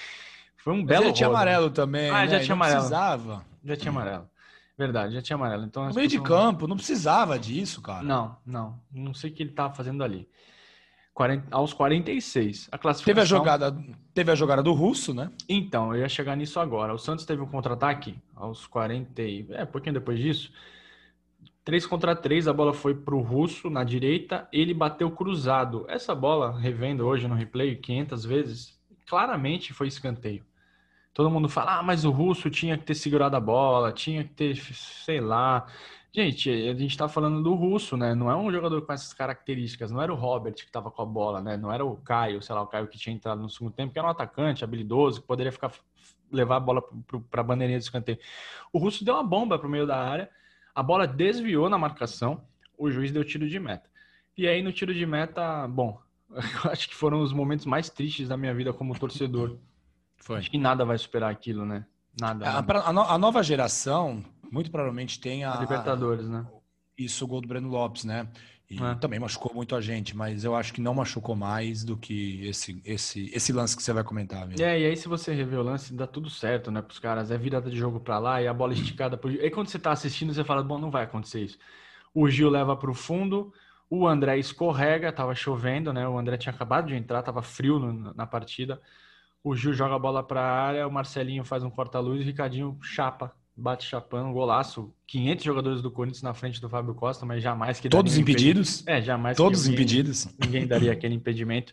Foi 0.57 0.73
um 0.73 0.85
belo 0.85 1.07
já 1.07 1.13
tinha 1.13 1.29
amarelo 1.29 1.71
também. 1.71 2.09
Ah, 2.09 2.25
né? 2.25 2.29
já 2.29 2.41
tinha 2.41 2.55
amarelo. 2.55 2.79
Precisava. 2.81 3.45
Já 3.63 3.77
tinha 3.77 3.91
amarelo. 3.91 4.29
Verdade, 4.79 5.15
já 5.15 5.23
tinha 5.23 5.37
amarelo. 5.37 5.65
Então, 5.65 5.87
no 5.87 5.95
meio 5.95 6.09
de 6.09 6.21
campo, 6.21 6.67
não 6.67 6.77
precisava 6.77 7.39
disso, 7.39 7.81
cara. 7.83 8.03
Não, 8.03 8.37
não. 8.45 8.81
Não 8.91 9.15
sei 9.15 9.31
o 9.31 9.35
que 9.35 9.43
ele 9.43 9.51
estava 9.51 9.75
fazendo 9.75 10.03
ali. 10.03 10.29
40, 11.15 11.47
aos 11.51 11.73
46. 11.73 12.69
A 12.71 12.77
classificação... 12.77 13.15
Teve 13.15 13.21
a 13.21 13.25
jogada, 13.25 13.85
teve 14.13 14.31
a 14.31 14.35
jogada 14.35 14.63
do 14.63 14.73
Russo, 14.73 15.15
né? 15.15 15.31
Então, 15.49 15.95
eu 15.95 16.01
ia 16.01 16.09
chegar 16.09 16.37
nisso 16.37 16.61
agora. 16.61 16.93
O 16.93 16.99
Santos 16.99 17.25
teve 17.25 17.41
um 17.41 17.47
contra-ataque 17.47 18.19
aos 18.35 18.67
40, 18.67 19.23
é, 19.51 19.65
pouquinho 19.65 19.95
depois 19.95 20.19
disso. 20.19 20.53
3 21.67 21.85
contra 21.85 22.15
3, 22.15 22.47
a 22.47 22.53
bola 22.53 22.73
foi 22.73 22.95
para 22.95 23.13
o 23.13 23.21
Russo 23.21 23.69
na 23.69 23.83
direita, 23.83 24.49
ele 24.53 24.73
bateu 24.73 25.11
cruzado. 25.11 25.85
Essa 25.89 26.15
bola, 26.15 26.57
revendo 26.57 27.05
hoje 27.05 27.27
no 27.27 27.35
replay 27.35 27.75
500 27.75 28.25
vezes, 28.25 28.81
claramente 29.05 29.73
foi 29.73 29.89
escanteio. 29.89 30.47
Todo 31.13 31.29
mundo 31.29 31.49
fala, 31.49 31.81
ah, 31.81 31.83
mas 31.83 32.05
o 32.05 32.11
Russo 32.13 32.49
tinha 32.51 32.79
que 32.79 32.85
ter 32.85 32.95
segurado 32.95 33.35
a 33.35 33.41
bola, 33.41 33.91
tinha 33.91 34.23
que 34.23 34.33
ter, 34.33 34.55
sei 34.57 35.21
lá. 35.21 35.67
Gente, 36.13 36.49
a 36.49 36.73
gente 36.73 36.93
está 36.93 37.09
falando 37.09 37.43
do 37.43 37.53
Russo, 37.55 37.97
né? 37.97 38.15
Não 38.15 38.31
é 38.31 38.37
um 38.37 38.53
jogador 38.53 38.81
com 38.83 38.93
essas 38.93 39.13
características. 39.13 39.91
Não 39.91 40.01
era 40.01 40.13
o 40.13 40.17
Robert 40.17 40.55
que 40.55 40.61
estava 40.61 40.89
com 40.89 41.03
a 41.03 41.07
bola, 41.07 41.41
né? 41.41 41.57
Não 41.57 41.73
era 41.73 41.85
o 41.85 41.97
Caio, 41.97 42.41
sei 42.43 42.55
lá, 42.55 42.63
o 42.63 42.69
Caio 42.69 42.87
que 42.87 42.97
tinha 42.97 43.13
entrado 43.13 43.43
no 43.43 43.51
segundo 43.51 43.73
tempo, 43.73 43.93
que 43.93 43.99
era 43.99 44.07
um 44.07 44.11
atacante 44.13 44.63
habilidoso, 44.63 45.21
que 45.21 45.27
poderia 45.27 45.51
ficar 45.51 45.73
levar 46.31 46.57
a 46.59 46.61
bola 46.61 46.81
para 47.29 47.41
a 47.41 47.45
bandeirinha 47.45 47.81
de 47.81 47.85
escanteio. 47.85 48.21
O 48.73 48.79
Russo 48.79 49.05
deu 49.05 49.15
uma 49.15 49.25
bomba 49.25 49.59
para 49.59 49.67
o 49.67 49.71
meio 49.71 49.85
da 49.85 49.99
área, 49.99 50.31
a 50.77 50.83
bola 50.83 51.07
desviou 51.07 51.71
na 51.71 51.79
marcação, 51.79 52.45
o 52.77 52.91
juiz 52.91 53.11
deu 53.11 53.25
tiro 53.25 53.49
de 53.49 53.59
meta. 53.59 53.89
E 54.37 54.47
aí 54.47 54.63
no 54.63 54.71
tiro 54.71 54.93
de 54.93 55.07
meta, 55.07 55.67
bom, 55.67 55.99
eu 56.31 56.39
acho 56.71 56.87
que 56.87 56.95
foram 56.95 57.23
os 57.23 57.33
momentos 57.33 57.65
mais 57.65 57.89
tristes 57.89 58.29
da 58.29 58.37
minha 58.37 58.55
vida 58.55 58.75
como 58.75 58.99
torcedor. 58.99 59.57
Foi. 60.19 60.37
Acho 60.37 60.51
que 60.51 60.59
nada 60.59 60.85
vai 60.85 60.99
superar 60.99 61.31
aquilo, 61.31 61.65
né? 61.65 61.87
Nada. 62.21 62.47
A, 62.47 62.89
a, 62.89 62.93
no, 62.93 63.01
a 63.01 63.17
nova 63.17 63.43
geração, 63.43 64.23
muito 64.51 64.71
provavelmente, 64.71 65.19
tem 65.19 65.45
a. 65.45 65.57
a 65.57 65.61
Libertadores, 65.61 66.29
né? 66.29 66.47
Isso, 66.99 67.25
o 67.25 67.29
gol 67.29 67.41
do 67.41 67.49
Breno 67.49 67.69
Lopes, 67.69 68.05
né? 68.05 68.29
E 68.69 68.83
é. 68.83 68.95
também 68.97 69.21
machucou 69.21 69.55
muito 69.55 69.77
a 69.77 69.81
gente, 69.81 70.17
mas 70.17 70.45
eu 70.45 70.55
acho 70.57 70.73
que 70.75 70.81
não 70.81 70.93
machucou 70.93 71.37
mais 71.37 71.85
do 71.85 71.97
que 71.97 72.45
esse, 72.47 72.83
esse, 72.85 73.31
esse 73.33 73.53
lance 73.53 73.77
que 73.77 73.83
você 73.83 73.93
vai 73.93 74.03
comentar. 74.03 74.47
Mesmo. 74.47 74.65
É, 74.65 74.81
e 74.81 74.87
aí 74.87 74.97
se 74.97 75.07
você 75.07 75.33
rever 75.33 75.61
o 75.61 75.63
lance, 75.63 75.95
dá 75.95 76.07
tudo 76.07 76.29
certo, 76.29 76.71
né, 76.71 76.83
pros 76.83 76.99
caras. 76.99 77.31
É 77.31 77.39
virada 77.39 77.71
de 77.71 77.77
jogo 77.77 78.01
para 78.01 78.19
lá 78.19 78.43
e 78.43 78.49
a 78.49 78.53
bola 78.53 78.73
esticada 78.75 79.17
pro 79.17 79.31
Aí 79.31 79.51
quando 79.51 79.69
você 79.69 79.79
tá 79.79 79.93
assistindo, 79.93 80.35
você 80.35 80.43
fala, 80.43 80.65
bom, 80.65 80.79
não 80.79 80.91
vai 80.91 81.05
acontecer 81.05 81.43
isso. 81.43 81.59
O 82.13 82.29
Gil 82.29 82.51
leva 82.51 82.77
pro 82.77 82.93
fundo, 82.93 83.53
o 83.89 84.07
André 84.07 84.39
escorrega, 84.39 85.13
tava 85.13 85.35
chovendo, 85.35 85.93
né? 85.93 86.09
O 86.09 86.19
André 86.19 86.37
tinha 86.37 86.53
acabado 86.53 86.89
de 86.89 86.95
entrar, 86.97 87.23
tava 87.23 87.43
frio 87.43 87.79
no, 87.79 88.15
na 88.15 88.27
partida. 88.27 88.81
O 89.45 89.55
Gil 89.55 89.73
joga 89.75 89.95
a 89.95 89.99
bola 89.99 90.25
para 90.25 90.41
a 90.41 90.67
área, 90.67 90.89
o 90.89 90.91
Marcelinho 90.91 91.45
faz 91.45 91.63
um 91.63 91.71
corta-luz, 91.71 92.21
o 92.21 92.25
Ricardinho 92.25 92.77
chapa, 92.83 93.33
bate 93.57 93.85
chapando, 93.85 94.33
golaço. 94.33 94.93
500 95.07 95.45
jogadores 95.45 95.83
do 95.83 95.91
Corinthians 95.91 96.23
na 96.23 96.35
frente 96.35 96.61
do 96.61 96.69
Fábio 96.69 96.95
Costa, 96.95 97.25
mas 97.25 97.43
jamais 97.43 97.81
que 97.81 97.89
Todos 97.89 98.19
impedidos? 98.19 98.87
É, 98.87 99.01
jamais. 99.01 99.37
Todos 99.37 99.67
ninguém, 99.67 99.75
impedidos. 99.75 100.29
Ninguém 100.39 100.67
daria 100.67 100.93
aquele 100.93 101.15
impedimento. 101.15 101.73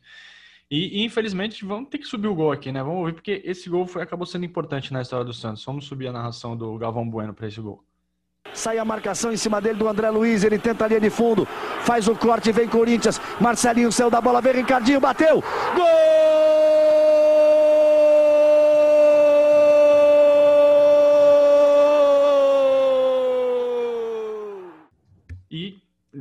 E, 0.71 1.01
e, 1.01 1.05
infelizmente 1.05 1.65
vamos 1.65 1.89
ter 1.89 1.97
que 1.97 2.05
subir 2.05 2.27
o 2.27 2.33
gol 2.33 2.51
aqui, 2.51 2.71
né? 2.71 2.81
Vamos 2.81 2.99
ouvir, 2.99 3.13
porque 3.13 3.41
esse 3.43 3.69
gol 3.69 3.85
foi, 3.85 4.01
acabou 4.01 4.25
sendo 4.25 4.45
importante 4.45 4.93
na 4.93 5.01
história 5.01 5.25
do 5.25 5.33
Santos. 5.33 5.63
Vamos 5.65 5.85
subir 5.85 6.07
a 6.07 6.11
narração 6.11 6.55
do 6.55 6.77
Galvão 6.77 7.07
Bueno 7.07 7.33
para 7.33 7.47
esse 7.47 7.59
gol. 7.59 7.83
Sai 8.53 8.77
a 8.77 8.85
marcação 8.85 9.31
em 9.31 9.37
cima 9.37 9.59
dele 9.59 9.79
do 9.79 9.87
André 9.87 10.09
Luiz, 10.09 10.43
ele 10.43 10.59
tenta 10.59 10.85
a 10.85 10.87
linha 10.87 10.99
de 10.99 11.09
fundo, 11.09 11.45
faz 11.81 12.07
o 12.07 12.15
corte, 12.15 12.51
vem 12.51 12.67
Corinthians, 12.67 13.19
Marcelinho 13.39 13.91
saiu 13.91 14.09
da 14.09 14.21
bola, 14.21 14.41
vem 14.41 14.53
Ricardinho, 14.53 14.99
bateu, 14.99 15.41
gol! 15.75 16.12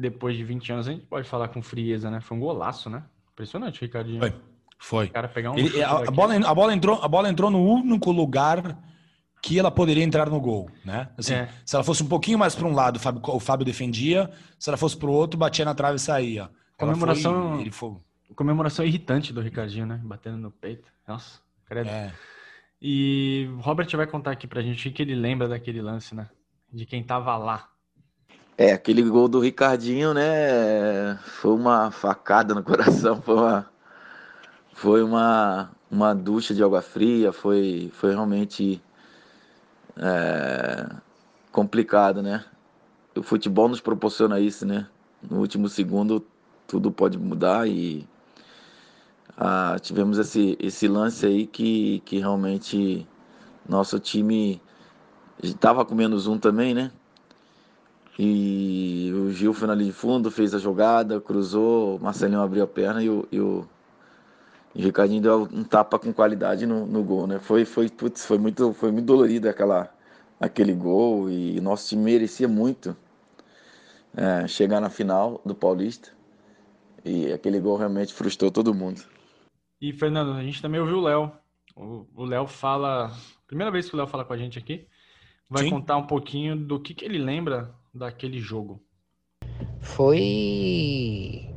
Depois 0.03 0.37
de 0.37 0.45
20 0.45 0.73
anos, 0.73 0.89
a 0.89 0.93
gente 0.93 1.07
pode 1.07 1.27
falar 1.29 1.49
com 1.49 1.63
frieza, 1.63 2.11
né? 2.11 2.21
Foi 2.21 2.37
um 2.37 2.41
golaço, 2.41 2.91
né? 2.91 3.03
Impressionante, 3.33 3.81
Ricardinho. 3.81 4.21
Foi. 4.21 4.35
Foi. 4.79 5.07
O 5.07 5.11
cara 5.11 5.29
pegar 5.29 5.53
um 5.53 5.59
Ele, 5.59 5.81
a, 5.81 5.91
a, 5.91 6.11
bola, 6.11 6.35
a, 6.35 6.55
bola 6.55 6.75
entrou, 6.75 7.01
a 7.01 7.07
bola 7.07 7.29
entrou 7.31 7.51
no 7.51 7.65
único 7.65 8.11
lugar 8.11 8.77
que 9.41 9.59
ela 9.59 9.71
poderia 9.71 10.03
entrar 10.03 10.29
no 10.29 10.41
gol, 10.41 10.69
né? 10.85 11.09
Assim, 11.17 11.35
é. 11.35 11.49
Se 11.65 11.77
ela 11.77 11.85
fosse 11.85 12.03
um 12.03 12.09
pouquinho 12.09 12.39
mais 12.39 12.55
para 12.55 12.67
um 12.67 12.75
lado, 12.75 12.97
o 12.97 12.99
Fábio, 12.99 13.23
o 13.25 13.41
Fábio, 13.41 13.65
defendia. 13.65 14.31
Se 14.59 14.69
ela 14.69 14.77
fosse 14.77 14.97
para 14.97 15.09
o 15.09 15.13
outro, 15.13 15.39
batia 15.39 15.65
na 15.65 15.75
trave 15.75 15.97
e 15.97 16.01
saía. 16.01 16.51
Comemoração, 16.77 17.53
foi, 17.53 17.61
ele 17.61 17.71
foi... 17.71 17.97
Comemoração 18.35 18.85
irritante 18.85 19.33
do 19.33 19.41
Ricardinho, 19.41 19.87
né? 19.87 20.01
Batendo 20.03 20.37
no 20.37 20.51
peito. 20.51 20.91
Nossa, 21.07 21.41
credo. 21.65 21.89
É. 21.89 22.13
E 22.81 23.49
Robert 23.61 23.89
vai 23.97 24.09
contar 24.09 24.33
aqui 24.33 24.49
pra 24.49 24.63
gente 24.63 24.89
o 24.89 24.93
que 24.93 25.03
ele 25.03 25.15
lembra 25.15 25.47
daquele 25.47 25.81
lance, 25.81 26.13
né? 26.13 26.29
De 26.73 26.85
quem 26.85 27.05
tava 27.05 27.37
lá. 27.37 27.69
É, 28.57 28.73
aquele 28.73 29.03
gol 29.03 29.29
do 29.29 29.41
Ricardinho, 29.41 30.13
né? 30.13 31.17
Foi 31.25 31.53
uma 31.53 31.91
facada 31.91 32.55
no 32.55 32.63
coração, 32.65 33.21
foi 33.23 33.35
uma, 33.35 33.71
foi 34.75 35.03
uma, 35.03 35.71
uma 35.91 36.15
ducha 36.15 36.55
de 36.55 36.63
água 36.63 36.83
fria, 36.83 37.33
foi, 37.33 37.91
foi 37.95 38.11
realmente 38.11 38.83
é, 39.97 40.87
complicado, 41.51 42.23
né? 42.23 42.45
O 43.17 43.23
futebol 43.23 43.69
nos 43.69 43.81
proporciona 43.81 44.39
isso, 44.39 44.67
né? 44.67 44.87
No 45.31 45.39
último 45.39 45.69
segundo 45.69 46.25
tudo 46.67 46.91
pode 46.91 47.19
mudar 47.19 47.69
e 47.69 48.07
ah, 49.37 49.77
tivemos 49.81 50.19
esse, 50.19 50.57
esse 50.61 50.89
lance 50.89 51.27
aí 51.27 51.47
que, 51.47 52.01
que 52.05 52.19
realmente 52.19 53.07
nosso 53.69 53.99
time 53.99 54.61
estava 55.43 55.85
com 55.85 55.95
menos 55.95 56.27
um 56.27 56.39
também, 56.39 56.75
né? 56.75 56.91
E 58.19 59.11
o 59.15 59.31
Gil 59.31 59.55
foi 59.55 59.67
na 59.67 59.75
linha 59.75 59.91
de 59.91 59.97
fundo, 59.97 60.31
fez 60.31 60.55
a 60.55 60.59
jogada, 60.59 61.21
cruzou, 61.21 61.97
o 61.97 62.03
Marcelinho 62.03 62.41
abriu 62.41 62.65
a 62.65 62.67
perna 62.67 63.03
e 63.03 63.09
o, 63.09 63.27
e 63.33 63.41
o, 63.41 63.67
e 64.75 64.83
o 64.83 64.85
Ricardinho 64.85 65.23
deu 65.23 65.49
um 65.51 65.65
tapa 65.65 65.99
com 65.99 66.13
qualidade 66.13 66.67
no, 66.67 66.87
no 66.87 67.03
gol, 67.03 67.27
né? 67.27 67.39
Foi, 67.39 67.65
foi, 67.65 67.89
putz, 67.89 68.27
foi, 68.27 68.37
muito, 68.37 68.73
foi 68.75 68.93
muito 68.93 69.07
dolorido 69.07 69.49
aquela, 69.49 69.93
aquele 70.39 70.75
gol 70.75 71.31
e 71.31 71.59
nosso 71.61 71.89
time 71.89 72.03
merecia 72.03 72.47
muito 72.47 72.95
é, 74.15 74.47
chegar 74.47 74.81
na 74.81 74.91
final 74.91 75.41
do 75.45 75.55
Paulista. 75.55 76.11
E 77.05 77.33
aquele 77.33 77.59
gol 77.59 77.77
realmente 77.77 78.13
frustrou 78.13 78.51
todo 78.51 78.75
mundo. 78.75 79.03
E, 79.81 79.93
Fernando, 79.93 80.33
a 80.33 80.43
gente 80.45 80.63
também 80.63 80.81
ouviu 80.81 80.99
o 80.99 81.03
Léo. 81.03 81.33
O 81.75 82.25
Léo 82.25 82.47
fala. 82.47 83.11
Primeira 83.47 83.73
vez 83.73 83.89
que 83.89 83.95
o 83.95 83.99
Léo 83.99 84.07
fala 84.07 84.25
com 84.25 84.33
a 84.33 84.37
gente 84.37 84.59
aqui. 84.59 84.87
Vai 85.49 85.65
Sim. 85.65 85.71
contar 85.71 85.97
um 85.97 86.07
pouquinho 86.07 86.55
do 86.57 86.79
que, 86.79 86.95
que 86.95 87.05
ele 87.05 87.19
lembra 87.19 87.75
daquele 87.93 88.41
jogo? 88.41 88.83
Foi 89.81 91.49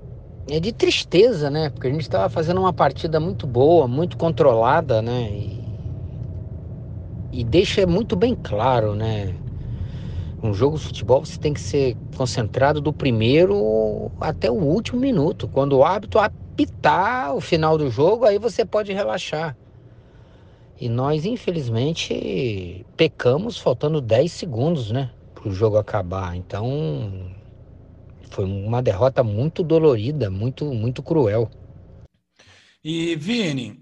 é 0.50 0.60
de 0.60 0.72
tristeza, 0.72 1.50
né? 1.50 1.70
Porque 1.70 1.88
a 1.88 1.92
gente 1.92 2.02
estava 2.02 2.30
fazendo 2.30 2.60
uma 2.60 2.74
partida 2.74 3.20
muito 3.20 3.48
boa, 3.48 3.88
muito 3.88 4.18
controlada, 4.18 5.02
né? 5.02 5.30
E, 5.32 5.64
e 7.32 7.44
deixa 7.44 7.86
muito 7.88 8.16
bem 8.16 8.36
claro, 8.36 8.96
né? 8.96 9.36
Um 10.44 10.54
jogo 10.54 10.78
de 10.78 10.84
futebol 10.84 11.26
você 11.26 11.40
tem 11.40 11.54
que 11.54 11.62
ser 11.62 11.98
concentrado 12.16 12.80
do 12.80 12.94
primeiro 12.94 14.12
até 14.20 14.52
o 14.52 14.54
último 14.54 15.00
minuto. 15.00 15.48
Quando 15.48 15.78
o 15.78 15.84
árbitro 15.84 16.20
apitar 16.20 17.36
o 17.36 17.42
final 17.42 17.78
do 17.78 17.90
jogo, 17.90 18.26
aí 18.26 18.38
você 18.38 18.64
pode 18.64 18.94
relaxar. 18.94 19.58
E 20.80 20.88
nós, 20.90 21.26
infelizmente, 21.26 22.86
pecamos 22.96 23.58
faltando 23.58 24.00
10 24.02 24.32
segundos, 24.32 24.92
né? 24.92 25.10
O 25.46 25.52
jogo 25.52 25.78
acabar. 25.78 26.36
Então 26.36 27.32
foi 28.32 28.46
uma 28.46 28.82
derrota 28.82 29.24
muito 29.24 29.64
dolorida, 29.64 30.30
muito 30.30 30.66
muito 30.66 31.02
cruel. 31.04 31.50
E 32.84 33.16
Vini, 33.16 33.82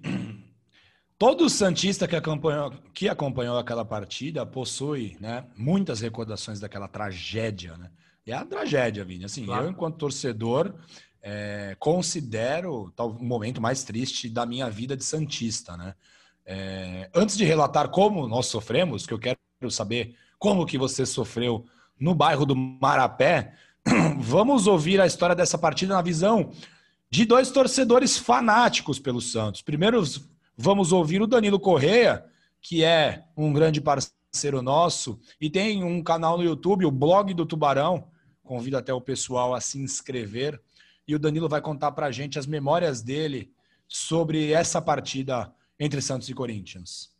todo 1.17 1.49
santista 1.49 2.07
que 2.07 2.15
acompanhou, 2.15 2.71
que 2.93 3.09
acompanhou 3.09 3.57
aquela 3.57 3.83
partida 3.83 4.45
possui, 4.45 5.17
né, 5.19 5.45
muitas 5.57 6.01
recordações 6.01 6.59
daquela 6.59 6.87
tragédia, 6.87 7.77
né? 7.77 7.89
É 8.25 8.31
a 8.33 8.45
tragédia, 8.45 9.03
Vini. 9.03 9.25
Assim, 9.25 9.45
claro. 9.45 9.65
eu 9.65 9.71
enquanto 9.71 9.97
torcedor 9.97 10.73
é, 11.21 11.75
considero 11.79 12.91
tal, 12.95 13.09
o 13.09 13.23
momento 13.23 13.61
mais 13.61 13.83
triste 13.83 14.29
da 14.29 14.45
minha 14.45 14.69
vida 14.69 14.95
de 14.95 15.03
santista, 15.03 15.75
né? 15.75 15.95
É, 16.45 17.09
antes 17.13 17.37
de 17.37 17.45
relatar 17.45 17.89
como 17.89 18.27
nós 18.27 18.47
sofremos, 18.47 19.05
que 19.05 19.13
eu 19.13 19.19
quero 19.19 19.37
saber 19.69 20.15
como 20.43 20.65
que 20.65 20.77
você 20.77 21.05
sofreu 21.05 21.65
no 21.97 22.13
bairro 22.13 22.45
do 22.45 22.53
Marapé, 22.53 23.53
vamos 24.19 24.67
ouvir 24.67 24.99
a 24.99 25.05
história 25.05 25.33
dessa 25.33 25.57
partida 25.57 25.93
na 25.93 26.01
visão 26.01 26.51
de 27.09 27.23
dois 27.23 27.49
torcedores 27.49 28.17
fanáticos 28.17 28.99
pelo 28.99 29.21
Santos. 29.21 29.61
Primeiro, 29.61 30.03
vamos 30.57 30.91
ouvir 30.91 31.21
o 31.21 31.27
Danilo 31.27 31.57
Correia, 31.57 32.25
que 32.61 32.83
é 32.83 33.23
um 33.37 33.53
grande 33.53 33.79
parceiro 33.79 34.61
nosso 34.61 35.17
e 35.39 35.49
tem 35.49 35.81
um 35.81 36.03
canal 36.03 36.37
no 36.37 36.43
YouTube, 36.43 36.85
o 36.85 36.91
Blog 36.91 37.33
do 37.33 37.45
Tubarão. 37.45 38.09
Convido 38.43 38.75
até 38.75 38.93
o 38.93 38.99
pessoal 38.99 39.55
a 39.55 39.61
se 39.61 39.79
inscrever. 39.79 40.61
E 41.07 41.15
o 41.15 41.19
Danilo 41.19 41.47
vai 41.47 41.61
contar 41.61 41.93
para 41.93 42.07
a 42.07 42.11
gente 42.11 42.37
as 42.37 42.45
memórias 42.45 43.01
dele 43.01 43.49
sobre 43.87 44.51
essa 44.51 44.81
partida 44.81 45.49
entre 45.79 46.01
Santos 46.01 46.27
e 46.27 46.33
Corinthians. 46.33 47.12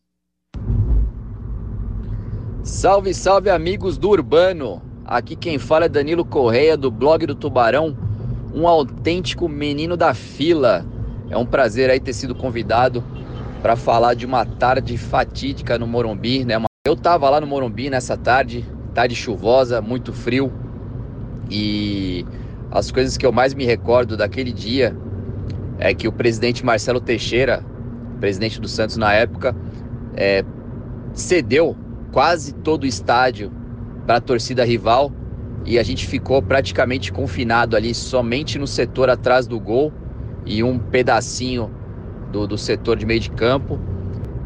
Salve, 2.64 3.14
salve 3.14 3.50
amigos 3.50 3.98
do 3.98 4.10
Urbano. 4.10 4.82
Aqui 5.06 5.36
quem 5.36 5.60
fala 5.60 5.84
é 5.84 5.90
Danilo 5.90 6.24
Correia 6.24 6.78
do 6.78 6.90
blog 6.90 7.26
do 7.26 7.36
Tubarão, 7.36 7.94
um 8.56 8.66
autêntico 8.66 9.50
menino 9.50 9.98
da 9.98 10.14
fila. 10.14 10.86
É 11.30 11.38
um 11.38 11.46
prazer 11.46 11.90
aí 11.90 12.00
ter 12.00 12.14
sido 12.14 12.34
convidado 12.34 13.04
para 13.62 13.76
falar 13.76 14.14
de 14.14 14.26
uma 14.26 14.46
tarde 14.46 14.98
fatídica 14.98 15.78
no 15.78 15.86
Morumbi, 15.86 16.46
né? 16.46 16.56
Eu 16.88 16.96
tava 16.96 17.30
lá 17.30 17.42
no 17.42 17.48
Morumbi 17.48 17.90
nessa 17.90 18.16
tarde, 18.16 18.66
tarde 18.94 19.14
chuvosa, 19.14 19.82
muito 19.82 20.14
frio. 20.14 20.50
E 21.52 22.26
as 22.72 22.92
coisas 22.92 23.18
que 23.18 23.26
eu 23.26 23.34
mais 23.34 23.54
me 23.54 23.66
recordo 23.66 24.16
daquele 24.16 24.54
dia 24.54 24.96
é 25.80 25.94
que 25.94 26.08
o 26.08 26.14
presidente 26.14 26.64
Marcelo 26.66 27.02
Teixeira, 27.02 27.62
presidente 28.22 28.62
do 28.62 28.70
Santos 28.70 28.96
na 28.96 29.12
época, 29.12 29.54
é, 30.16 30.46
cedeu 31.14 31.76
quase 32.14 32.54
todo 32.54 32.84
o 32.84 32.86
estádio 32.86 33.52
para 34.06 34.18
a 34.18 34.22
torcida 34.22 34.64
rival 34.64 35.12
e 35.66 35.80
a 35.80 35.84
gente 35.84 36.06
ficou 36.06 36.42
praticamente 36.42 37.12
confinado 37.12 37.76
ali 37.76 37.94
somente 37.94 38.60
no 38.60 38.68
setor 38.68 39.10
atrás 39.10 39.48
do 39.48 39.60
gol 39.60 39.92
e 40.46 40.64
um 40.64 40.78
pedacinho 40.78 41.72
do, 42.32 42.46
do 42.46 42.58
setor 42.58 42.98
de 42.98 43.06
meio 43.06 43.20
de 43.20 43.32
campo. 43.32 43.80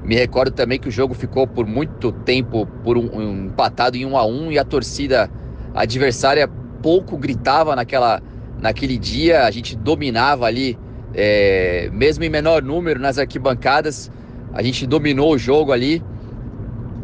Me 0.03 0.15
recordo 0.15 0.51
também 0.51 0.79
que 0.79 0.87
o 0.87 0.91
jogo 0.91 1.13
ficou 1.13 1.45
por 1.45 1.67
muito 1.67 2.11
tempo 2.11 2.65
por 2.83 2.97
um, 2.97 3.09
um, 3.13 3.45
empatado 3.47 3.97
em 3.97 4.05
um 4.05 4.17
a 4.17 4.25
um 4.25 4.49
e 4.49 4.57
a 4.57 4.63
torcida 4.63 5.29
adversária 5.75 6.47
pouco 6.81 7.17
gritava 7.17 7.75
naquela, 7.75 8.21
naquele 8.61 8.97
dia. 8.97 9.43
A 9.43 9.51
gente 9.51 9.75
dominava 9.75 10.45
ali, 10.45 10.77
é, 11.13 11.89
mesmo 11.91 12.23
em 12.23 12.29
menor 12.29 12.63
número 12.63 12.99
nas 12.99 13.17
arquibancadas, 13.17 14.09
a 14.53 14.61
gente 14.61 14.87
dominou 14.87 15.33
o 15.33 15.37
jogo 15.37 15.73
ali 15.73 16.01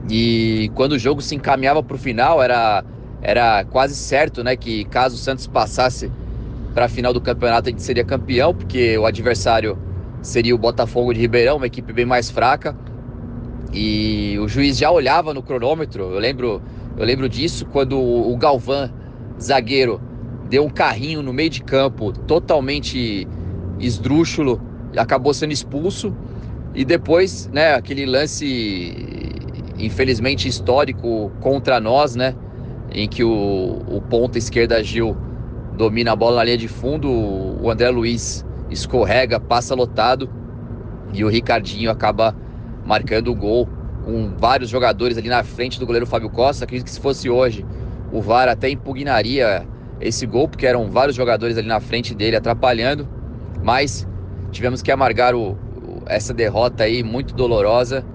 e 0.09 0.71
quando 0.75 0.93
o 0.93 0.99
jogo 0.99 1.21
se 1.21 1.35
encaminhava 1.35 1.81
para 1.81 1.95
o 1.95 1.99
final, 1.99 2.41
era, 2.41 2.83
era 3.21 3.63
quase 3.65 3.95
certo 3.95 4.43
né, 4.43 4.55
que 4.55 4.85
caso 4.85 5.15
o 5.15 5.17
Santos 5.17 5.47
passasse 5.47 6.11
para 6.73 6.85
a 6.85 6.89
final 6.89 7.13
do 7.13 7.21
campeonato, 7.21 7.69
gente 7.69 7.83
seria 7.83 8.03
campeão, 8.03 8.53
porque 8.53 8.97
o 8.97 9.05
adversário 9.05 9.77
seria 10.21 10.55
o 10.55 10.57
Botafogo 10.57 11.13
de 11.13 11.19
Ribeirão, 11.19 11.57
uma 11.57 11.67
equipe 11.67 11.93
bem 11.93 12.05
mais 12.05 12.29
fraca. 12.29 12.75
E 13.71 14.37
o 14.39 14.47
juiz 14.47 14.77
já 14.77 14.91
olhava 14.91 15.33
no 15.33 15.41
cronômetro, 15.41 16.03
eu 16.03 16.19
lembro, 16.19 16.61
eu 16.97 17.05
lembro 17.05 17.29
disso, 17.29 17.65
quando 17.65 17.99
o 17.99 18.35
Galvão, 18.37 18.89
zagueiro, 19.41 20.01
deu 20.49 20.63
um 20.63 20.69
carrinho 20.69 21.21
no 21.21 21.33
meio 21.33 21.49
de 21.49 21.63
campo, 21.63 22.11
totalmente 22.11 23.27
esdrúxulo, 23.79 24.61
acabou 24.95 25.33
sendo 25.33 25.53
expulso. 25.53 26.15
E 26.75 26.83
depois, 26.83 27.47
né, 27.53 27.75
aquele 27.75 28.05
lance 28.05 29.12
infelizmente 29.77 30.47
histórico 30.47 31.31
contra 31.39 31.79
nós, 31.79 32.15
né? 32.15 32.35
Em 32.91 33.07
que 33.07 33.23
o, 33.23 33.81
o 33.87 34.01
ponta 34.01 34.37
esquerda 34.37 34.83
Gil 34.83 35.15
domina 35.75 36.11
a 36.11 36.15
bola 36.15 36.37
na 36.37 36.43
linha 36.43 36.57
de 36.57 36.67
fundo, 36.67 37.09
o 37.09 37.69
André 37.69 37.89
Luiz 37.89 38.45
escorrega, 38.69 39.39
passa 39.39 39.73
lotado 39.73 40.29
e 41.13 41.23
o 41.23 41.29
Ricardinho 41.29 41.89
acaba 41.89 42.35
marcando 42.85 43.29
o 43.29 43.35
gol 43.35 43.67
com 44.05 44.35
vários 44.37 44.69
jogadores 44.69 45.17
ali 45.17 45.29
na 45.29 45.43
frente 45.43 45.79
do 45.79 45.85
goleiro 45.85 46.05
Fábio 46.05 46.29
Costa. 46.29 46.65
Acredito 46.65 46.85
que 46.85 46.91
se 46.91 46.99
fosse 46.99 47.29
hoje, 47.29 47.65
o 48.11 48.21
VAR 48.21 48.49
até 48.49 48.69
impugnaria 48.69 49.65
esse 49.99 50.25
gol, 50.25 50.47
porque 50.47 50.67
eram 50.67 50.89
vários 50.89 51.15
jogadores 51.15 51.57
ali 51.57 51.67
na 51.67 51.79
frente 51.79 52.13
dele 52.13 52.35
atrapalhando, 52.35 53.07
mas 53.63 54.07
tivemos 54.51 54.81
que 54.81 54.91
amargar 54.91 55.33
o, 55.33 55.57
essa 56.05 56.33
derrota 56.33 56.83
aí 56.83 57.03
muito 57.03 57.33
dolorosa 57.33 58.05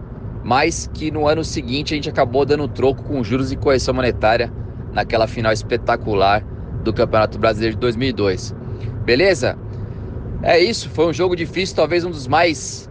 mas 0.48 0.90
que 0.94 1.10
no 1.10 1.28
ano 1.28 1.44
seguinte 1.44 1.92
a 1.92 1.96
gente 1.96 2.08
acabou 2.08 2.42
dando 2.42 2.66
troco 2.66 3.02
com 3.02 3.22
juros 3.22 3.52
e 3.52 3.56
correção 3.56 3.92
monetária 3.92 4.50
naquela 4.94 5.26
final 5.26 5.52
espetacular 5.52 6.42
do 6.82 6.90
Campeonato 6.90 7.38
Brasileiro 7.38 7.74
de 7.74 7.80
2002. 7.80 8.54
Beleza? 9.04 9.58
É 10.42 10.58
isso, 10.58 10.88
foi 10.88 11.06
um 11.08 11.12
jogo 11.12 11.36
difícil, 11.36 11.76
talvez 11.76 12.02
um 12.02 12.10
dos 12.10 12.26
mais 12.26 12.88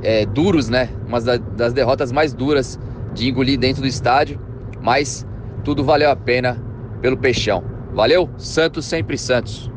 é, 0.00 0.24
duros, 0.26 0.68
né? 0.68 0.88
Uma 1.08 1.20
das 1.20 1.72
derrotas 1.72 2.12
mais 2.12 2.32
duras 2.32 2.78
de 3.12 3.28
engolir 3.28 3.58
dentro 3.58 3.82
do 3.82 3.88
estádio, 3.88 4.40
mas 4.80 5.26
tudo 5.64 5.82
valeu 5.82 6.08
a 6.08 6.14
pena 6.14 6.56
pelo 7.02 7.16
peixão. 7.16 7.64
Valeu? 7.94 8.30
Santos 8.38 8.84
sempre 8.84 9.18
Santos. 9.18 9.68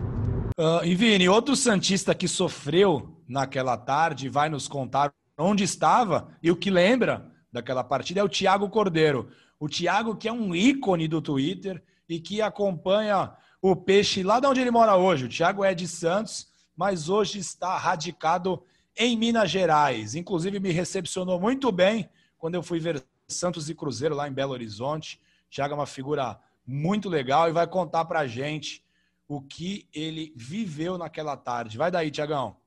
Uh, 0.60 0.86
e 0.86 0.93
Vini, 0.93 1.28
outro 1.28 1.55
Santista 1.55 2.14
que 2.14 2.28
sofreu 2.28 3.10
naquela 3.28 3.76
tarde 3.78 4.30
vai 4.30 4.47
nos 4.47 4.68
contar 4.68 5.12
onde 5.39 5.63
estava 5.63 6.37
e 6.43 6.51
o 6.51 6.55
que 6.55 6.69
lembra 6.69 7.31
daquela 7.51 7.83
partida 7.83 8.19
é 8.19 8.23
o 8.23 8.29
Thiago 8.29 8.69
Cordeiro. 8.69 9.31
O 9.59 9.67
Thiago, 9.67 10.15
que 10.15 10.27
é 10.27 10.33
um 10.33 10.53
ícone 10.53 11.07
do 11.07 11.21
Twitter 11.21 11.81
e 12.07 12.19
que 12.19 12.41
acompanha 12.41 13.31
o 13.61 13.75
Peixe 13.75 14.21
lá 14.23 14.39
de 14.39 14.47
onde 14.47 14.61
ele 14.61 14.71
mora 14.71 14.95
hoje. 14.95 15.25
O 15.25 15.29
Thiago 15.29 15.63
é 15.63 15.73
de 15.73 15.87
Santos, 15.87 16.47
mas 16.75 17.09
hoje 17.09 17.39
está 17.39 17.77
radicado 17.77 18.61
em 18.95 19.17
Minas 19.17 19.49
Gerais. 19.49 20.15
Inclusive, 20.15 20.59
me 20.59 20.71
recepcionou 20.71 21.39
muito 21.39 21.71
bem 21.71 22.09
quando 22.37 22.55
eu 22.55 22.63
fui 22.63 22.79
ver 22.79 23.03
Santos 23.27 23.69
e 23.69 23.75
Cruzeiro 23.75 24.15
lá 24.15 24.27
em 24.27 24.33
Belo 24.33 24.53
Horizonte. 24.53 25.19
O 25.47 25.51
Thiago 25.51 25.73
é 25.73 25.77
uma 25.77 25.85
figura 25.85 26.39
muito 26.65 27.09
legal 27.09 27.49
e 27.49 27.53
vai 27.53 27.65
contar 27.65 28.05
pra 28.05 28.27
gente 28.27 28.83
o 29.27 29.41
que 29.41 29.87
ele 29.93 30.33
viveu 30.35 30.97
naquela 30.97 31.37
tarde. 31.37 31.77
Vai 31.77 31.91
daí, 31.91 32.11
Tiagão. 32.11 32.59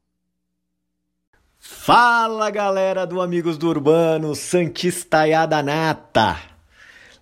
Fala 1.64 2.50
galera 2.50 3.06
do 3.06 3.20
Amigos 3.20 3.56
do 3.56 3.68
Urbano, 3.68 4.34
Santistaiada 4.34 5.62
Nata! 5.62 6.36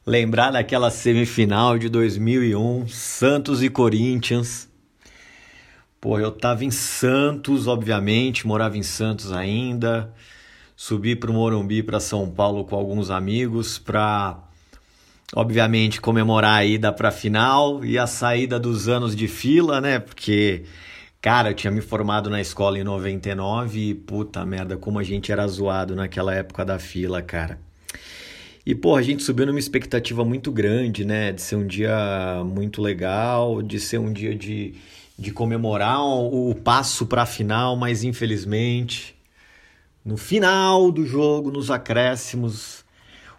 Lembrar 0.07 0.51
daquela 0.51 0.91
semifinal 0.91 1.76
de 1.76 1.91
2001, 1.91 2.88
Santos 2.88 3.62
e 3.62 3.68
Corinthians. 3.68 4.66
Pô, 6.01 6.18
eu 6.18 6.32
tava 6.32 6.64
em 6.64 6.70
Santos, 6.70 7.66
obviamente, 7.66 8.47
morava 8.47 8.78
em 8.78 8.82
Santos 8.82 9.30
ainda. 9.30 10.11
Subi 10.74 11.14
pro 11.14 11.34
Morumbi, 11.34 11.82
para 11.82 12.01
São 12.01 12.26
Paulo 12.30 12.64
com 12.64 12.74
alguns 12.74 13.11
amigos 13.11 13.78
para 13.78 14.38
obviamente 15.36 16.01
comemorar 16.01 16.61
a 16.61 16.64
ida 16.64 16.91
para 16.91 17.11
final 17.11 17.84
e 17.84 17.99
a 17.99 18.07
saída 18.07 18.59
dos 18.59 18.88
anos 18.88 19.14
de 19.14 19.28
fila, 19.28 19.82
né? 19.82 19.99
Porque 19.99 20.64
Cara, 21.23 21.51
eu 21.51 21.55
tinha 21.55 21.71
me 21.71 21.83
formado 21.83 22.31
na 22.31 22.41
escola 22.41 22.79
em 22.79 22.83
99 22.83 23.91
e 23.91 23.95
puta 23.95 24.45
merda, 24.47 24.79
como 24.79 24.99
a 24.99 25.03
gente 25.03 25.31
era 25.31 25.47
zoado 25.47 25.95
naquela 25.95 26.35
época 26.35 26.64
da 26.64 26.79
fila, 26.79 27.21
cara. 27.21 27.59
E, 28.64 28.75
pô, 28.75 28.97
a 28.97 29.03
gente 29.03 29.23
subiu 29.23 29.45
numa 29.45 29.59
expectativa 29.59 30.25
muito 30.25 30.51
grande, 30.51 31.05
né? 31.05 31.31
De 31.31 31.43
ser 31.43 31.57
um 31.57 31.66
dia 31.66 32.43
muito 32.47 32.81
legal, 32.81 33.61
de 33.61 33.79
ser 33.79 33.99
um 33.99 34.11
dia 34.11 34.35
de, 34.35 34.75
de 35.18 35.31
comemorar 35.31 36.03
o, 36.03 36.55
passo 36.55 37.05
pra 37.05 37.27
final, 37.27 37.77
mas 37.77 38.03
infelizmente, 38.03 39.14
no 40.03 40.16
final 40.16 40.91
do 40.91 41.05
jogo, 41.05 41.51
nos 41.51 41.71
acréscimos, 41.71 42.83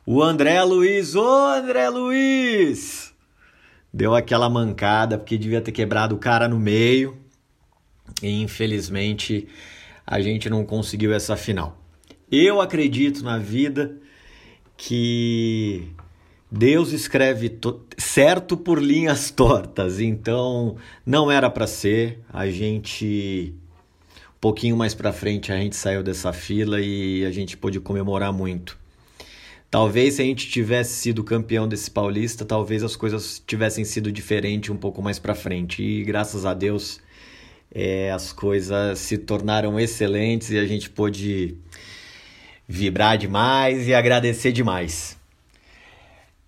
o 0.05 0.21
André 0.21 0.61
Luiz, 0.63 1.15
ô 1.15 1.45
André 1.47 1.89
Luiz! 1.89 3.11
Deu 3.91 4.13
aquela 4.13 4.49
mancada 4.49 5.17
porque 5.17 5.35
devia 5.35 5.61
ter 5.61 5.71
quebrado 5.71 6.15
o 6.15 6.19
cara 6.19 6.47
no 6.47 6.59
meio 6.59 7.20
e 8.21 8.41
infelizmente 8.41 9.47
a 10.05 10.21
gente 10.21 10.49
não 10.49 10.65
conseguiu 10.65 11.13
essa 11.13 11.35
final. 11.35 11.77
Eu 12.31 12.61
acredito 12.61 13.23
na 13.23 13.37
vida 13.37 13.97
que 14.77 15.87
Deus 16.51 16.91
escreve 16.91 17.57
certo 17.97 18.57
por 18.57 18.81
linhas 18.81 19.31
tortas, 19.31 19.99
então 19.99 20.75
não 21.05 21.31
era 21.31 21.49
para 21.49 21.67
ser. 21.67 22.19
A 22.31 22.49
gente 22.49 23.53
um 24.27 24.39
pouquinho 24.41 24.75
mais 24.75 24.95
para 24.95 25.13
frente 25.13 25.51
a 25.51 25.57
gente 25.57 25.75
saiu 25.75 26.01
dessa 26.01 26.33
fila 26.33 26.81
e 26.81 27.25
a 27.25 27.31
gente 27.31 27.55
pôde 27.55 27.79
comemorar 27.79 28.33
muito. 28.33 28.77
Talvez 29.69 30.15
se 30.15 30.21
a 30.21 30.25
gente 30.25 30.49
tivesse 30.49 30.95
sido 30.95 31.23
campeão 31.23 31.65
desse 31.65 31.89
paulista, 31.89 32.43
talvez 32.43 32.83
as 32.83 32.97
coisas 32.97 33.41
tivessem 33.47 33.85
sido 33.85 34.11
diferentes 34.11 34.69
um 34.69 34.75
pouco 34.75 35.01
mais 35.01 35.17
para 35.17 35.33
frente. 35.33 35.81
E 35.81 36.03
graças 36.03 36.45
a 36.45 36.53
Deus 36.53 36.99
é, 37.73 38.11
as 38.11 38.33
coisas 38.33 38.99
se 38.99 39.17
tornaram 39.17 39.79
excelentes 39.79 40.51
e 40.51 40.59
a 40.59 40.65
gente 40.65 40.89
pôde 40.89 41.57
vibrar 42.67 43.17
demais 43.17 43.87
e 43.87 43.93
agradecer 43.93 44.51
demais. 44.51 45.17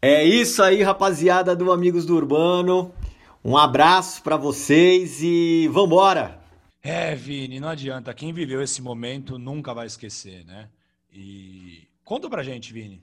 É 0.01 0.23
isso 0.23 0.61
aí, 0.61 0.83
rapaziada 0.83 1.55
do 1.55 1.71
Amigos 1.71 2.05
do 2.05 2.15
Urbano. 2.15 2.93
Um 3.43 3.57
abraço 3.57 4.21
para 4.21 4.35
vocês 4.35 5.21
e 5.21 5.69
vambora! 5.71 6.41
É, 6.81 7.15
Vini, 7.15 7.61
não 7.61 7.69
adianta. 7.69 8.13
Quem 8.13 8.33
viveu 8.33 8.61
esse 8.61 8.81
momento 8.81 9.39
nunca 9.39 9.73
vai 9.73 9.87
esquecer, 9.87 10.43
né? 10.45 10.67
E 11.11 11.87
conta 12.03 12.29
pra 12.29 12.43
gente, 12.43 12.73
Vini. 12.73 13.01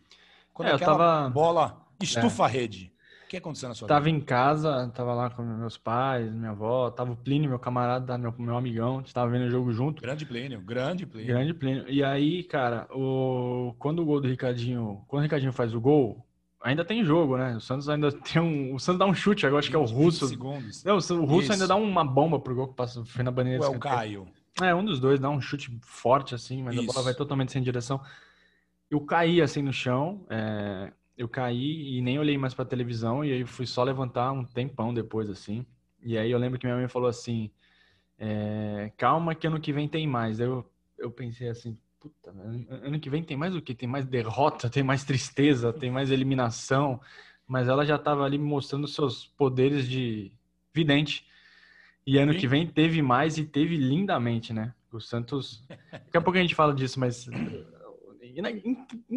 Quando 0.52 0.68
é, 0.68 0.74
aquela 0.74 0.96
tava... 0.98 1.30
bola 1.30 1.80
estufa 2.02 2.42
é. 2.42 2.46
a 2.46 2.48
rede 2.48 2.92
que 3.30 3.36
aconteceu 3.36 3.68
na 3.68 3.74
sua 3.76 3.86
tava 3.86 4.06
vida? 4.06 4.16
em 4.16 4.20
casa, 4.20 4.90
tava 4.92 5.14
lá 5.14 5.30
com 5.30 5.42
meus 5.42 5.78
pais, 5.78 6.34
minha 6.34 6.50
avó, 6.50 6.90
tava 6.90 7.12
o 7.12 7.16
Plínio, 7.16 7.48
meu 7.48 7.60
camarada, 7.60 8.18
meu, 8.18 8.34
meu 8.36 8.56
amigão, 8.56 8.96
a 8.96 8.98
gente 8.98 9.14
tava 9.14 9.30
vendo 9.30 9.46
o 9.46 9.50
jogo 9.50 9.72
junto. 9.72 10.02
Grande 10.02 10.26
Plínio, 10.26 10.60
grande 10.60 11.06
Plínio. 11.06 11.28
Grande 11.28 11.54
Plínio. 11.54 11.84
E 11.88 12.02
aí, 12.02 12.42
cara, 12.42 12.88
o... 12.90 13.72
quando 13.78 14.02
o 14.02 14.04
gol 14.04 14.20
do 14.20 14.26
Ricardinho, 14.26 15.04
quando 15.06 15.20
o 15.20 15.22
Ricardinho 15.22 15.52
faz 15.52 15.72
o 15.72 15.80
gol, 15.80 16.26
ainda 16.60 16.84
tem 16.84 17.04
jogo, 17.04 17.36
né? 17.36 17.54
O 17.56 17.60
Santos 17.60 17.88
ainda 17.88 18.10
tem 18.20 18.42
um. 18.42 18.74
O 18.74 18.80
Santos 18.80 18.98
dá 18.98 19.06
um 19.06 19.14
chute, 19.14 19.46
agora 19.46 19.60
acho 19.60 19.70
que 19.70 19.76
é 19.76 19.78
o 19.78 19.84
Russo. 19.84 20.26
Segundos. 20.26 20.82
Não, 20.82 20.96
o 20.96 21.24
Russo 21.24 21.44
Isso. 21.44 21.52
ainda 21.52 21.68
dá 21.68 21.76
uma 21.76 22.04
bomba 22.04 22.40
pro 22.40 22.54
gol 22.54 22.66
que 22.66 22.74
passa, 22.74 23.04
foi 23.04 23.22
na 23.22 23.30
bandeira 23.30 23.64
Ou 23.64 23.74
é 23.74 23.76
o. 23.76 23.78
Caio? 23.78 24.26
É, 24.60 24.74
um 24.74 24.84
dos 24.84 24.98
dois 24.98 25.20
dá 25.20 25.30
um 25.30 25.40
chute 25.40 25.70
forte 25.82 26.34
assim, 26.34 26.64
mas 26.64 26.74
a 26.76 26.80
bola 26.80 26.90
Isso. 26.90 27.04
vai 27.04 27.14
totalmente 27.14 27.52
sem 27.52 27.62
direção. 27.62 28.00
Eu 28.90 29.00
caí 29.02 29.40
assim 29.40 29.62
no 29.62 29.72
chão, 29.72 30.26
é, 30.28 30.92
eu 31.20 31.28
caí 31.28 31.98
e 31.98 32.00
nem 32.00 32.18
olhei 32.18 32.38
mais 32.38 32.54
pra 32.54 32.64
televisão, 32.64 33.22
e 33.22 33.30
aí 33.30 33.44
fui 33.44 33.66
só 33.66 33.84
levantar 33.84 34.32
um 34.32 34.42
tempão 34.42 34.94
depois, 34.94 35.28
assim. 35.28 35.66
E 36.02 36.16
aí 36.16 36.30
eu 36.30 36.38
lembro 36.38 36.58
que 36.58 36.66
minha 36.66 36.78
mãe 36.78 36.88
falou 36.88 37.08
assim: 37.08 37.50
é, 38.18 38.90
calma 38.96 39.34
que 39.34 39.46
ano 39.46 39.60
que 39.60 39.70
vem 39.70 39.86
tem 39.86 40.06
mais. 40.06 40.40
Eu, 40.40 40.64
eu 40.98 41.10
pensei 41.10 41.50
assim, 41.50 41.76
puta, 42.00 42.30
ano 42.30 42.98
que 42.98 43.10
vem 43.10 43.22
tem 43.22 43.36
mais 43.36 43.54
o 43.54 43.60
quê? 43.60 43.74
Tem 43.74 43.88
mais 43.88 44.06
derrota, 44.06 44.70
tem 44.70 44.82
mais 44.82 45.04
tristeza, 45.04 45.74
tem 45.74 45.90
mais 45.90 46.10
eliminação. 46.10 46.98
Mas 47.46 47.68
ela 47.68 47.84
já 47.84 47.98
tava 47.98 48.24
ali 48.24 48.38
mostrando 48.38 48.88
seus 48.88 49.26
poderes 49.26 49.86
de 49.86 50.32
vidente. 50.72 51.26
E 52.06 52.16
ano 52.16 52.34
que 52.34 52.48
vem 52.48 52.66
teve 52.66 53.02
mais 53.02 53.36
e 53.36 53.44
teve 53.44 53.76
lindamente, 53.76 54.54
né? 54.54 54.72
O 54.90 55.00
Santos. 55.00 55.62
Daqui 55.92 56.16
a 56.16 56.20
pouco 56.22 56.38
a 56.38 56.40
gente 56.42 56.54
fala 56.54 56.74
disso, 56.74 56.98
mas 56.98 57.28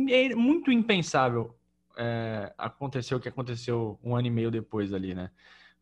é 0.09 0.35
muito 0.35 0.69
impensável 0.69 1.55
é, 1.97 2.53
aconteceu 2.57 3.17
o 3.17 3.21
que 3.21 3.29
aconteceu 3.29 3.99
um 4.03 4.15
ano 4.15 4.27
e 4.27 4.31
meio 4.31 4.51
depois 4.51 4.93
ali, 4.93 5.13
né? 5.15 5.31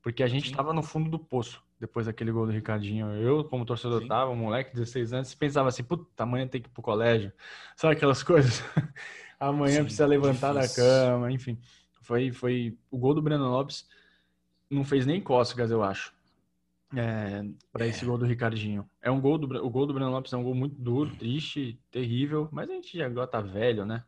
Porque 0.01 0.23
a 0.23 0.27
gente 0.27 0.49
Sim. 0.49 0.55
tava 0.55 0.73
no 0.73 0.81
fundo 0.83 1.09
do 1.09 1.19
poço 1.19 1.63
depois 1.79 2.07
daquele 2.07 2.31
gol 2.31 2.45
do 2.45 2.51
Ricardinho. 2.51 3.11
Eu, 3.15 3.43
como 3.45 3.65
torcedor, 3.65 4.01
Sim. 4.01 4.07
tava, 4.07 4.31
um 4.31 4.35
moleque, 4.35 4.73
16 4.73 5.13
anos, 5.13 5.35
pensava 5.35 5.69
assim, 5.69 5.83
puta, 5.83 6.23
amanhã 6.23 6.47
tem 6.47 6.61
que 6.61 6.67
ir 6.69 6.71
pro 6.71 6.81
colégio. 6.81 7.31
Sabe 7.75 7.95
aquelas 7.95 8.21
coisas? 8.23 8.63
amanhã 9.39 9.79
Sim, 9.79 9.83
precisa 9.83 10.05
levantar 10.07 10.53
difícil. 10.53 10.53
da 10.53 10.67
cama, 10.67 11.31
enfim. 11.31 11.59
Foi, 12.01 12.31
foi 12.31 12.77
o 12.89 12.97
gol 12.97 13.13
do 13.13 13.21
Breno 13.21 13.49
Lopes 13.49 13.87
não 14.69 14.83
fez 14.85 15.05
nem 15.05 15.21
cócegas, 15.21 15.69
eu 15.69 15.83
acho. 15.83 16.13
É, 16.95 17.41
para 17.71 17.87
esse 17.87 18.05
gol 18.05 18.17
do 18.17 18.25
Ricardinho. 18.25 18.89
É 19.01 19.09
um 19.09 19.21
gol 19.21 19.37
do 19.37 19.45
o 19.65 19.69
gol 19.69 19.85
do 19.85 19.93
Breno 19.93 20.11
Lopes 20.11 20.33
é 20.33 20.37
um 20.37 20.43
gol 20.43 20.55
muito 20.55 20.75
duro, 20.75 21.15
triste, 21.15 21.81
terrível, 21.89 22.49
mas 22.51 22.69
a 22.69 22.73
gente 22.73 22.97
já 22.97 23.05
agora 23.05 23.27
tá 23.27 23.41
velho, 23.41 23.85
né? 23.85 24.03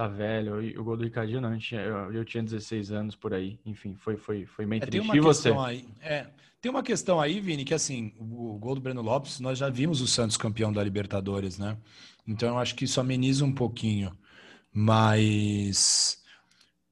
Tá 0.00 0.08
velho. 0.08 0.62
E 0.62 0.78
o 0.78 0.82
gol 0.82 0.96
do 0.96 1.04
Ricardinho 1.04 1.42
não, 1.42 1.58
tinha- 1.58 1.82
eu, 1.82 2.10
eu 2.10 2.24
tinha 2.24 2.42
16 2.42 2.90
anos 2.90 3.14
por 3.14 3.34
aí. 3.34 3.58
Enfim, 3.66 3.94
foi 3.96 4.16
foi 4.16 4.46
foi 4.46 4.64
meio 4.64 4.80
É, 4.82 4.86
tem 4.86 4.98
triste. 4.98 5.08
uma 5.08 5.16
E 5.16 5.20
você? 5.20 5.50
questão 5.50 5.62
aí. 5.62 5.84
É, 6.00 6.26
tem 6.58 6.70
uma 6.70 6.82
questão 6.82 7.20
aí, 7.20 7.38
Vini, 7.38 7.66
que 7.66 7.74
assim, 7.74 8.14
o, 8.18 8.54
o 8.54 8.58
gol 8.58 8.74
do 8.74 8.80
Breno 8.80 9.02
Lopes, 9.02 9.40
nós 9.40 9.58
já 9.58 9.68
vimos 9.68 10.00
o 10.00 10.06
Santos 10.06 10.38
campeão 10.38 10.72
da 10.72 10.82
Libertadores, 10.82 11.58
né? 11.58 11.76
Então 12.26 12.48
eu 12.48 12.58
acho 12.58 12.74
que 12.74 12.84
isso 12.86 12.98
ameniza 12.98 13.44
um 13.44 13.52
pouquinho. 13.52 14.16
Mas 14.72 16.22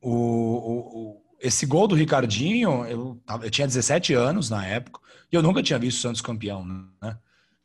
o, 0.01 0.11
o- 1.17 1.23
esse 1.41 1.67
gol 1.67 1.89
do 1.89 1.95
Ricardinho, 1.95 2.85
eu, 2.87 3.23
eu 3.43 3.51
tinha 3.51 3.67
17 3.67 4.15
anos 4.15 4.51
na 4.51 4.67
época, 4.67 5.01
e 5.33 5.37
eu 5.37 5.43
nunca 5.43 5.63
tinha 5.63 5.79
visto 5.79 5.99
o 5.99 6.03
Santos 6.03 6.21
campeão, 6.21 6.65
né? 7.03 7.19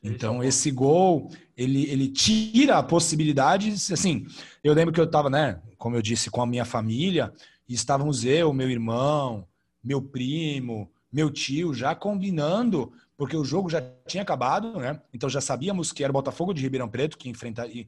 Então 0.03 0.43
esse 0.43 0.69
gol, 0.69 1.31
ele, 1.55 1.89
ele 1.89 2.09
tira 2.09 2.77
a 2.77 2.83
possibilidade, 2.83 3.71
assim, 3.71 4.25
eu 4.63 4.73
lembro 4.73 4.93
que 4.93 4.99
eu 4.99 5.05
estava, 5.05 5.29
né, 5.29 5.61
como 5.77 5.95
eu 5.95 6.01
disse, 6.01 6.29
com 6.29 6.41
a 6.41 6.45
minha 6.45 6.65
família, 6.65 7.33
e 7.67 7.73
estávamos 7.73 8.25
eu, 8.25 8.51
meu 8.51 8.69
irmão, 8.69 9.47
meu 9.83 10.01
primo, 10.01 10.91
meu 11.11 11.29
tio, 11.29 11.73
já 11.73 11.95
combinando, 11.95 12.91
porque 13.15 13.37
o 13.37 13.45
jogo 13.45 13.69
já 13.69 13.81
tinha 14.07 14.23
acabado, 14.23 14.79
né? 14.79 14.99
Então 15.13 15.29
já 15.29 15.39
sabíamos 15.39 15.91
que 15.91 16.03
era 16.03 16.11
o 16.11 16.13
Botafogo 16.13 16.53
de 16.53 16.61
Ribeirão 16.61 16.89
Preto 16.89 17.17
que 17.17 17.29
enfrentaria, 17.29 17.87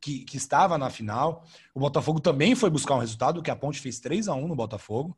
que, 0.00 0.24
que 0.24 0.36
estava 0.36 0.76
na 0.76 0.90
final. 0.90 1.44
O 1.74 1.80
Botafogo 1.80 2.18
também 2.18 2.54
foi 2.54 2.70
buscar 2.70 2.94
um 2.96 2.98
resultado, 2.98 3.42
que 3.42 3.50
a 3.50 3.56
Ponte 3.56 3.80
fez 3.80 4.00
3 4.00 4.28
a 4.28 4.34
1 4.34 4.48
no 4.48 4.56
Botafogo. 4.56 5.16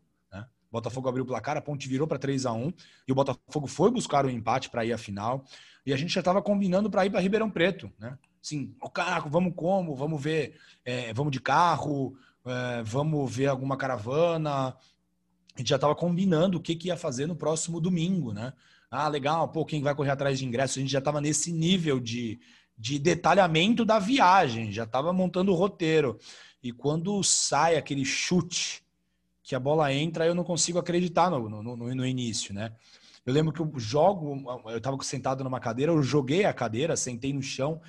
Botafogo 0.74 1.08
abriu 1.08 1.24
o 1.24 1.26
placar, 1.26 1.56
a 1.56 1.60
Ponte 1.60 1.88
virou 1.88 2.06
para 2.06 2.18
3 2.18 2.46
a 2.46 2.52
1 2.52 2.72
e 3.06 3.12
o 3.12 3.14
Botafogo 3.14 3.66
foi 3.66 3.90
buscar 3.90 4.26
o 4.26 4.30
empate 4.30 4.68
para 4.68 4.84
ir 4.84 4.92
à 4.92 4.98
final. 4.98 5.44
E 5.86 5.92
a 5.92 5.96
gente 5.96 6.12
já 6.12 6.20
estava 6.20 6.42
combinando 6.42 6.90
para 6.90 7.06
ir 7.06 7.10
para 7.10 7.20
Ribeirão 7.20 7.50
Preto, 7.50 7.92
né? 7.98 8.18
Sim, 8.42 8.74
o 8.82 8.90
carro, 8.90 9.30
vamos 9.30 9.54
como? 9.56 9.94
Vamos 9.94 10.20
ver, 10.20 10.58
é, 10.84 11.14
vamos 11.14 11.32
de 11.32 11.40
carro, 11.40 12.16
é, 12.44 12.82
vamos 12.82 13.34
ver 13.34 13.46
alguma 13.46 13.76
caravana. 13.76 14.76
A 15.54 15.58
gente 15.58 15.68
já 15.68 15.76
estava 15.76 15.94
combinando 15.94 16.58
o 16.58 16.60
que, 16.60 16.74
que 16.74 16.88
ia 16.88 16.96
fazer 16.96 17.26
no 17.26 17.36
próximo 17.36 17.80
domingo, 17.80 18.32
né? 18.32 18.52
Ah, 18.90 19.08
legal, 19.08 19.48
pô, 19.48 19.64
quem 19.64 19.82
vai 19.82 19.94
correr 19.94 20.10
atrás 20.10 20.38
de 20.38 20.44
ingresso? 20.44 20.78
A 20.78 20.82
gente 20.82 20.92
já 20.92 20.98
estava 20.98 21.20
nesse 21.20 21.52
nível 21.52 21.98
de, 21.98 22.38
de 22.76 22.98
detalhamento 22.98 23.84
da 23.84 23.98
viagem, 23.98 24.72
já 24.72 24.84
estava 24.84 25.12
montando 25.12 25.52
o 25.52 25.54
roteiro. 25.54 26.18
E 26.62 26.72
quando 26.72 27.22
sai 27.22 27.76
aquele 27.76 28.04
chute, 28.04 28.83
que 29.44 29.54
a 29.54 29.60
bola 29.60 29.92
entra, 29.92 30.26
eu 30.26 30.34
não 30.34 30.42
consigo 30.42 30.78
acreditar 30.78 31.30
no, 31.30 31.48
no, 31.48 31.62
no, 31.62 31.94
no 31.94 32.06
início, 32.06 32.54
né? 32.54 32.72
Eu 33.26 33.32
lembro 33.32 33.52
que 33.52 33.60
eu 33.60 33.70
jogo, 33.78 34.42
eu 34.70 34.78
estava 34.78 35.00
sentado 35.02 35.44
numa 35.44 35.60
cadeira, 35.60 35.92
eu 35.92 36.02
joguei 36.02 36.46
a 36.46 36.52
cadeira, 36.52 36.96
sentei 36.96 37.32
no 37.32 37.42
chão 37.42 37.80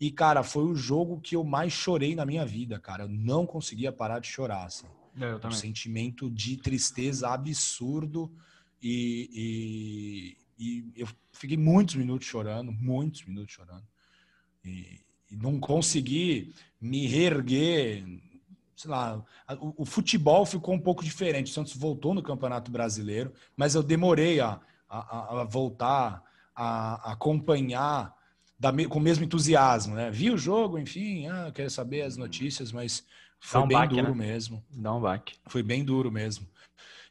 e, 0.00 0.10
cara, 0.10 0.42
foi 0.42 0.64
o 0.64 0.74
jogo 0.74 1.20
que 1.20 1.36
eu 1.36 1.44
mais 1.44 1.72
chorei 1.72 2.14
na 2.16 2.26
minha 2.26 2.44
vida, 2.44 2.78
cara. 2.80 3.04
Eu 3.04 3.08
não 3.08 3.46
conseguia 3.46 3.92
parar 3.92 4.18
de 4.18 4.26
chorar, 4.26 4.64
assim. 4.64 4.86
É, 5.20 5.30
eu 5.30 5.36
Um 5.36 5.40
também. 5.40 5.56
sentimento 5.56 6.28
de 6.28 6.56
tristeza 6.56 7.28
absurdo 7.30 8.32
e, 8.82 10.36
e, 10.58 10.64
e 10.64 10.92
eu 10.96 11.08
fiquei 11.32 11.56
muitos 11.56 11.94
minutos 11.94 12.26
chorando, 12.26 12.72
muitos 12.72 13.24
minutos 13.24 13.54
chorando. 13.54 13.86
E, 14.64 15.00
e 15.30 15.36
não 15.36 15.60
consegui 15.60 16.52
me 16.80 17.06
reerguer. 17.06 18.04
Sei 18.76 18.90
lá, 18.90 19.22
o, 19.60 19.82
o 19.82 19.84
futebol 19.84 20.44
ficou 20.44 20.74
um 20.74 20.80
pouco 20.80 21.04
diferente. 21.04 21.50
O 21.50 21.54
Santos 21.54 21.76
voltou 21.76 22.14
no 22.14 22.22
Campeonato 22.22 22.70
Brasileiro, 22.70 23.32
mas 23.56 23.74
eu 23.74 23.82
demorei 23.82 24.40
a, 24.40 24.60
a, 24.88 25.40
a- 25.40 25.44
voltar 25.44 26.22
a, 26.54 27.10
a 27.10 27.12
acompanhar 27.12 28.14
da 28.58 28.72
com 28.88 28.98
o 28.98 29.02
mesmo 29.02 29.24
entusiasmo, 29.24 29.94
né? 29.94 30.10
Vi 30.10 30.30
o 30.30 30.38
jogo, 30.38 30.78
enfim, 30.78 31.26
ah, 31.26 31.50
quero 31.54 31.70
saber 31.70 32.02
as 32.02 32.16
notícias, 32.16 32.72
mas 32.72 33.04
foi 33.40 33.60
um 33.60 33.66
bem 33.66 33.78
baque, 33.78 33.94
duro 33.94 34.14
né? 34.14 34.26
mesmo. 34.26 34.64
Dá 34.70 34.94
um 34.94 35.00
baque. 35.00 35.34
Foi 35.46 35.62
bem 35.62 35.84
duro 35.84 36.10
mesmo. 36.10 36.46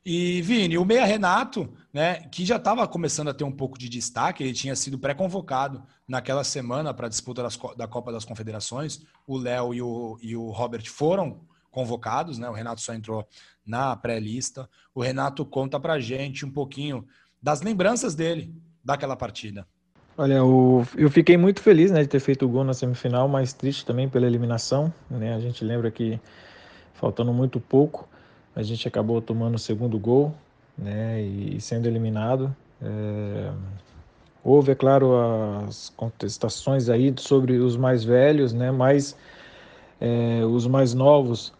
E, 0.05 0.41
Vini, 0.41 0.78
o 0.78 0.84
Meia 0.84 1.05
Renato, 1.05 1.72
né, 1.93 2.28
que 2.30 2.43
já 2.45 2.57
estava 2.57 2.86
começando 2.88 3.30
a 3.30 3.34
ter 3.34 3.45
um 3.45 3.51
pouco 3.51 3.78
de 3.78 3.88
destaque, 3.88 4.43
ele 4.43 4.51
tinha 4.51 4.76
sido 4.76 4.99
pré-convocado 4.99 5.82
naquela 6.05 6.43
semana 6.43 6.93
para 6.93 7.05
a 7.05 7.09
disputa 7.09 7.41
das 7.41 7.57
da 7.78 7.88
Copa 7.88 8.11
das 8.11 8.26
Confederações. 8.26 9.01
O 9.26 9.38
Léo 9.38 9.74
e 9.74 9.82
o, 9.82 10.18
e 10.22 10.36
o 10.36 10.49
Robert 10.49 10.86
foram 10.89 11.41
convocados, 11.74 12.38
né? 12.38 12.47
O 12.47 12.53
Renato 12.53 12.80
só 12.80 12.93
entrou 12.93 13.28
na 13.65 13.95
pré-lista. 13.95 14.69
O 14.93 15.01
Renato 15.01 15.43
conta 15.43 15.80
pra 15.80 15.99
gente 15.99 16.45
um 16.45 16.51
pouquinho 16.51 17.05
das 17.41 17.61
lembranças 17.61 18.15
dele 18.15 18.53
daquela 18.84 19.15
partida. 19.15 19.67
Olha, 20.15 20.45
o- 20.45 20.86
eu 20.95 21.09
fiquei 21.09 21.36
muito 21.36 21.59
feliz, 21.61 21.89
né, 21.91 22.03
de 22.03 22.07
ter 22.07 22.19
feito 22.19 22.45
o 22.45 22.49
gol 22.49 22.63
na 22.63 22.74
semifinal, 22.74 23.28
mas 23.28 23.51
triste 23.51 23.84
também 23.84 24.07
pela 24.07 24.28
eliminação, 24.28 24.93
né? 25.09 25.34
A 25.34 25.39
gente 25.39 25.65
lembra 25.65 25.89
que 25.89 26.19
faltando 26.93 27.34
muito 27.34 27.59
pouco, 27.59 28.07
a 28.55 28.61
gente 28.61 28.88
acabou 28.88 29.19
tomando 29.19 29.55
o 29.55 29.59
segundo 29.59 29.97
gol, 29.97 30.36
né, 30.78 31.21
e 31.21 31.59
sendo 31.59 31.88
eliminado. 31.88 32.55
É, 32.82 33.51
Houve, 34.43 34.74
é 34.74 34.76
claro, 34.76 35.13
as 35.67 35.89
contestações 35.95 36.89
aí 36.89 37.13
sobre 37.17 37.57
os 37.57 37.78
mais 37.78 38.03
velhos, 38.03 38.51
né, 38.53 38.71
mas 38.71 39.15
é, 40.01 40.43
os 40.45 40.67
mais 40.67 40.93
novos, 40.93 41.53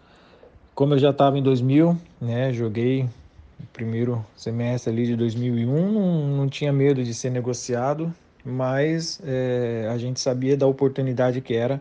como 0.76 0.96
eu 0.96 1.00
já 1.00 1.12
estava 1.12 1.38
em 1.38 1.44
2000, 1.44 1.98
né, 2.20 2.52
joguei 2.52 3.04
o 3.04 3.66
primeiro 3.72 4.26
semestre 4.36 4.92
ali 4.92 5.06
de 5.06 5.16
2001, 5.16 5.92
não, 5.92 6.28
não 6.38 6.50
tinha 6.50 6.74
medo 6.74 7.04
de 7.04 7.14
ser 7.14 7.30
negociado, 7.30 8.14
mas 8.44 9.22
é, 9.24 9.88
a 9.92 9.98
gente 9.98 10.20
sabia 10.20 10.58
da 10.58 10.66
oportunidade 10.66 11.42
que 11.42 11.54
era 11.54 11.80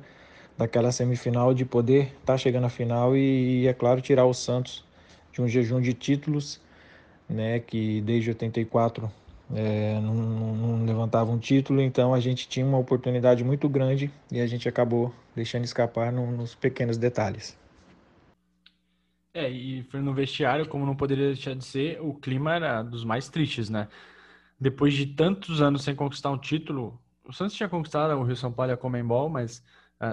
daquela 0.58 0.92
semifinal 0.92 1.54
de 1.54 1.64
poder 1.64 2.12
estar 2.20 2.36
chegando 2.36 2.66
à 2.66 2.68
final 2.68 3.16
e, 3.16 3.66
é 3.66 3.72
claro, 3.72 4.00
tirar 4.00 4.26
o 4.26 4.34
Santos 4.34 4.84
de 5.32 5.40
um 5.40 5.48
jejum 5.48 5.80
de 5.80 5.94
títulos, 5.94 6.60
né, 7.28 7.60
que 7.60 8.02
desde 8.02 8.28
84 8.30 9.10
é, 9.54 9.98
não, 10.00 10.14
não, 10.14 10.54
não 10.54 10.84
levantava 10.84 11.30
um 11.30 11.38
título, 11.38 11.80
então 11.80 12.12
a 12.12 12.20
gente 12.20 12.46
tinha 12.46 12.66
uma 12.66 12.78
oportunidade 12.78 13.42
muito 13.42 13.68
grande 13.70 14.10
e 14.30 14.38
a 14.38 14.46
gente 14.46 14.68
acabou 14.68 15.12
deixando 15.34 15.64
escapar 15.64 16.12
no, 16.12 16.30
nos 16.30 16.54
pequenos 16.54 16.98
detalhes. 16.98 17.61
É, 19.34 19.48
e 19.48 19.82
foi 19.84 20.00
no 20.00 20.12
vestiário, 20.12 20.68
como 20.68 20.84
não 20.84 20.94
poderia 20.94 21.26
deixar 21.28 21.54
de 21.54 21.64
ser, 21.64 22.00
o 22.02 22.14
clima 22.14 22.54
era 22.54 22.82
dos 22.82 23.02
mais 23.04 23.28
tristes, 23.30 23.70
né? 23.70 23.88
Depois 24.60 24.92
de 24.94 25.06
tantos 25.06 25.62
anos 25.62 25.82
sem 25.82 25.94
conquistar 25.94 26.30
um 26.30 26.38
título, 26.38 27.00
o 27.24 27.32
Santos 27.32 27.54
tinha 27.56 27.68
conquistado 27.68 28.12
o 28.14 28.22
Rio 28.24 28.36
São 28.36 28.52
Paulo 28.52 28.72
e 28.72 28.74
a 28.74 28.76
Comembol, 28.76 29.28
mas 29.30 29.62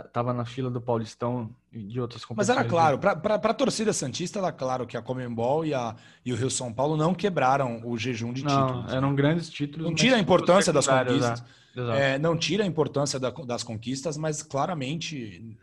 estava 0.05 0.33
na 0.33 0.45
fila 0.45 0.69
do 0.69 0.79
Paulistão 0.79 1.53
e 1.71 1.79
de 1.83 1.99
outras 1.99 2.21
Mas 2.23 2.47
competições. 2.47 2.57
era 2.59 2.67
claro, 2.69 2.97
para 2.99 3.35
a 3.35 3.53
torcida 3.53 3.91
Santista, 3.91 4.39
era 4.39 4.51
claro 4.51 4.87
que 4.87 4.95
a 4.95 5.01
Comembol 5.01 5.65
e, 5.65 5.73
a, 5.73 5.95
e 6.23 6.31
o 6.31 6.35
Rio 6.35 6.49
São 6.49 6.71
Paulo 6.71 6.95
não 6.95 7.13
quebraram 7.13 7.81
o 7.83 7.97
jejum 7.97 8.31
de 8.31 8.43
Não, 8.43 8.67
títulos. 8.67 8.85
né? 8.91 8.97
eram 8.97 9.13
grandes 9.15 9.49
títulos. 9.49 9.85
Não 9.85 9.91
mas 9.91 10.01
tira 10.01 10.15
a 10.15 10.19
importância 10.19 10.71
das 10.71 10.87
conquistas. 10.87 11.41
né? 11.41 11.47
Exato. 11.75 11.97
É, 11.99 12.19
não 12.19 12.37
tira 12.37 12.63
a 12.63 12.67
importância 12.67 13.19
da- 13.19 13.31
das 13.31 13.63
conquistas, 13.63 14.15
mas 14.17 14.41
claramente 14.43 15.57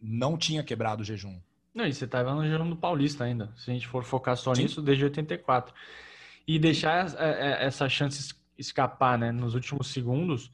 não 0.00 0.36
tinha 0.36 0.62
quebrado 0.62 1.02
o 1.02 1.04
jejum. 1.04 1.38
Não, 1.76 1.86
e 1.86 1.92
você 1.92 2.06
estava 2.06 2.34
no 2.34 2.48
Jogo 2.48 2.70
do 2.70 2.76
Paulista 2.76 3.24
ainda. 3.24 3.52
Se 3.54 3.70
a 3.70 3.74
gente 3.74 3.86
for 3.86 4.02
focar 4.02 4.34
só 4.34 4.54
Sim. 4.54 4.62
nisso, 4.62 4.80
desde 4.80 5.04
84. 5.04 5.74
E 6.48 6.58
deixar 6.58 7.14
essa 7.60 7.86
chance 7.86 8.34
escapar, 8.56 9.18
né, 9.18 9.30
nos 9.30 9.54
últimos 9.54 9.88
segundos, 9.88 10.50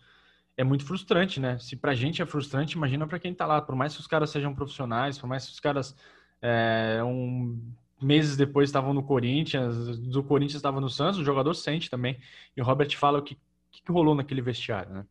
é 0.57 0.65
muito 0.65 0.85
frustrante, 0.85 1.39
né? 1.39 1.61
Se 1.61 1.77
pra 1.77 1.95
gente 1.95 2.21
é 2.21 2.27
frustrante, 2.27 2.77
imagina 2.77 3.07
para 3.07 3.21
quem 3.21 3.33
tá 3.33 3.47
lá. 3.47 3.63
Por 3.63 3.77
mais 3.77 3.95
que 3.95 4.01
os 4.01 4.09
caras 4.09 4.31
sejam 4.31 4.53
profissionais, 4.53 5.17
por 5.17 5.29
mais 5.29 5.47
que 5.47 5.53
os 5.53 5.61
caras 5.61 5.95
é, 6.43 7.01
um, 7.05 7.57
meses 8.01 8.37
depois 8.37 8.69
estavam 8.69 8.93
no 8.93 9.05
Corinthians, 9.05 9.97
do 9.99 10.25
Corinthians 10.25 10.57
estava 10.57 10.81
no 10.81 10.91
Santos, 10.91 11.21
o 11.21 11.25
jogador 11.25 11.55
sente 11.55 11.89
também. 11.89 12.19
E 12.57 12.61
o 12.61 12.65
Robert 12.65 12.97
fala 12.97 13.21
o 13.21 13.23
que, 13.23 13.39
que 13.71 13.93
rolou 13.93 14.17
naquele 14.17 14.43
vestiário, 14.43 14.93
né? 14.93 15.07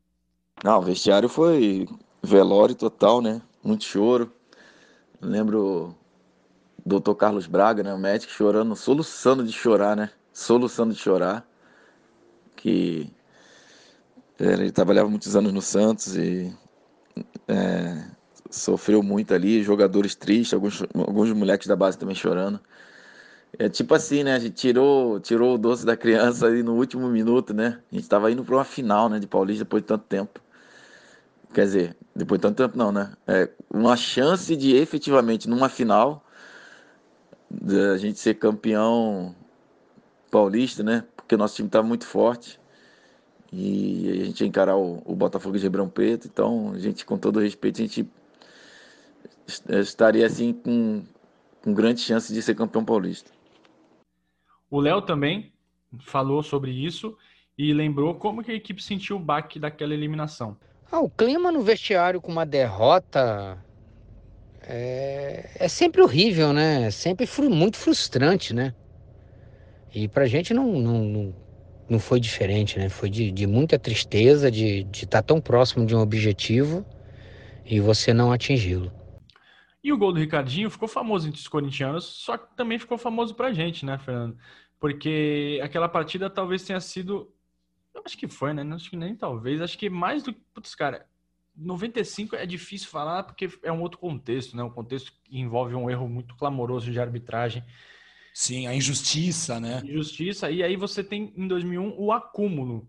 Não, 0.62 0.78
o 0.78 0.82
vestiário 0.82 1.30
foi 1.30 1.88
velório 2.22 2.76
total, 2.76 3.22
né? 3.22 3.42
Muito 3.64 3.86
choro. 3.86 4.30
Lembro 5.22 5.96
Dr. 6.86 7.14
Carlos 7.14 7.48
Braga, 7.48 7.84
né? 7.84 7.94
O 7.94 7.98
médico 7.98 8.32
chorando, 8.32 8.76
soluçando 8.76 9.44
de 9.44 9.52
chorar, 9.52 9.96
né? 9.96 10.10
Soluçando 10.34 10.94
de 10.94 11.00
chorar. 11.00 11.46
Que 12.56 13.12
é, 14.40 14.54
ele 14.54 14.72
trabalhava 14.72 15.10
muitos 15.10 15.36
anos 15.36 15.54
no 15.54 15.62
Santos 15.62 16.16
e 16.16 16.56
é, 17.48 18.04
sofreu 18.50 19.04
muito 19.04 19.34
ali, 19.34 19.64
jogadores 19.64 20.16
tristes, 20.16 20.54
alguns, 20.54 20.84
alguns 20.96 21.32
moleques 21.34 21.68
da 21.68 21.76
base 21.76 21.98
também 21.98 22.16
chorando. 22.16 22.60
É 23.60 23.70
tipo 23.70 23.94
assim, 23.94 24.24
né? 24.24 24.36
A 24.36 24.40
gente 24.40 24.56
tirou, 24.56 25.20
tirou 25.20 25.56
o 25.56 25.58
doce 25.58 25.86
da 25.86 25.98
criança 25.98 26.48
ali 26.48 26.64
no 26.64 26.76
último 26.76 27.08
minuto, 27.08 27.54
né? 27.54 27.80
A 27.92 27.96
gente 27.96 28.08
tava 28.08 28.32
indo 28.32 28.44
para 28.44 28.56
uma 28.56 28.64
final, 28.64 29.10
né, 29.10 29.20
de 29.20 29.28
Paulista 29.28 29.64
depois 29.64 29.84
de 29.84 29.88
tanto 29.88 30.06
tempo. 30.06 30.40
Quer 31.54 31.66
dizer, 31.66 31.98
depois 32.16 32.40
de 32.40 32.44
tanto 32.44 32.58
tempo 32.58 32.78
não, 32.78 32.92
né? 32.92 33.12
É 33.28 33.50
uma 33.70 33.98
chance 33.98 34.56
de 34.56 34.76
efetivamente 34.76 35.50
numa 35.50 35.68
final 35.68 36.24
a 37.94 37.98
gente 37.98 38.20
ser 38.20 38.36
campeão 38.36 39.36
paulista, 40.30 40.84
né? 40.84 41.04
Porque 41.16 41.36
o 41.36 41.38
nosso 41.38 41.56
time 41.56 41.68
estava 41.68 41.88
muito 41.88 42.06
forte 42.06 42.60
e 43.52 44.10
a 44.10 44.26
gente 44.26 44.42
ia 44.42 44.48
encarar 44.48 44.78
o, 44.78 45.02
o 45.06 45.16
Botafogo 45.16 45.58
de 45.58 45.64
Ribeirão 45.64 45.90
Preto. 45.90 46.28
Então, 46.28 46.72
a 46.74 46.80
gente, 46.80 47.06
com 47.06 47.18
todo 47.18 47.40
respeito, 47.40 47.82
a 47.82 47.86
gente 47.86 48.08
estaria 49.70 50.26
assim 50.26 50.54
com, 50.54 51.04
com 51.62 51.74
grande 51.74 52.00
chance 52.00 52.34
de 52.34 52.42
ser 52.42 52.56
campeão 52.56 52.86
paulista. 52.86 53.32
O 54.70 54.80
Léo 54.80 55.02
também 55.02 55.52
falou 56.00 56.42
sobre 56.42 56.72
isso 56.72 57.18
e 57.58 57.74
lembrou 57.74 58.16
como 58.16 58.42
que 58.42 58.52
a 58.52 58.56
equipe 58.56 58.82
sentiu 58.82 59.18
o 59.18 59.20
baque 59.20 59.60
daquela 59.60 59.94
eliminação. 59.94 60.56
Ah, 60.90 61.00
o 61.00 61.10
clima 61.10 61.52
no 61.52 61.62
vestiário 61.62 62.22
com 62.22 62.32
uma 62.32 62.46
derrota 62.46 63.58
é, 64.64 65.50
é 65.56 65.68
sempre 65.68 66.02
horrível, 66.02 66.54
né? 66.54 66.88
É 66.88 66.92
sempre 66.92 67.26
fru, 67.26 67.50
muito 67.50 67.78
frustrante, 67.78 68.54
né? 68.54 68.74
E 69.94 70.08
pra 70.08 70.26
gente 70.26 70.54
não, 70.54 70.80
não, 70.80 71.04
não, 71.04 71.36
não 71.90 72.00
foi 72.00 72.20
diferente, 72.20 72.80
né? 72.80 72.90
Foi 72.90 73.10
de, 73.10 73.32
de 73.32 73.46
muita 73.46 73.78
tristeza 73.78 74.50
de 74.50 74.88
estar 74.94 75.08
tá 75.08 75.22
tão 75.22 75.42
próximo 75.42 75.86
de 75.86 75.96
um 75.96 76.00
objetivo 76.00 76.86
e 77.66 77.80
você 77.80 78.14
não 78.14 78.32
atingi-lo. 78.32 78.92
E 79.84 79.92
o 79.92 79.98
gol 79.98 80.14
do 80.14 80.20
Ricardinho 80.20 80.70
ficou 80.70 80.88
famoso 80.88 81.28
entre 81.28 81.40
os 81.40 81.48
corintianos, 81.48 82.06
só 82.06 82.38
que 82.38 82.56
também 82.56 82.78
ficou 82.78 82.98
famoso 82.98 83.34
pra 83.34 83.52
gente, 83.52 83.86
né, 83.86 83.98
Fernando? 83.98 84.38
Porque 84.80 85.60
aquela 85.64 85.90
partida 85.90 86.30
talvez 86.30 86.64
tenha 86.64 86.80
sido. 86.80 87.34
Eu 87.94 88.04
acho 88.06 88.18
que 88.18 88.28
foi, 88.28 88.54
né? 88.54 88.64
Acho 88.74 88.90
que 88.90 88.96
nem 88.96 89.16
talvez. 89.16 89.62
Acho 89.62 89.78
que 89.78 89.90
mais 89.90 90.24
do 90.24 90.34
que. 90.34 90.40
Putz, 90.54 90.76
cara, 90.76 91.08
95 91.56 92.36
é 92.36 92.46
difícil 92.46 92.90
falar 92.90 93.24
porque 93.24 93.50
é 93.64 93.72
um 93.72 93.82
outro 93.82 93.98
contexto, 93.98 94.56
né? 94.56 94.64
Um 94.64 94.70
contexto 94.70 95.12
que 95.24 95.40
envolve 95.40 95.76
um 95.76 95.90
erro 95.90 96.08
muito 96.08 96.36
clamoroso 96.36 96.92
de 96.92 97.00
arbitragem. 97.00 97.64
Sim, 98.34 98.68
a 98.68 98.74
injustiça, 98.74 99.60
né? 99.60 99.82
Injustiça. 99.84 100.50
E 100.50 100.64
aí 100.64 100.76
você 100.76 101.04
tem 101.04 101.34
em 101.36 101.48
2001 101.48 101.96
o 101.98 102.12
acúmulo. 102.12 102.88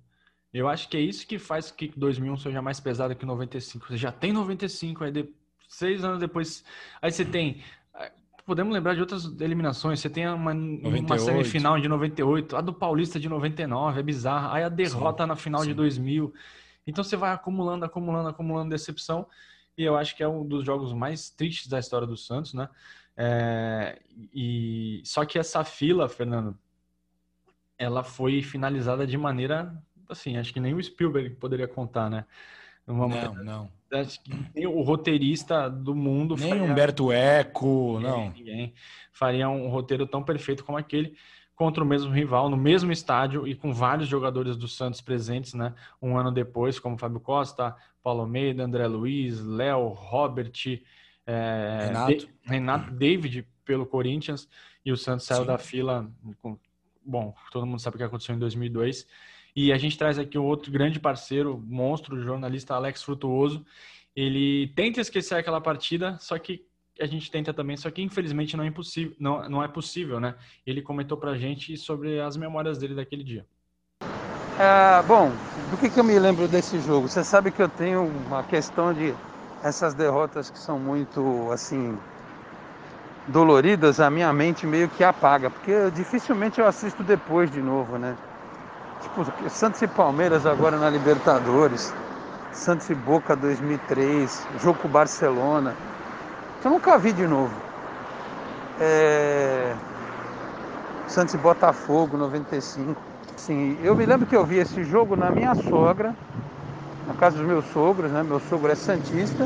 Eu 0.52 0.68
acho 0.68 0.88
que 0.88 0.96
é 0.96 1.00
isso 1.00 1.26
que 1.26 1.38
faz 1.38 1.70
que 1.70 1.92
2001 1.96 2.36
seja 2.36 2.62
mais 2.62 2.78
pesado 2.78 3.16
que 3.16 3.26
95. 3.26 3.88
Você 3.88 3.96
já 3.96 4.12
tem 4.12 4.32
95, 4.32 5.04
aí 5.04 5.10
de, 5.10 5.28
seis 5.68 6.04
anos 6.04 6.20
depois. 6.20 6.64
Aí 7.00 7.10
você 7.10 7.24
tem. 7.24 7.62
Eh, 7.98 8.12
podemos 8.44 8.72
lembrar 8.72 8.94
de 8.94 9.00
outras 9.00 9.24
eliminações. 9.40 9.98
Você 10.00 10.10
tem 10.10 10.28
uma, 10.28 10.52
uma 10.52 11.18
semifinal 11.18 11.80
de 11.80 11.88
98, 11.88 12.56
a 12.56 12.60
do 12.60 12.72
Paulista 12.72 13.18
de 13.18 13.28
99, 13.28 13.98
é 13.98 14.02
bizarra. 14.02 14.54
Aí 14.54 14.62
a 14.62 14.68
derrota 14.68 15.24
sim, 15.24 15.28
na 15.28 15.36
final 15.36 15.62
sim. 15.62 15.68
de 15.68 15.74
2000. 15.74 16.32
Então 16.86 17.04
você 17.04 17.16
vai 17.16 17.32
acumulando, 17.32 17.84
acumulando, 17.84 18.28
acumulando 18.28 18.70
decepção. 18.70 19.26
E 19.76 19.84
eu 19.84 19.96
acho 19.96 20.16
que 20.16 20.22
é 20.22 20.28
um 20.28 20.46
dos 20.46 20.64
jogos 20.64 20.92
mais 20.92 21.30
tristes 21.30 21.68
da 21.68 21.78
história 21.78 22.06
do 22.06 22.16
Santos, 22.16 22.52
né? 22.54 22.68
É, 23.16 24.00
e 24.34 25.02
só 25.04 25.24
que 25.24 25.38
essa 25.38 25.64
fila, 25.64 26.08
Fernando, 26.08 26.58
ela 27.78 28.02
foi 28.02 28.42
finalizada 28.42 29.06
de 29.06 29.16
maneira 29.16 29.82
assim, 30.12 30.36
acho 30.36 30.52
que 30.52 30.60
nem 30.60 30.74
o 30.74 30.82
Spielberg 30.82 31.30
poderia 31.36 31.66
contar, 31.66 32.08
né? 32.08 32.24
Uma, 32.86 33.06
não, 33.08 33.34
não. 33.34 33.72
Acho 33.92 34.20
que 34.22 34.32
nem 34.54 34.66
o 34.66 34.80
roteirista 34.82 35.70
do 35.70 35.94
mundo. 35.94 36.34
Nem 36.36 36.50
faria, 36.50 36.64
Humberto 36.64 37.12
Eco, 37.12 37.98
ninguém, 37.98 38.10
não. 38.10 38.30
Ninguém 38.30 38.74
faria 39.12 39.48
um 39.48 39.68
roteiro 39.68 40.06
tão 40.06 40.22
perfeito 40.22 40.64
como 40.64 40.78
aquele 40.78 41.16
contra 41.54 41.82
o 41.82 41.86
mesmo 41.86 42.12
rival, 42.12 42.48
no 42.48 42.56
mesmo 42.56 42.90
estádio 42.90 43.46
e 43.46 43.54
com 43.54 43.72
vários 43.72 44.08
jogadores 44.08 44.56
do 44.56 44.66
Santos 44.66 45.00
presentes, 45.00 45.54
né? 45.54 45.74
Um 46.00 46.16
ano 46.16 46.32
depois, 46.32 46.78
como 46.78 46.98
Fábio 46.98 47.20
Costa, 47.20 47.76
Paulo 48.02 48.22
Almeida, 48.22 48.64
André 48.64 48.86
Luiz, 48.86 49.40
Léo, 49.40 49.88
Robert, 49.88 50.52
é, 51.26 51.86
Renato. 51.86 52.16
De, 52.16 52.28
Renato 52.44 52.90
David 52.90 53.46
pelo 53.64 53.86
Corinthians 53.86 54.48
e 54.84 54.90
o 54.90 54.96
Santos 54.96 55.26
saiu 55.26 55.42
Sim. 55.42 55.46
da 55.46 55.58
fila. 55.58 56.10
Com, 56.40 56.58
bom, 57.04 57.34
todo 57.50 57.66
mundo 57.66 57.80
sabe 57.80 57.96
o 57.96 57.98
que 57.98 58.04
aconteceu 58.04 58.34
em 58.34 58.38
2002 58.38 59.06
e 59.54 59.72
a 59.72 59.78
gente 59.78 59.98
traz 59.98 60.18
aqui 60.18 60.38
um 60.38 60.44
outro 60.44 60.72
grande 60.72 60.98
parceiro, 60.98 61.62
monstro, 61.66 62.16
o 62.16 62.22
jornalista 62.22 62.74
Alex 62.74 63.02
Frutuoso. 63.02 63.64
Ele 64.16 64.68
tenta 64.74 65.00
esquecer 65.00 65.34
aquela 65.34 65.60
partida, 65.60 66.16
só 66.18 66.38
que 66.38 66.64
a 67.00 67.06
gente 67.06 67.30
tenta 67.30 67.52
também, 67.52 67.76
só 67.76 67.90
que 67.90 68.02
infelizmente 68.02 68.56
não 68.56 68.64
é 68.64 68.66
impossível, 68.66 69.14
não, 69.18 69.48
não 69.48 69.62
é 69.62 69.68
possível, 69.68 70.20
né? 70.20 70.34
Ele 70.66 70.82
comentou 70.82 71.16
pra 71.16 71.36
gente 71.36 71.76
sobre 71.76 72.20
as 72.20 72.36
memórias 72.36 72.78
dele 72.78 72.94
daquele 72.94 73.24
dia. 73.24 73.46
É, 74.58 75.02
bom, 75.02 75.30
do 75.70 75.76
que, 75.78 75.88
que 75.88 75.98
eu 75.98 76.04
me 76.04 76.18
lembro 76.18 76.46
desse 76.46 76.78
jogo? 76.80 77.08
Você 77.08 77.24
sabe 77.24 77.50
que 77.50 77.62
eu 77.62 77.68
tenho 77.68 78.04
uma 78.04 78.42
questão 78.42 78.92
de 78.92 79.14
essas 79.62 79.94
derrotas 79.94 80.50
que 80.50 80.58
são 80.58 80.78
muito 80.78 81.50
assim 81.50 81.96
doloridas, 83.28 84.00
a 84.00 84.10
minha 84.10 84.32
mente 84.32 84.66
meio 84.66 84.88
que 84.88 85.04
apaga, 85.04 85.48
porque 85.48 85.90
dificilmente 85.92 86.60
eu 86.60 86.66
assisto 86.66 87.02
depois 87.02 87.50
de 87.50 87.60
novo, 87.60 87.96
né? 87.96 88.16
Tipo, 89.00 89.50
Santos 89.50 89.80
e 89.82 89.88
Palmeiras 89.88 90.46
agora 90.46 90.78
na 90.78 90.90
Libertadores. 90.90 91.92
Santos 92.52 92.88
e 92.90 92.94
Boca 92.94 93.34
2003. 93.34 94.46
Jogo 94.62 94.78
com 94.78 94.88
Barcelona. 94.88 95.74
Que 96.62 96.68
eu 96.68 96.72
nunca 96.72 96.96
vi 96.96 97.12
de 97.12 97.26
novo. 97.26 97.52
É... 98.80 99.74
Santos 101.08 101.34
e 101.34 101.38
Botafogo 101.38 102.16
95. 102.16 103.02
Sim, 103.36 103.76
eu 103.82 103.96
me 103.96 104.06
lembro 104.06 104.28
que 104.28 104.36
eu 104.36 104.46
vi 104.46 104.58
esse 104.58 104.84
jogo 104.84 105.16
na 105.16 105.28
minha 105.32 105.56
sogra, 105.56 106.14
na 107.08 107.14
casa 107.14 107.36
dos 107.36 107.46
meus 107.46 107.64
sogros, 107.72 108.12
né? 108.12 108.22
Meu 108.22 108.38
sogro 108.38 108.70
é 108.70 108.76
santista. 108.76 109.44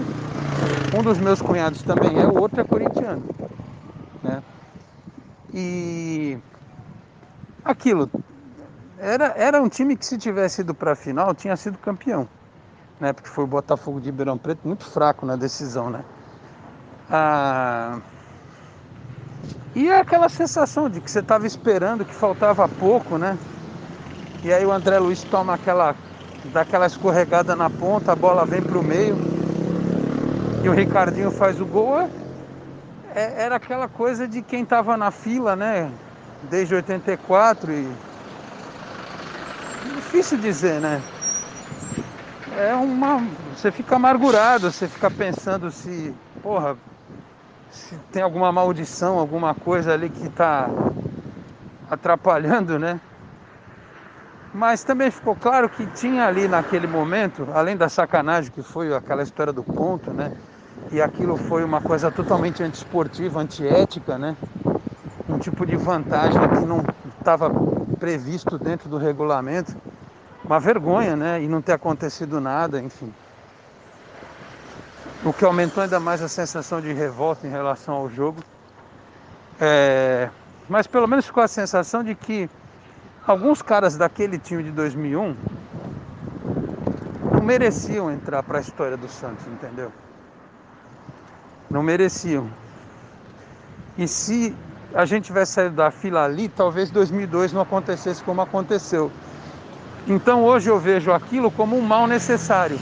Um 0.95 1.03
dos 1.03 1.17
meus 1.17 1.41
cunhados 1.41 1.83
também 1.83 2.21
é, 2.21 2.27
o 2.27 2.39
outro 2.39 2.61
é 2.61 2.65
corintiano, 2.65 3.23
né? 4.23 4.43
E 5.55 6.39
aquilo, 7.65 8.11
era, 8.99 9.33
era 9.39 9.63
um 9.63 9.71
time 9.71 9.97
que 9.97 10.05
se 10.05 10.19
tivesse 10.19 10.61
ido 10.61 10.75
para 10.75 10.93
a 10.93 10.97
final 10.97 11.35
tinha 11.35 11.57
sido 11.57 11.79
campeão, 11.79 12.29
né? 13.01 13.15
Porque 13.15 13.31
foi 13.31 13.45
o 13.45 13.47
Botafogo 13.47 14.01
de 14.01 14.11
Ribeirão 14.11 14.37
Preto 14.37 14.69
muito 14.69 14.85
fraco 14.85 15.25
na 15.25 15.35
decisão, 15.35 15.89
né? 15.89 16.05
Ah, 17.11 17.99
e 19.75 19.89
é 19.89 20.01
aquela 20.01 20.29
sensação 20.29 20.89
de 20.89 21.01
que 21.01 21.11
você 21.11 21.21
estava 21.21 21.47
esperando 21.47 22.05
que 22.05 22.15
faltava 22.15 22.69
pouco, 22.69 23.19
né? 23.19 23.37
E 24.43 24.53
aí 24.53 24.65
o 24.65 24.73
André 24.73 24.99
Luiz 24.99 25.23
toma 25.25 25.55
aquela 25.55 25.95
daquela 26.53 26.87
escorregada 26.87 27.57
na 27.57 27.69
ponta, 27.69 28.13
a 28.13 28.17
bola 28.17 28.47
vem 28.47 28.63
para 28.63 28.79
o 28.79 28.83
meio 28.83 29.17
e 30.63 30.69
o 30.69 30.73
Ricardinho 30.73 31.31
faz 31.31 31.61
o 31.61 31.67
gol. 31.67 31.99
É, 31.99 32.11
é 33.15 33.35
era 33.39 33.57
aquela 33.57 33.89
coisa 33.89 34.27
de 34.27 34.43
quem 34.43 34.63
estava 34.63 34.97
na 34.97 35.11
fila, 35.11 35.55
né? 35.55 35.91
Desde 36.51 36.75
84 36.75 37.73
e 37.73 37.89
difícil 40.17 40.39
dizer, 40.39 40.81
né? 40.81 41.03
É 42.57 42.75
uma. 42.75 43.23
Você 43.55 43.71
fica 43.71 43.97
amargurado, 43.97 44.73
você 44.73 44.89
fica 44.89 45.11
pensando 45.11 45.71
se. 45.71 46.15
Porra, 46.43 46.77
se 47.77 47.97
tem 48.11 48.23
alguma 48.23 48.51
maldição, 48.51 49.19
alguma 49.19 49.55
coisa 49.55 49.93
ali 49.93 50.11
que 50.11 50.27
está 50.27 50.69
atrapalhando, 51.91 52.79
né? 52.79 53.01
Mas 54.53 54.83
também 54.83 55.11
ficou 55.11 55.37
claro 55.37 55.69
que 55.69 55.87
tinha 55.89 56.27
ali 56.27 56.49
naquele 56.49 56.87
momento, 56.87 57.47
além 57.53 57.77
da 57.77 57.89
sacanagem 57.89 58.51
que 58.51 58.63
foi 58.63 58.95
aquela 58.95 59.23
história 59.23 59.53
do 59.53 59.63
ponto, 59.63 60.11
né? 60.11 60.33
e 60.93 61.01
aquilo 61.01 61.37
foi 61.37 61.65
uma 61.65 61.81
coisa 61.81 62.11
totalmente 62.11 62.63
antiesportiva, 62.63 63.41
antiética, 63.41 64.19
né? 64.19 64.37
Um 65.29 65.39
tipo 65.39 65.67
de 65.67 65.77
vantagem 65.77 66.41
que 66.49 66.65
não 66.65 66.85
estava 67.19 67.51
previsto 67.99 68.59
dentro 68.59 68.89
do 68.89 68.97
regulamento. 68.97 69.77
Uma 70.45 70.61
vergonha, 70.61 71.17
né? 71.17 71.43
E 71.43 71.49
não 71.49 71.61
ter 71.61 71.73
acontecido 71.73 72.41
nada, 72.41 72.81
enfim. 72.81 73.13
O 75.25 75.33
que 75.33 75.45
aumentou 75.45 75.83
ainda 75.83 75.99
mais 75.99 76.23
a 76.23 76.29
sensação 76.29 76.81
de 76.81 76.93
revolta 76.93 77.47
em 77.47 77.51
relação 77.51 77.95
ao 77.95 78.09
jogo. 78.09 78.41
É... 79.61 80.29
Mas 80.69 80.87
pelo 80.87 81.07
menos 81.07 81.27
ficou 81.27 81.43
a 81.43 81.49
sensação 81.49 82.03
de 82.03 82.15
que 82.15 82.51
alguns 83.27 83.63
caras 83.63 83.97
daquele 83.97 84.39
time 84.39 84.63
de 84.63 84.71
2001 84.71 85.37
não 87.33 87.43
mereciam 87.43 88.11
entrar 88.11 88.43
para 88.43 88.59
a 88.59 88.61
história 88.61 88.97
do 88.97 89.09
Santos, 89.09 89.47
entendeu? 89.47 89.91
Não 91.71 91.83
mereciam. 91.83 92.49
E 93.97 94.07
se 94.07 94.55
a 94.95 95.05
gente 95.05 95.25
tivesse 95.25 95.53
saído 95.53 95.77
da 95.77 95.91
fila 95.91 96.25
ali, 96.25 96.49
talvez 96.49 96.91
2002 96.91 97.53
não 97.53 97.63
acontecesse 97.63 98.23
como 98.23 98.41
aconteceu. 98.41 99.11
Então 100.07 100.45
hoje 100.45 100.71
eu 100.71 100.79
vejo 100.79 101.13
aquilo 101.13 101.51
como 101.51 101.77
um 101.77 101.83
mal 101.83 102.07
necessário. 102.07 102.79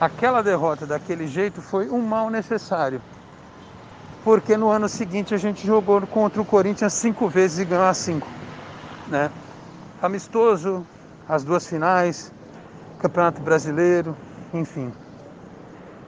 Aquela 0.00 0.42
derrota 0.42 0.86
daquele 0.86 1.26
jeito 1.26 1.60
foi 1.60 1.90
um 1.90 2.00
mal 2.00 2.30
necessário. 2.30 3.02
Porque 4.24 4.56
no 4.56 4.70
ano 4.70 4.88
seguinte 4.88 5.34
a 5.34 5.36
gente 5.36 5.66
jogou 5.66 6.00
contra 6.06 6.40
o 6.40 6.44
Corinthians 6.44 6.94
cinco 6.94 7.28
vezes 7.28 7.58
e 7.58 7.64
ganhou 7.66 7.84
as 7.84 7.98
cinco. 7.98 8.26
Né? 9.08 9.30
Amistoso, 10.00 10.86
as 11.28 11.44
duas 11.44 11.66
finais, 11.66 12.32
Campeonato 12.98 13.42
Brasileiro, 13.42 14.16
enfim. 14.54 14.90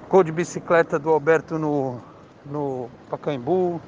Gol 0.08 0.24
de 0.24 0.32
bicicleta 0.32 0.98
do 0.98 1.10
Alberto 1.10 1.58
no, 1.58 2.00
no 2.46 2.88
Pacaembu. 3.10 3.78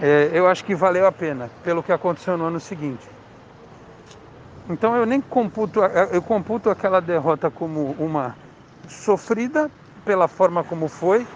É, 0.00 0.30
eu 0.32 0.46
acho 0.46 0.64
que 0.64 0.74
valeu 0.74 1.06
a 1.06 1.12
pena, 1.12 1.50
pelo 1.62 1.82
que 1.82 1.92
aconteceu 1.92 2.38
no 2.38 2.46
ano 2.46 2.60
seguinte. 2.60 3.06
Então 4.70 4.96
eu 4.96 5.04
nem 5.04 5.20
computo, 5.20 5.80
eu 6.10 6.22
computo 6.22 6.70
aquela 6.70 7.00
derrota 7.00 7.50
como 7.50 7.94
uma 7.98 8.34
sofrida 8.88 9.70
pela 10.04 10.28
forma 10.28 10.62
como 10.62 10.88
foi, 10.88 11.26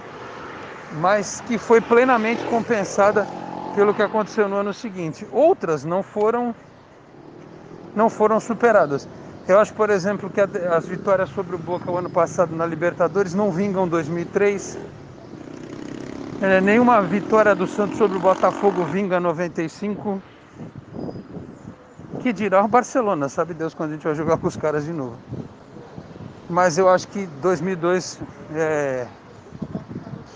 mas 1.00 1.40
que 1.42 1.58
foi 1.58 1.80
plenamente 1.80 2.42
compensada 2.44 3.26
pelo 3.74 3.94
que 3.94 4.02
aconteceu 4.02 4.48
no 4.48 4.56
ano 4.56 4.74
seguinte. 4.74 5.26
Outras 5.32 5.84
não 5.84 6.02
foram 6.02 6.54
não 7.94 8.08
foram 8.08 8.38
superadas. 8.38 9.08
Eu 9.48 9.58
acho, 9.58 9.74
por 9.74 9.90
exemplo, 9.90 10.30
que 10.30 10.40
as 10.40 10.86
vitórias 10.86 11.28
sobre 11.30 11.56
o 11.56 11.58
Boca 11.58 11.90
o 11.90 11.96
ano 11.96 12.08
passado 12.08 12.54
na 12.54 12.64
Libertadores 12.64 13.34
não 13.34 13.50
vingam 13.50 13.88
2003. 13.88 14.78
É, 16.42 16.60
nenhuma 16.60 17.02
vitória 17.02 17.54
do 17.54 17.66
Santos 17.66 17.98
sobre 17.98 18.16
o 18.16 18.20
Botafogo 18.20 18.84
vinga 18.84 19.18
95. 19.18 20.22
Que 22.20 22.32
dirá 22.32 22.62
o 22.64 22.68
Barcelona, 22.68 23.28
sabe 23.28 23.54
Deus 23.54 23.74
quando 23.74 23.90
a 23.90 23.92
gente 23.94 24.04
vai 24.04 24.14
jogar 24.14 24.36
com 24.36 24.46
os 24.46 24.56
caras 24.56 24.84
de 24.84 24.92
novo. 24.92 25.16
Mas 26.50 26.78
eu 26.78 26.88
acho 26.88 27.06
que 27.06 27.26
2002 27.26 28.18
é, 28.52 29.08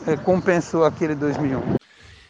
é, 0.07 0.17
compensou 0.19 0.85
aquele 0.85 1.15
2001. 1.17 1.61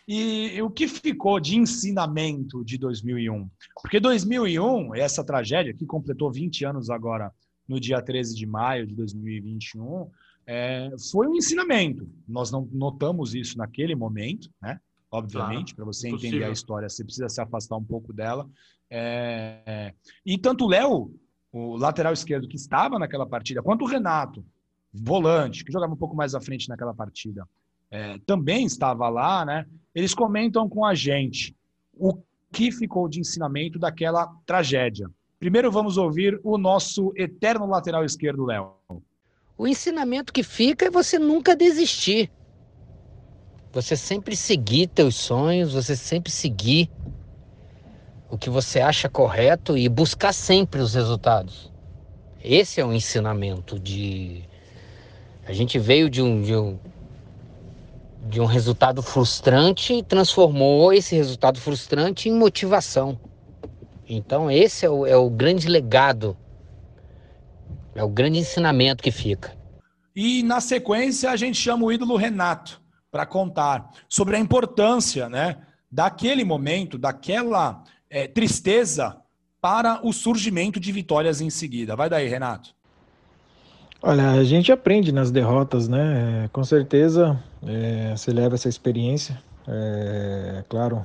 E 0.08 0.60
o 0.62 0.70
que 0.70 0.88
ficou 0.88 1.38
de 1.38 1.58
ensinamento 1.58 2.64
de 2.64 2.78
2001? 2.78 3.48
Porque 3.82 4.00
2001, 4.00 4.94
essa 4.94 5.22
tragédia, 5.22 5.74
que 5.74 5.84
completou 5.84 6.32
20 6.32 6.64
anos 6.64 6.88
agora, 6.88 7.30
no 7.68 7.78
dia 7.78 8.00
13 8.00 8.34
de 8.34 8.46
maio 8.46 8.86
de 8.86 8.94
2021, 8.94 10.10
é, 10.46 10.90
foi 11.10 11.26
um 11.26 11.34
ensinamento. 11.34 12.08
Nós 12.26 12.50
não 12.50 12.68
notamos 12.72 13.34
isso 13.34 13.58
naquele 13.58 13.94
momento, 13.94 14.50
né? 14.62 14.78
Obviamente, 15.10 15.74
claro, 15.74 15.76
para 15.76 15.84
você 15.84 16.08
entender 16.08 16.22
possível. 16.22 16.48
a 16.48 16.52
história, 16.52 16.88
você 16.88 17.04
precisa 17.04 17.28
se 17.28 17.40
afastar 17.40 17.76
um 17.76 17.84
pouco 17.84 18.12
dela. 18.12 18.48
É, 18.90 19.94
e 20.24 20.36
tanto 20.36 20.64
o 20.64 20.68
Léo, 20.68 21.14
o 21.54 21.76
lateral 21.76 22.12
esquerdo 22.12 22.48
que 22.48 22.56
estava 22.56 22.98
naquela 22.98 23.24
partida, 23.24 23.62
quanto 23.62 23.84
o 23.84 23.88
Renato, 23.88 24.44
volante, 24.92 25.64
que 25.64 25.72
jogava 25.72 25.92
um 25.92 25.96
pouco 25.96 26.16
mais 26.16 26.34
à 26.34 26.40
frente 26.40 26.68
naquela 26.68 26.92
partida, 26.92 27.46
é, 27.92 28.18
também 28.26 28.66
estava 28.66 29.08
lá, 29.08 29.44
né? 29.44 29.64
Eles 29.94 30.12
comentam 30.12 30.68
com 30.68 30.84
a 30.84 30.94
gente 30.96 31.54
o 31.96 32.18
que 32.52 32.72
ficou 32.72 33.08
de 33.08 33.20
ensinamento 33.20 33.78
daquela 33.78 34.26
tragédia. 34.44 35.08
Primeiro 35.38 35.70
vamos 35.70 35.96
ouvir 35.96 36.40
o 36.42 36.58
nosso 36.58 37.12
eterno 37.14 37.66
lateral 37.66 38.04
esquerdo, 38.04 38.44
Léo. 38.44 38.72
O 39.56 39.68
ensinamento 39.68 40.32
que 40.32 40.42
fica 40.42 40.86
é 40.86 40.90
você 40.90 41.20
nunca 41.20 41.54
desistir. 41.54 42.32
Você 43.72 43.96
sempre 43.96 44.34
seguir 44.34 44.88
teus 44.88 45.14
sonhos, 45.14 45.72
você 45.72 45.94
sempre 45.94 46.32
seguir 46.32 46.90
o 48.30 48.38
que 48.38 48.50
você 48.50 48.80
acha 48.80 49.08
correto 49.08 49.76
e 49.76 49.88
buscar 49.88 50.32
sempre 50.32 50.80
os 50.80 50.94
resultados. 50.94 51.70
Esse 52.42 52.80
é 52.80 52.84
o 52.84 52.92
ensinamento 52.92 53.78
de 53.78 54.44
a 55.46 55.52
gente 55.52 55.78
veio 55.78 56.08
de 56.08 56.22
um, 56.22 56.40
de 56.40 56.56
um, 56.56 56.78
de 58.28 58.40
um 58.40 58.46
resultado 58.46 59.02
frustrante 59.02 59.94
e 59.94 60.02
transformou 60.02 60.92
esse 60.92 61.14
resultado 61.14 61.60
frustrante 61.60 62.28
em 62.28 62.32
motivação. 62.32 63.18
Então, 64.08 64.50
esse 64.50 64.86
é 64.86 64.90
o, 64.90 65.06
é 65.06 65.16
o 65.16 65.28
grande 65.28 65.68
legado, 65.68 66.36
é 67.94 68.02
o 68.02 68.08
grande 68.08 68.38
ensinamento 68.38 69.02
que 69.02 69.10
fica. 69.10 69.56
E 70.16 70.42
na 70.42 70.60
sequência, 70.60 71.30
a 71.30 71.36
gente 71.36 71.58
chama 71.58 71.84
o 71.84 71.92
ídolo 71.92 72.16
Renato 72.16 72.80
para 73.10 73.26
contar 73.26 73.90
sobre 74.08 74.36
a 74.36 74.38
importância 74.38 75.28
né, 75.28 75.58
daquele 75.90 76.44
momento, 76.44 76.98
daquela 76.98 77.82
é, 78.14 78.28
tristeza 78.28 79.16
para 79.60 79.98
o 80.06 80.12
surgimento 80.12 80.78
de 80.78 80.92
vitórias 80.92 81.40
em 81.40 81.50
seguida. 81.50 81.96
Vai 81.96 82.08
daí, 82.08 82.28
Renato. 82.28 82.70
Olha, 84.00 84.30
a 84.30 84.44
gente 84.44 84.70
aprende 84.70 85.10
nas 85.10 85.32
derrotas, 85.32 85.88
né? 85.88 86.48
Com 86.52 86.62
certeza 86.62 87.42
é, 87.66 88.14
você 88.16 88.30
leva 88.30 88.54
essa 88.54 88.68
experiência. 88.68 89.42
É, 89.66 90.62
claro 90.68 91.04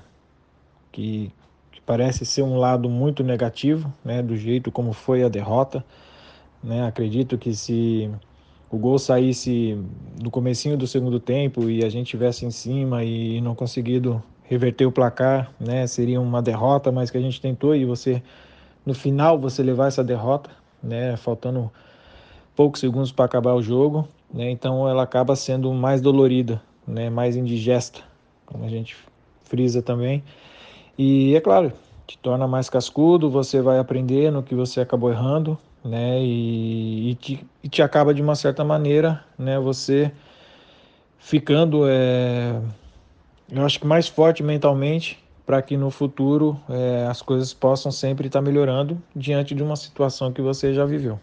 que, 0.92 1.32
que, 1.72 1.82
parece 1.82 2.26
ser 2.26 2.44
um 2.44 2.58
lado 2.58 2.88
muito 2.88 3.24
negativo, 3.24 3.92
né? 4.06 4.22
Do 4.22 4.38
jeito 4.38 4.72
como 4.72 4.94
foi 4.94 5.24
a 5.24 5.30
derrota. 5.30 5.84
Né? 6.64 6.86
Acredito 6.86 7.40
que 7.40 7.56
se 7.56 8.12
o 8.70 8.78
gol 8.78 9.00
saísse 9.00 9.82
no 10.22 10.30
comecinho 10.30 10.78
do 10.78 10.86
segundo 10.86 11.20
tempo 11.20 11.70
e 11.70 11.84
a 11.84 11.90
gente 11.90 12.08
tivesse 12.08 12.46
em 12.46 12.52
cima 12.52 13.04
e 13.04 13.42
não 13.42 13.56
conseguido 13.56 14.22
reverter 14.50 14.88
o 14.88 14.92
placar, 14.92 15.52
né? 15.60 15.86
Seria 15.86 16.20
uma 16.20 16.42
derrota, 16.42 16.92
mas 16.92 17.12
que 17.12 17.18
a 17.18 17.22
gente 17.22 17.40
tentou 17.40 17.76
e 17.76 17.86
você 17.86 18.22
no 18.84 18.96
final 18.96 19.38
você 19.38 19.62
levar 19.62 19.88
essa 19.88 20.04
derrota, 20.04 20.50
né? 20.82 21.16
Faltando 21.18 21.72
poucos 22.56 22.80
segundos 22.80 23.12
para 23.12 23.26
acabar 23.26 23.54
o 23.54 23.62
jogo, 23.62 24.08
né? 24.34 24.50
Então 24.50 24.90
ela 24.90 25.04
acaba 25.04 25.36
sendo 25.36 25.72
mais 25.72 26.02
dolorida, 26.02 26.60
né? 26.88 27.12
Mais 27.12 27.36
indigesta, 27.36 28.02
como 28.48 28.66
a 28.66 28.70
gente 28.70 28.98
frisa 29.44 29.84
também. 29.84 30.24
E 30.98 31.36
é 31.36 31.40
claro, 31.40 31.72
te 32.08 32.18
torna 32.18 32.48
mais 32.48 32.72
cascudo, 32.72 33.30
você 33.30 33.62
vai 33.62 33.78
aprender 33.78 34.32
no 34.32 34.42
que 34.42 34.56
você 34.56 34.82
acabou 34.82 35.12
errando, 35.12 35.60
né? 35.86 36.20
E, 36.24 37.12
e, 37.12 37.16
te, 37.16 37.46
e 37.64 37.70
te 37.70 37.84
acaba 37.84 38.16
de 38.16 38.22
uma 38.24 38.34
certa 38.34 38.64
maneira, 38.64 39.24
né? 39.38 39.60
Você 39.60 40.12
ficando, 41.20 41.84
é, 41.88 42.60
eu 43.52 43.66
acho 43.66 43.80
que 43.80 43.88
mais 43.88 44.08
forte 44.08 44.44
mentalmente 44.44 45.24
para 45.46 45.62
que 45.62 45.76
no 45.76 45.90
futuro 45.90 46.60
é, 46.70 47.08
as 47.08 47.22
coisas 47.22 47.54
possam 47.54 47.92
sempre 47.92 48.28
estar 48.28 48.42
melhorando 48.42 49.02
diante 49.16 49.56
de 49.56 49.64
uma 49.64 49.76
situação 49.76 50.32
que 50.32 50.42
você 50.42 50.74
já 50.74 50.86
viveu. 50.86 51.20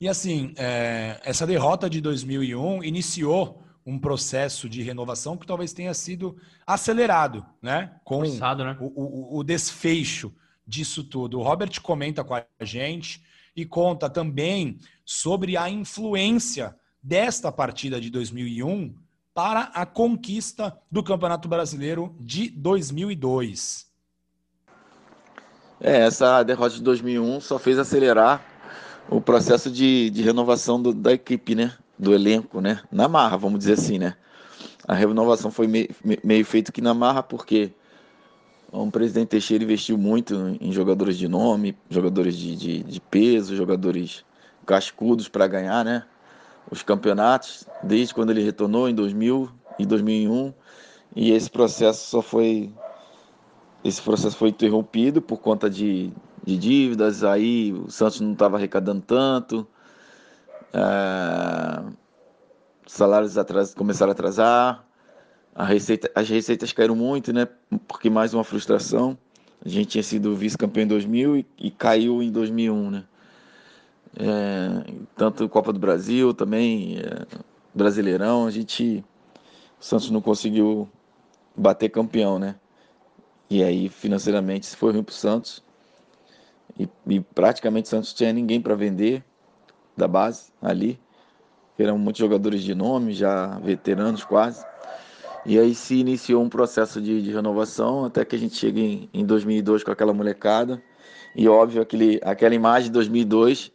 E 0.00 0.08
assim, 0.08 0.54
é, 0.56 1.20
essa 1.24 1.46
derrota 1.46 1.88
de 1.88 2.00
2001 2.00 2.82
iniciou 2.84 3.62
um 3.84 3.98
processo 3.98 4.68
de 4.68 4.82
renovação 4.82 5.36
que 5.36 5.46
talvez 5.46 5.72
tenha 5.72 5.94
sido 5.94 6.36
acelerado, 6.66 7.44
né? 7.62 7.92
Com 8.02 8.20
Forçado, 8.20 8.64
né? 8.64 8.76
O, 8.80 9.36
o, 9.36 9.38
o 9.38 9.44
desfecho 9.44 10.34
disso 10.66 11.04
tudo. 11.04 11.38
O 11.38 11.42
Robert 11.42 11.80
comenta 11.80 12.24
com 12.24 12.34
a 12.34 12.44
gente 12.62 13.22
e 13.54 13.64
conta 13.64 14.10
também 14.10 14.78
sobre 15.04 15.56
a 15.56 15.70
influência 15.70 16.74
desta 17.02 17.52
partida 17.52 18.00
de 18.00 18.10
2001 18.10 18.94
para 19.36 19.70
a 19.74 19.84
conquista 19.84 20.74
do 20.90 21.02
Campeonato 21.02 21.46
Brasileiro 21.46 22.16
de 22.18 22.48
2002. 22.48 23.86
É, 25.78 26.06
essa 26.06 26.42
derrota 26.42 26.76
de 26.76 26.82
2001 26.82 27.42
só 27.42 27.58
fez 27.58 27.78
acelerar 27.78 28.42
o 29.10 29.20
processo 29.20 29.70
de, 29.70 30.08
de 30.08 30.22
renovação 30.22 30.80
do, 30.80 30.94
da 30.94 31.12
equipe, 31.12 31.54
né? 31.54 31.74
Do 31.98 32.14
elenco, 32.14 32.62
né? 32.62 32.80
Na 32.90 33.08
marra, 33.08 33.36
vamos 33.36 33.58
dizer 33.58 33.74
assim, 33.74 33.98
né? 33.98 34.14
A 34.88 34.94
renovação 34.94 35.50
foi 35.50 35.66
meio, 35.66 35.90
meio 36.24 36.44
feito 36.46 36.72
que 36.72 36.80
na 36.80 36.94
marra, 36.94 37.22
porque 37.22 37.72
o 38.72 38.90
presidente 38.90 39.28
Teixeira 39.28 39.64
investiu 39.64 39.98
muito 39.98 40.56
em 40.58 40.72
jogadores 40.72 41.18
de 41.18 41.28
nome, 41.28 41.76
jogadores 41.90 42.38
de, 42.38 42.56
de, 42.56 42.82
de 42.82 43.00
peso, 43.02 43.54
jogadores 43.54 44.24
cascudos 44.64 45.28
para 45.28 45.46
ganhar, 45.46 45.84
né? 45.84 46.04
Os 46.70 46.82
campeonatos, 46.82 47.66
desde 47.82 48.14
quando 48.14 48.30
ele 48.30 48.42
retornou 48.42 48.88
em 48.88 48.94
2000 48.94 49.50
e 49.78 49.86
2001, 49.86 50.52
e 51.14 51.32
esse 51.32 51.50
processo 51.50 52.10
só 52.10 52.22
foi 52.22 52.72
esse 53.84 54.02
processo 54.02 54.36
foi 54.36 54.48
interrompido 54.48 55.22
por 55.22 55.38
conta 55.38 55.70
de, 55.70 56.10
de 56.44 56.56
dívidas, 56.56 57.22
aí 57.22 57.72
o 57.72 57.90
Santos 57.90 58.20
não 58.20 58.32
estava 58.32 58.56
arrecadando 58.56 59.00
tanto, 59.00 59.66
é, 60.72 61.84
salários 62.86 63.38
atras, 63.38 63.74
começaram 63.74 64.10
a 64.10 64.12
atrasar, 64.12 64.84
a 65.54 65.64
receita, 65.64 66.10
as 66.14 66.28
receitas 66.28 66.72
caíram 66.72 66.94
muito, 66.94 67.32
né? 67.32 67.48
Porque 67.88 68.10
mais 68.10 68.34
uma 68.34 68.44
frustração. 68.44 69.16
A 69.64 69.68
gente 69.68 69.88
tinha 69.88 70.02
sido 70.02 70.36
vice-campeão 70.36 70.84
em 70.84 70.88
2000 70.88 71.36
e, 71.38 71.46
e, 71.58 71.70
caiu 71.70 72.22
em 72.22 72.30
2001, 72.30 72.90
né? 72.90 73.04
É, 74.18 74.92
tanto 75.14 75.48
Copa 75.48 75.72
do 75.72 75.78
Brasil 75.78 76.32
também, 76.32 76.98
é, 76.98 77.26
Brasileirão, 77.74 78.46
a 78.46 78.50
gente, 78.50 79.04
o 79.78 79.84
Santos 79.84 80.10
não 80.10 80.22
conseguiu 80.22 80.88
bater 81.54 81.90
campeão, 81.90 82.38
né? 82.38 82.56
E 83.48 83.62
aí, 83.62 83.88
financeiramente, 83.88 84.64
isso 84.64 84.76
foi 84.76 84.92
ruim 84.92 85.04
o 85.06 85.12
Santos. 85.12 85.62
E, 86.78 86.88
e, 87.06 87.20
praticamente 87.20 87.86
o 87.86 87.90
Santos 87.90 88.12
tinha 88.12 88.32
ninguém 88.32 88.60
para 88.60 88.74
vender 88.74 89.24
da 89.96 90.08
base 90.08 90.52
ali. 90.60 90.98
Eram 91.78 91.98
muitos 91.98 92.20
jogadores 92.20 92.62
de 92.62 92.74
nome, 92.74 93.12
já 93.12 93.58
veteranos 93.58 94.24
quase. 94.24 94.64
E 95.44 95.58
aí 95.58 95.74
se 95.74 95.94
iniciou 95.94 96.42
um 96.42 96.48
processo 96.48 97.00
de, 97.00 97.22
de 97.22 97.30
renovação 97.30 98.04
até 98.04 98.24
que 98.24 98.34
a 98.34 98.38
gente 98.38 98.56
chega 98.56 98.80
em, 98.80 99.08
em 99.14 99.24
2002 99.24 99.84
com 99.84 99.92
aquela 99.92 100.12
molecada. 100.12 100.82
E 101.36 101.46
óbvio, 101.48 101.82
aquele, 101.82 102.18
aquela 102.24 102.54
imagem 102.54 102.88
de 102.88 102.94
2002, 102.94 103.70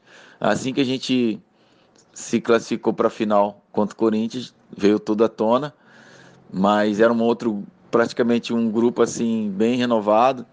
assim 0.49 0.73
que 0.73 0.81
a 0.81 0.85
gente 0.85 1.39
se 2.13 2.41
classificou 2.41 2.93
para 2.93 3.07
a 3.07 3.11
final 3.11 3.63
contra 3.71 3.93
o 3.93 3.97
Corinthians, 3.97 4.53
veio 4.75 4.99
toda 4.99 5.25
à 5.25 5.29
tona. 5.29 5.73
Mas 6.51 6.99
era 6.99 7.13
um 7.13 7.21
outro, 7.21 7.63
praticamente 7.89 8.53
um 8.53 8.69
grupo 8.69 9.01
assim, 9.01 9.49
bem 9.55 9.77
renovado. 9.77 10.45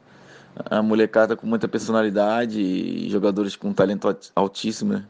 A 0.66 0.82
molecada 0.82 1.36
com 1.36 1.46
muita 1.46 1.66
personalidade 1.66 2.60
e 2.60 3.08
jogadores 3.08 3.56
com 3.56 3.72
talento 3.72 4.14
altíssimo, 4.34 4.92
né? 4.92 5.06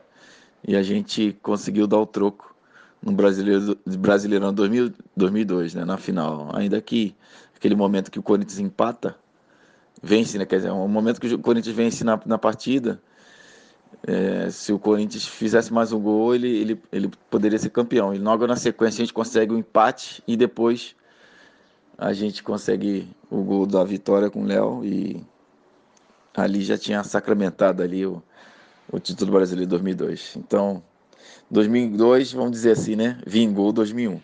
E 0.66 0.76
a 0.76 0.82
gente 0.82 1.36
conseguiu 1.42 1.86
dar 1.86 1.98
o 1.98 2.06
troco 2.06 2.54
no 3.02 3.12
Brasileiro, 3.12 3.78
Brasileirão 3.86 4.52
2000, 4.52 4.92
2002, 5.16 5.74
né, 5.74 5.84
na 5.84 5.96
final. 5.96 6.50
Ainda 6.54 6.80
que 6.80 7.14
aquele 7.56 7.74
momento 7.74 8.10
que 8.10 8.18
o 8.18 8.22
Corinthians 8.22 8.58
empata, 8.58 9.16
vence, 10.02 10.36
né, 10.38 10.44
quer 10.44 10.56
dizer, 10.56 10.70
um 10.70 10.88
momento 10.88 11.20
que 11.20 11.32
o 11.34 11.38
Corinthians 11.38 11.74
vence 11.74 12.04
na, 12.04 12.20
na 12.26 12.38
partida, 12.38 13.00
é, 14.06 14.50
se 14.50 14.72
o 14.72 14.78
Corinthians 14.78 15.26
fizesse 15.26 15.72
mais 15.72 15.92
um 15.92 16.00
gol, 16.00 16.34
ele, 16.34 16.48
ele, 16.48 16.82
ele 16.92 17.10
poderia 17.30 17.58
ser 17.58 17.70
campeão. 17.70 18.14
E 18.14 18.18
logo 18.18 18.46
na 18.46 18.56
sequência 18.56 19.02
a 19.02 19.04
gente 19.04 19.14
consegue 19.14 19.52
o 19.52 19.56
um 19.56 19.58
empate 19.58 20.22
e 20.26 20.36
depois 20.36 20.94
a 21.96 22.12
gente 22.12 22.42
consegue 22.42 23.08
o 23.30 23.42
gol 23.42 23.66
da 23.66 23.82
vitória 23.84 24.30
com 24.30 24.42
o 24.42 24.46
Léo 24.46 24.84
e 24.84 25.22
ali 26.34 26.62
já 26.62 26.78
tinha 26.78 27.02
sacramentado 27.02 27.82
ali 27.82 28.06
o, 28.06 28.22
o 28.90 29.00
título 29.00 29.32
brasileiro 29.32 29.66
de 29.66 29.70
2002. 29.70 30.36
Então, 30.36 30.82
2002, 31.50 32.32
vamos 32.32 32.52
dizer 32.52 32.72
assim, 32.72 32.94
né? 32.94 33.18
Vingou 33.26 33.72
2001. 33.72 34.20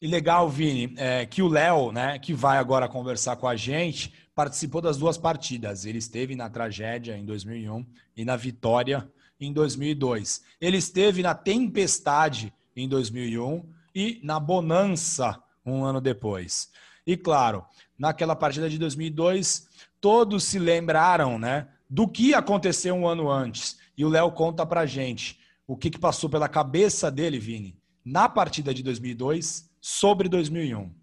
E 0.00 0.06
legal, 0.06 0.48
Vini, 0.48 0.94
é, 0.96 1.26
que 1.26 1.42
o 1.42 1.48
Léo, 1.48 1.90
né, 1.90 2.20
que 2.20 2.32
vai 2.32 2.56
agora 2.56 2.88
conversar 2.88 3.34
com 3.34 3.48
a 3.48 3.56
gente, 3.56 4.14
participou 4.38 4.80
das 4.80 4.96
duas 4.96 5.18
partidas. 5.18 5.84
Ele 5.84 5.98
esteve 5.98 6.36
na 6.36 6.48
tragédia 6.48 7.18
em 7.18 7.24
2001 7.24 7.84
e 8.16 8.24
na 8.24 8.36
vitória 8.36 9.10
em 9.40 9.52
2002. 9.52 10.44
Ele 10.60 10.76
esteve 10.76 11.24
na 11.24 11.34
tempestade 11.34 12.54
em 12.76 12.88
2001 12.88 13.68
e 13.92 14.20
na 14.22 14.38
bonança 14.38 15.42
um 15.66 15.84
ano 15.84 16.00
depois. 16.00 16.70
E 17.04 17.16
claro, 17.16 17.64
naquela 17.98 18.36
partida 18.36 18.70
de 18.70 18.78
2002, 18.78 19.66
todos 20.00 20.44
se 20.44 20.60
lembraram, 20.60 21.36
né, 21.36 21.66
do 21.90 22.06
que 22.06 22.32
aconteceu 22.32 22.94
um 22.94 23.08
ano 23.08 23.28
antes. 23.28 23.76
E 23.96 24.04
o 24.04 24.08
Léo 24.08 24.30
conta 24.30 24.64
pra 24.64 24.86
gente 24.86 25.36
o 25.66 25.76
que, 25.76 25.90
que 25.90 25.98
passou 25.98 26.30
pela 26.30 26.48
cabeça 26.48 27.10
dele, 27.10 27.40
Vini, 27.40 27.76
na 28.04 28.28
partida 28.28 28.72
de 28.72 28.84
2002 28.84 29.68
sobre 29.80 30.28
2001. 30.28 30.94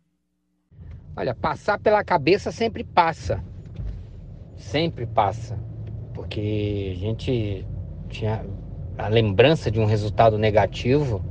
Olha, 1.18 1.34
passar 1.34 1.80
pela 1.80 2.04
cabeça 2.04 2.52
sempre 2.52 2.84
passa. 2.84 3.42
Sempre 4.58 5.06
passa. 5.06 5.58
Porque 6.14 6.94
a 6.96 7.00
gente 7.00 7.66
tinha 8.10 8.46
a 8.98 9.08
lembrança 9.08 9.72
de 9.72 9.80
um 9.80 9.86
resultado 9.86 10.38
negativo 10.38 11.24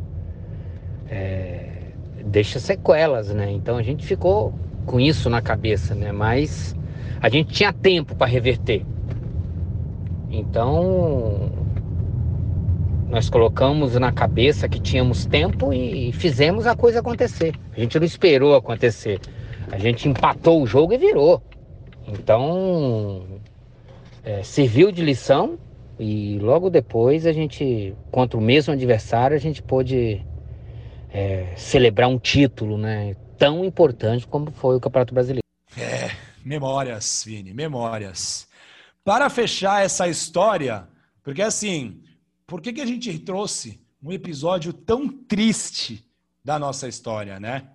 é, 1.09 1.69
deixa 2.25 2.59
sequelas, 2.59 3.29
né? 3.35 3.51
Então 3.51 3.77
a 3.77 3.83
gente 3.83 4.07
ficou 4.07 4.55
com 4.87 4.99
isso 4.99 5.29
na 5.29 5.43
cabeça, 5.43 5.95
né? 5.95 6.13
Mas 6.13 6.75
a 7.21 7.29
gente 7.29 7.53
tinha 7.53 7.73
tempo 7.73 8.15
para 8.17 8.27
reverter. 8.27 8.85
Então, 10.31 11.51
nós 13.09 13.31
colocamos 13.31 13.95
na 13.97 14.11
cabeça 14.11 14.69
que 14.69 14.81
tínhamos 14.81 15.27
tempo 15.27 15.73
e 15.73 16.13
fizemos 16.13 16.67
a 16.67 16.75
coisa 16.75 17.01
acontecer. 17.01 17.55
A 17.77 17.81
gente 17.81 17.99
não 17.99 18.07
esperou 18.07 18.55
acontecer. 18.57 19.21
A 19.71 19.79
gente 19.79 20.09
empatou 20.09 20.63
o 20.63 20.67
jogo 20.67 20.93
e 20.93 20.99
virou. 20.99 21.43
Então, 22.07 23.41
é, 24.23 24.43
serviu 24.43 24.93
de 24.93 25.03
lição 25.03 25.59
e 25.99 26.39
logo 26.39 26.71
depois 26.71 27.27
a 27.27 27.33
gente, 27.33 27.95
contra 28.11 28.39
o 28.39 28.43
mesmo 28.43 28.73
adversário, 28.73 29.37
a 29.37 29.41
gente 29.41 29.63
pôde 29.63 30.25
é, 31.11 31.55
celebrar 31.57 32.09
um 32.09 32.19
título, 32.19 32.77
né? 32.77 33.15
Tão 33.39 33.65
importante 33.65 34.27
como 34.27 34.51
foi 34.51 34.77
o 34.77 34.81
Campeonato 34.81 35.15
Brasileiro. 35.15 35.45
É, 35.77 36.11
memórias, 36.45 37.23
Vini, 37.25 37.53
memórias. 37.53 38.49
Para 39.05 39.29
fechar 39.31 39.85
essa 39.85 40.09
história, 40.09 40.89
porque 41.23 41.43
assim, 41.43 42.03
por 42.47 42.61
que, 42.61 42.73
que 42.73 42.81
a 42.81 42.87
gente 42.87 43.19
trouxe 43.19 43.81
um 44.03 44.13
episódio 44.13 44.73
tão 44.73 45.09
triste 45.09 46.05
da 46.45 46.59
nossa 46.59 46.89
história, 46.89 47.41
né? 47.41 47.69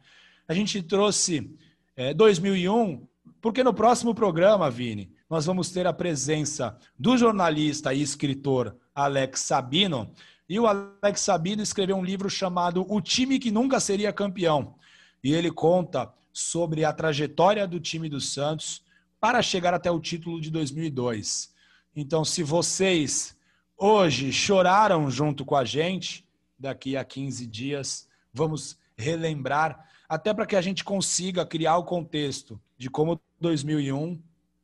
A 0.47 0.53
gente 0.53 0.81
trouxe 0.83 1.57
é, 1.99 2.13
2001, 2.13 3.05
porque 3.41 3.61
no 3.61 3.73
próximo 3.73 4.15
programa, 4.15 4.71
Vini, 4.71 5.11
nós 5.29 5.45
vamos 5.45 5.69
ter 5.69 5.85
a 5.85 5.91
presença 5.91 6.77
do 6.97 7.17
jornalista 7.17 7.93
e 7.93 8.01
escritor 8.01 8.73
Alex 8.95 9.41
Sabino. 9.41 10.09
E 10.47 10.57
o 10.57 10.65
Alex 10.65 11.19
Sabino 11.19 11.61
escreveu 11.61 11.97
um 11.97 12.03
livro 12.03 12.29
chamado 12.29 12.85
O 12.87 13.01
Time 13.01 13.37
que 13.37 13.51
Nunca 13.51 13.81
Seria 13.81 14.13
Campeão. 14.13 14.75
E 15.21 15.33
ele 15.33 15.51
conta 15.51 16.09
sobre 16.31 16.85
a 16.85 16.93
trajetória 16.93 17.67
do 17.67 17.81
time 17.81 18.07
do 18.07 18.21
Santos 18.21 18.81
para 19.19 19.41
chegar 19.41 19.73
até 19.73 19.91
o 19.91 19.99
título 19.99 20.39
de 20.39 20.49
2002. 20.49 21.53
Então, 21.93 22.23
se 22.23 22.43
vocês 22.43 23.35
hoje 23.77 24.31
choraram 24.31 25.11
junto 25.11 25.43
com 25.43 25.57
a 25.57 25.65
gente, 25.65 26.25
daqui 26.57 26.95
a 26.95 27.03
15 27.03 27.45
dias 27.45 28.07
vamos 28.33 28.77
relembrar, 28.95 29.88
até 30.09 30.33
para 30.33 30.47
que 30.47 30.55
a 30.55 30.61
gente 30.61 30.83
consiga 30.83 31.45
criar 31.45 31.77
o 31.77 31.83
contexto 31.83 32.59
de 32.77 32.89
como 32.89 33.21
2001 33.39 34.19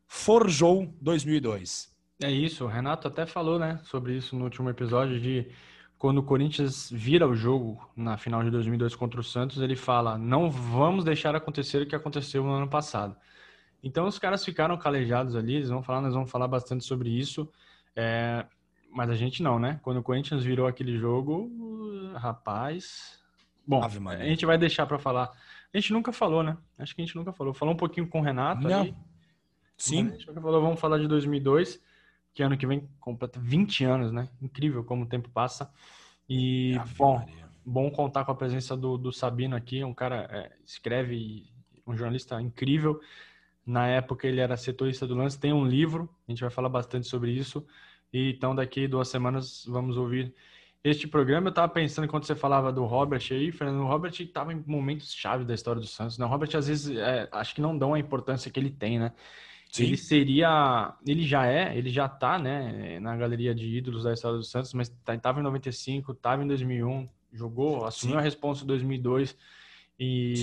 forjou 0.08 0.92
2002. 1.00 1.94
É 2.24 2.32
isso, 2.32 2.66
o 2.66 2.68
Renato 2.68 3.08
até 3.08 3.26
falou, 3.26 3.60
né, 3.60 3.80
sobre 3.84 4.14
isso 4.14 4.36
no 4.36 4.46
último 4.46 4.70
episódio 4.70 5.20
de 5.20 5.48
quando 5.98 6.18
o 6.18 6.24
Corinthians 6.24 6.90
vira 6.92 7.28
o 7.28 7.36
jogo 7.36 7.90
na 7.96 8.18
final 8.18 8.44
de 8.44 8.50
2002 8.50 8.96
contra 8.96 9.20
o 9.20 9.24
Santos, 9.24 9.62
ele 9.62 9.76
fala: 9.76 10.18
"Não 10.18 10.50
vamos 10.50 11.04
deixar 11.06 11.36
acontecer 11.36 11.84
o 11.84 11.86
que 11.88 11.96
aconteceu 11.96 12.44
no 12.44 12.52
ano 12.52 12.68
passado". 12.68 13.16
Então 13.84 14.08
os 14.08 14.18
caras 14.18 14.44
ficaram 14.44 14.78
calejados 14.78 15.36
ali, 15.36 15.56
eles 15.56 15.70
vão 15.70 15.84
falar, 15.84 16.02
nós 16.02 16.14
vamos 16.14 16.32
falar 16.32 16.48
bastante 16.48 16.84
sobre 16.84 17.10
isso. 17.10 17.50
É, 17.96 18.46
mas 18.92 19.10
a 19.10 19.16
gente 19.16 19.44
não, 19.44 19.60
né? 19.60 19.80
Quando 19.84 19.98
o 19.98 20.04
Corinthians 20.04 20.44
virou 20.44 20.68
aquele 20.68 20.98
jogo, 20.98 21.52
rapaz. 22.16 23.25
Bom, 23.68 23.84
a 23.84 24.26
gente 24.26 24.46
vai 24.46 24.58
deixar 24.58 24.86
para 24.86 25.00
falar. 25.00 25.32
A 25.74 25.78
gente 25.78 25.92
nunca 25.92 26.12
falou, 26.12 26.44
né? 26.44 26.58
Acho 26.78 26.96
que 26.96 27.02
a 27.02 27.06
gente 27.06 27.16
nunca 27.16 27.34
falou. 27.34 27.54
Falou 27.54 27.74
um 27.74 27.78
pouquinho 27.78 28.08
com 28.08 28.20
o 28.20 28.24
Renato. 28.24 28.68
Não. 28.68 28.82
Ali. 28.82 28.96
Sim. 29.78 30.08
A 30.08 30.12
gente 30.12 30.28
nunca 30.28 30.42
falou, 30.42 30.62
vamos 30.62 30.80
falar 30.80 31.00
de 31.00 31.08
2002, 31.08 31.82
que 32.34 32.44
ano 32.44 32.58
que 32.58 32.66
vem 32.66 32.88
completa 33.00 33.40
20 33.40 33.84
anos, 33.84 34.12
né? 34.12 34.30
Incrível 34.42 34.84
como 34.84 35.04
o 35.04 35.08
tempo 35.08 35.30
passa. 35.30 35.72
E, 36.30 36.80
bom, 36.98 37.26
bom 37.66 37.92
contar 37.92 38.24
com 38.26 38.32
a 38.32 38.36
presença 38.36 38.76
do, 38.76 38.98
do 38.98 39.12
Sabino 39.12 39.56
aqui, 39.56 39.84
um 39.84 39.94
cara 39.94 40.28
é, 40.32 40.52
escreve, 40.66 41.46
um 41.86 41.96
jornalista 41.96 42.42
incrível. 42.42 43.00
Na 43.66 43.88
época 43.88 44.28
ele 44.28 44.40
era 44.40 44.56
setorista 44.56 45.08
do 45.08 45.16
lance, 45.16 45.40
tem 45.40 45.52
um 45.52 45.66
livro, 45.66 46.10
a 46.28 46.32
gente 46.32 46.42
vai 46.42 46.50
falar 46.50 46.70
bastante 46.70 47.08
sobre 47.08 47.32
isso. 47.32 47.66
E 48.14 48.32
então 48.32 48.56
daqui 48.56 48.88
duas 48.88 49.08
semanas 49.08 49.66
vamos 49.68 49.98
ouvir 49.98 50.34
este 50.86 51.08
programa. 51.08 51.48
Eu 51.48 51.50
estava 51.50 51.68
pensando 51.68 52.08
quando 52.08 52.26
você 52.26 52.36
falava 52.36 52.72
do 52.72 52.86
Robert 52.86 53.22
aí, 53.32 53.52
Fernando, 53.52 53.82
o 53.82 53.88
Robert 53.88 54.14
estava 54.20 54.54
em 54.54 54.64
momentos 54.68 55.14
chave 55.14 55.44
da 55.44 55.54
história 55.54 55.82
do 55.82 55.88
Santos. 55.88 56.18
Né? 56.18 56.26
O 56.26 56.30
Robert 56.30 56.50
às 56.56 56.68
vezes 56.68 56.96
é, 56.96 57.28
acho 57.32 57.56
que 57.56 57.62
não 57.62 57.78
dão 57.78 57.94
a 57.94 58.00
importância 58.00 58.52
que 58.52 58.60
ele 58.60 58.70
tem, 58.70 59.00
né? 59.00 59.12
Sim. 59.72 59.84
Ele 59.84 59.98
seria. 59.98 60.94
Ele 61.06 61.24
já 61.24 61.48
é, 61.48 61.76
ele 61.78 61.90
já 61.90 62.08
tá, 62.08 62.40
né, 62.40 63.00
na 63.00 63.18
galeria 63.18 63.54
de 63.54 63.66
ídolos 63.66 64.04
da 64.04 64.14
história 64.14 64.38
do 64.38 64.44
Santos, 64.44 64.74
mas 64.74 64.90
tá, 65.04 65.18
tava 65.18 65.40
em 65.40 65.44
95, 65.44 66.14
tava 66.14 66.44
em 66.44 66.48
2001, 66.48 67.10
jogou, 67.34 67.84
assumiu 67.86 68.16
Sim. 68.16 68.20
a 68.20 68.24
responsa 68.24 68.64
em 68.64 68.68
2002. 68.68 69.36
E, 69.98 70.34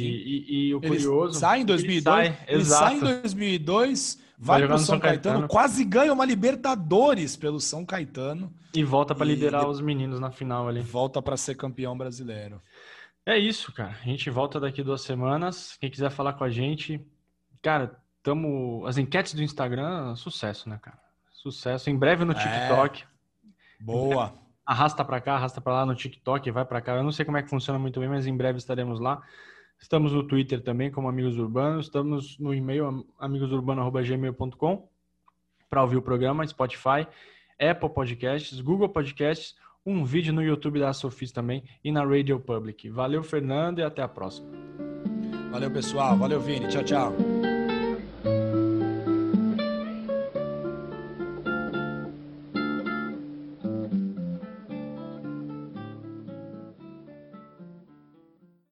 e, 0.48 0.68
e, 0.68 0.74
o 0.74 0.80
curioso. 0.80 1.34
Ele 1.34 1.40
sai 1.40 1.60
em 1.60 1.64
2002. 1.64 2.26
Ele 2.26 2.34
sai, 2.34 2.44
ele 2.48 2.64
sai 2.64 2.96
em 2.96 3.20
2002, 3.20 4.18
vai, 4.38 4.60
vai 4.60 4.68
para 4.68 4.76
o 4.76 4.78
São, 4.78 4.86
São 4.86 4.98
Caetano, 4.98 5.22
Caetano, 5.22 5.48
quase 5.48 5.84
ganha 5.84 6.12
uma 6.12 6.24
Libertadores 6.24 7.36
pelo 7.36 7.60
São 7.60 7.84
Caetano. 7.84 8.52
E 8.74 8.82
volta 8.82 9.14
para 9.14 9.26
liderar 9.26 9.68
os 9.68 9.80
meninos 9.80 10.18
na 10.18 10.30
final 10.30 10.68
ali. 10.68 10.80
Volta 10.80 11.20
para 11.20 11.36
ser 11.36 11.54
campeão 11.54 11.96
brasileiro. 11.96 12.60
É 13.26 13.38
isso, 13.38 13.72
cara. 13.72 13.96
A 14.02 14.04
gente 14.04 14.30
volta 14.30 14.58
daqui 14.58 14.82
duas 14.82 15.02
semanas. 15.02 15.76
Quem 15.78 15.90
quiser 15.90 16.10
falar 16.10 16.32
com 16.32 16.44
a 16.44 16.50
gente, 16.50 17.00
cara, 17.60 17.96
tamo. 18.22 18.84
As 18.86 18.96
enquetes 18.96 19.34
do 19.34 19.42
Instagram, 19.42 20.16
sucesso, 20.16 20.68
né, 20.68 20.78
cara? 20.80 20.98
Sucesso. 21.34 21.90
Em 21.90 21.96
breve 21.96 22.24
no 22.24 22.32
é. 22.32 22.34
TikTok. 22.34 23.02
É. 23.02 23.84
Boa. 23.84 24.41
Arrasta 24.64 25.04
para 25.04 25.20
cá, 25.20 25.34
arrasta 25.34 25.60
para 25.60 25.72
lá 25.72 25.86
no 25.86 25.94
TikTok, 25.94 26.50
vai 26.50 26.64
para 26.64 26.80
cá. 26.80 26.96
Eu 26.96 27.02
não 27.02 27.12
sei 27.12 27.24
como 27.24 27.36
é 27.36 27.42
que 27.42 27.50
funciona 27.50 27.78
muito 27.78 27.98
bem, 27.98 28.08
mas 28.08 28.26
em 28.26 28.36
breve 28.36 28.58
estaremos 28.58 29.00
lá. 29.00 29.20
Estamos 29.80 30.12
no 30.12 30.22
Twitter 30.22 30.62
também, 30.62 30.90
como 30.90 31.08
Amigos 31.08 31.36
Urbanos. 31.38 31.86
Estamos 31.86 32.38
no 32.38 32.54
e-mail 32.54 33.04
amigosurbano.gmail.com 33.18 34.88
para 35.68 35.82
ouvir 35.82 35.96
o 35.96 36.02
programa, 36.02 36.46
Spotify, 36.46 37.06
Apple 37.58 37.88
Podcasts, 37.88 38.60
Google 38.60 38.88
Podcasts 38.88 39.56
um 39.84 40.04
vídeo 40.04 40.32
no 40.32 40.42
YouTube 40.42 40.80
da 40.80 40.92
Sofis 40.92 41.32
também 41.32 41.64
e 41.82 41.90
na 41.90 42.04
Radio 42.04 42.38
Public. 42.38 42.88
Valeu, 42.88 43.22
Fernando, 43.22 43.80
e 43.80 43.82
até 43.82 44.02
a 44.02 44.08
próxima. 44.08 44.48
Valeu, 45.50 45.70
pessoal. 45.70 46.16
Valeu, 46.16 46.40
Vini. 46.40 46.68
Tchau, 46.68 46.84
tchau. 46.84 47.31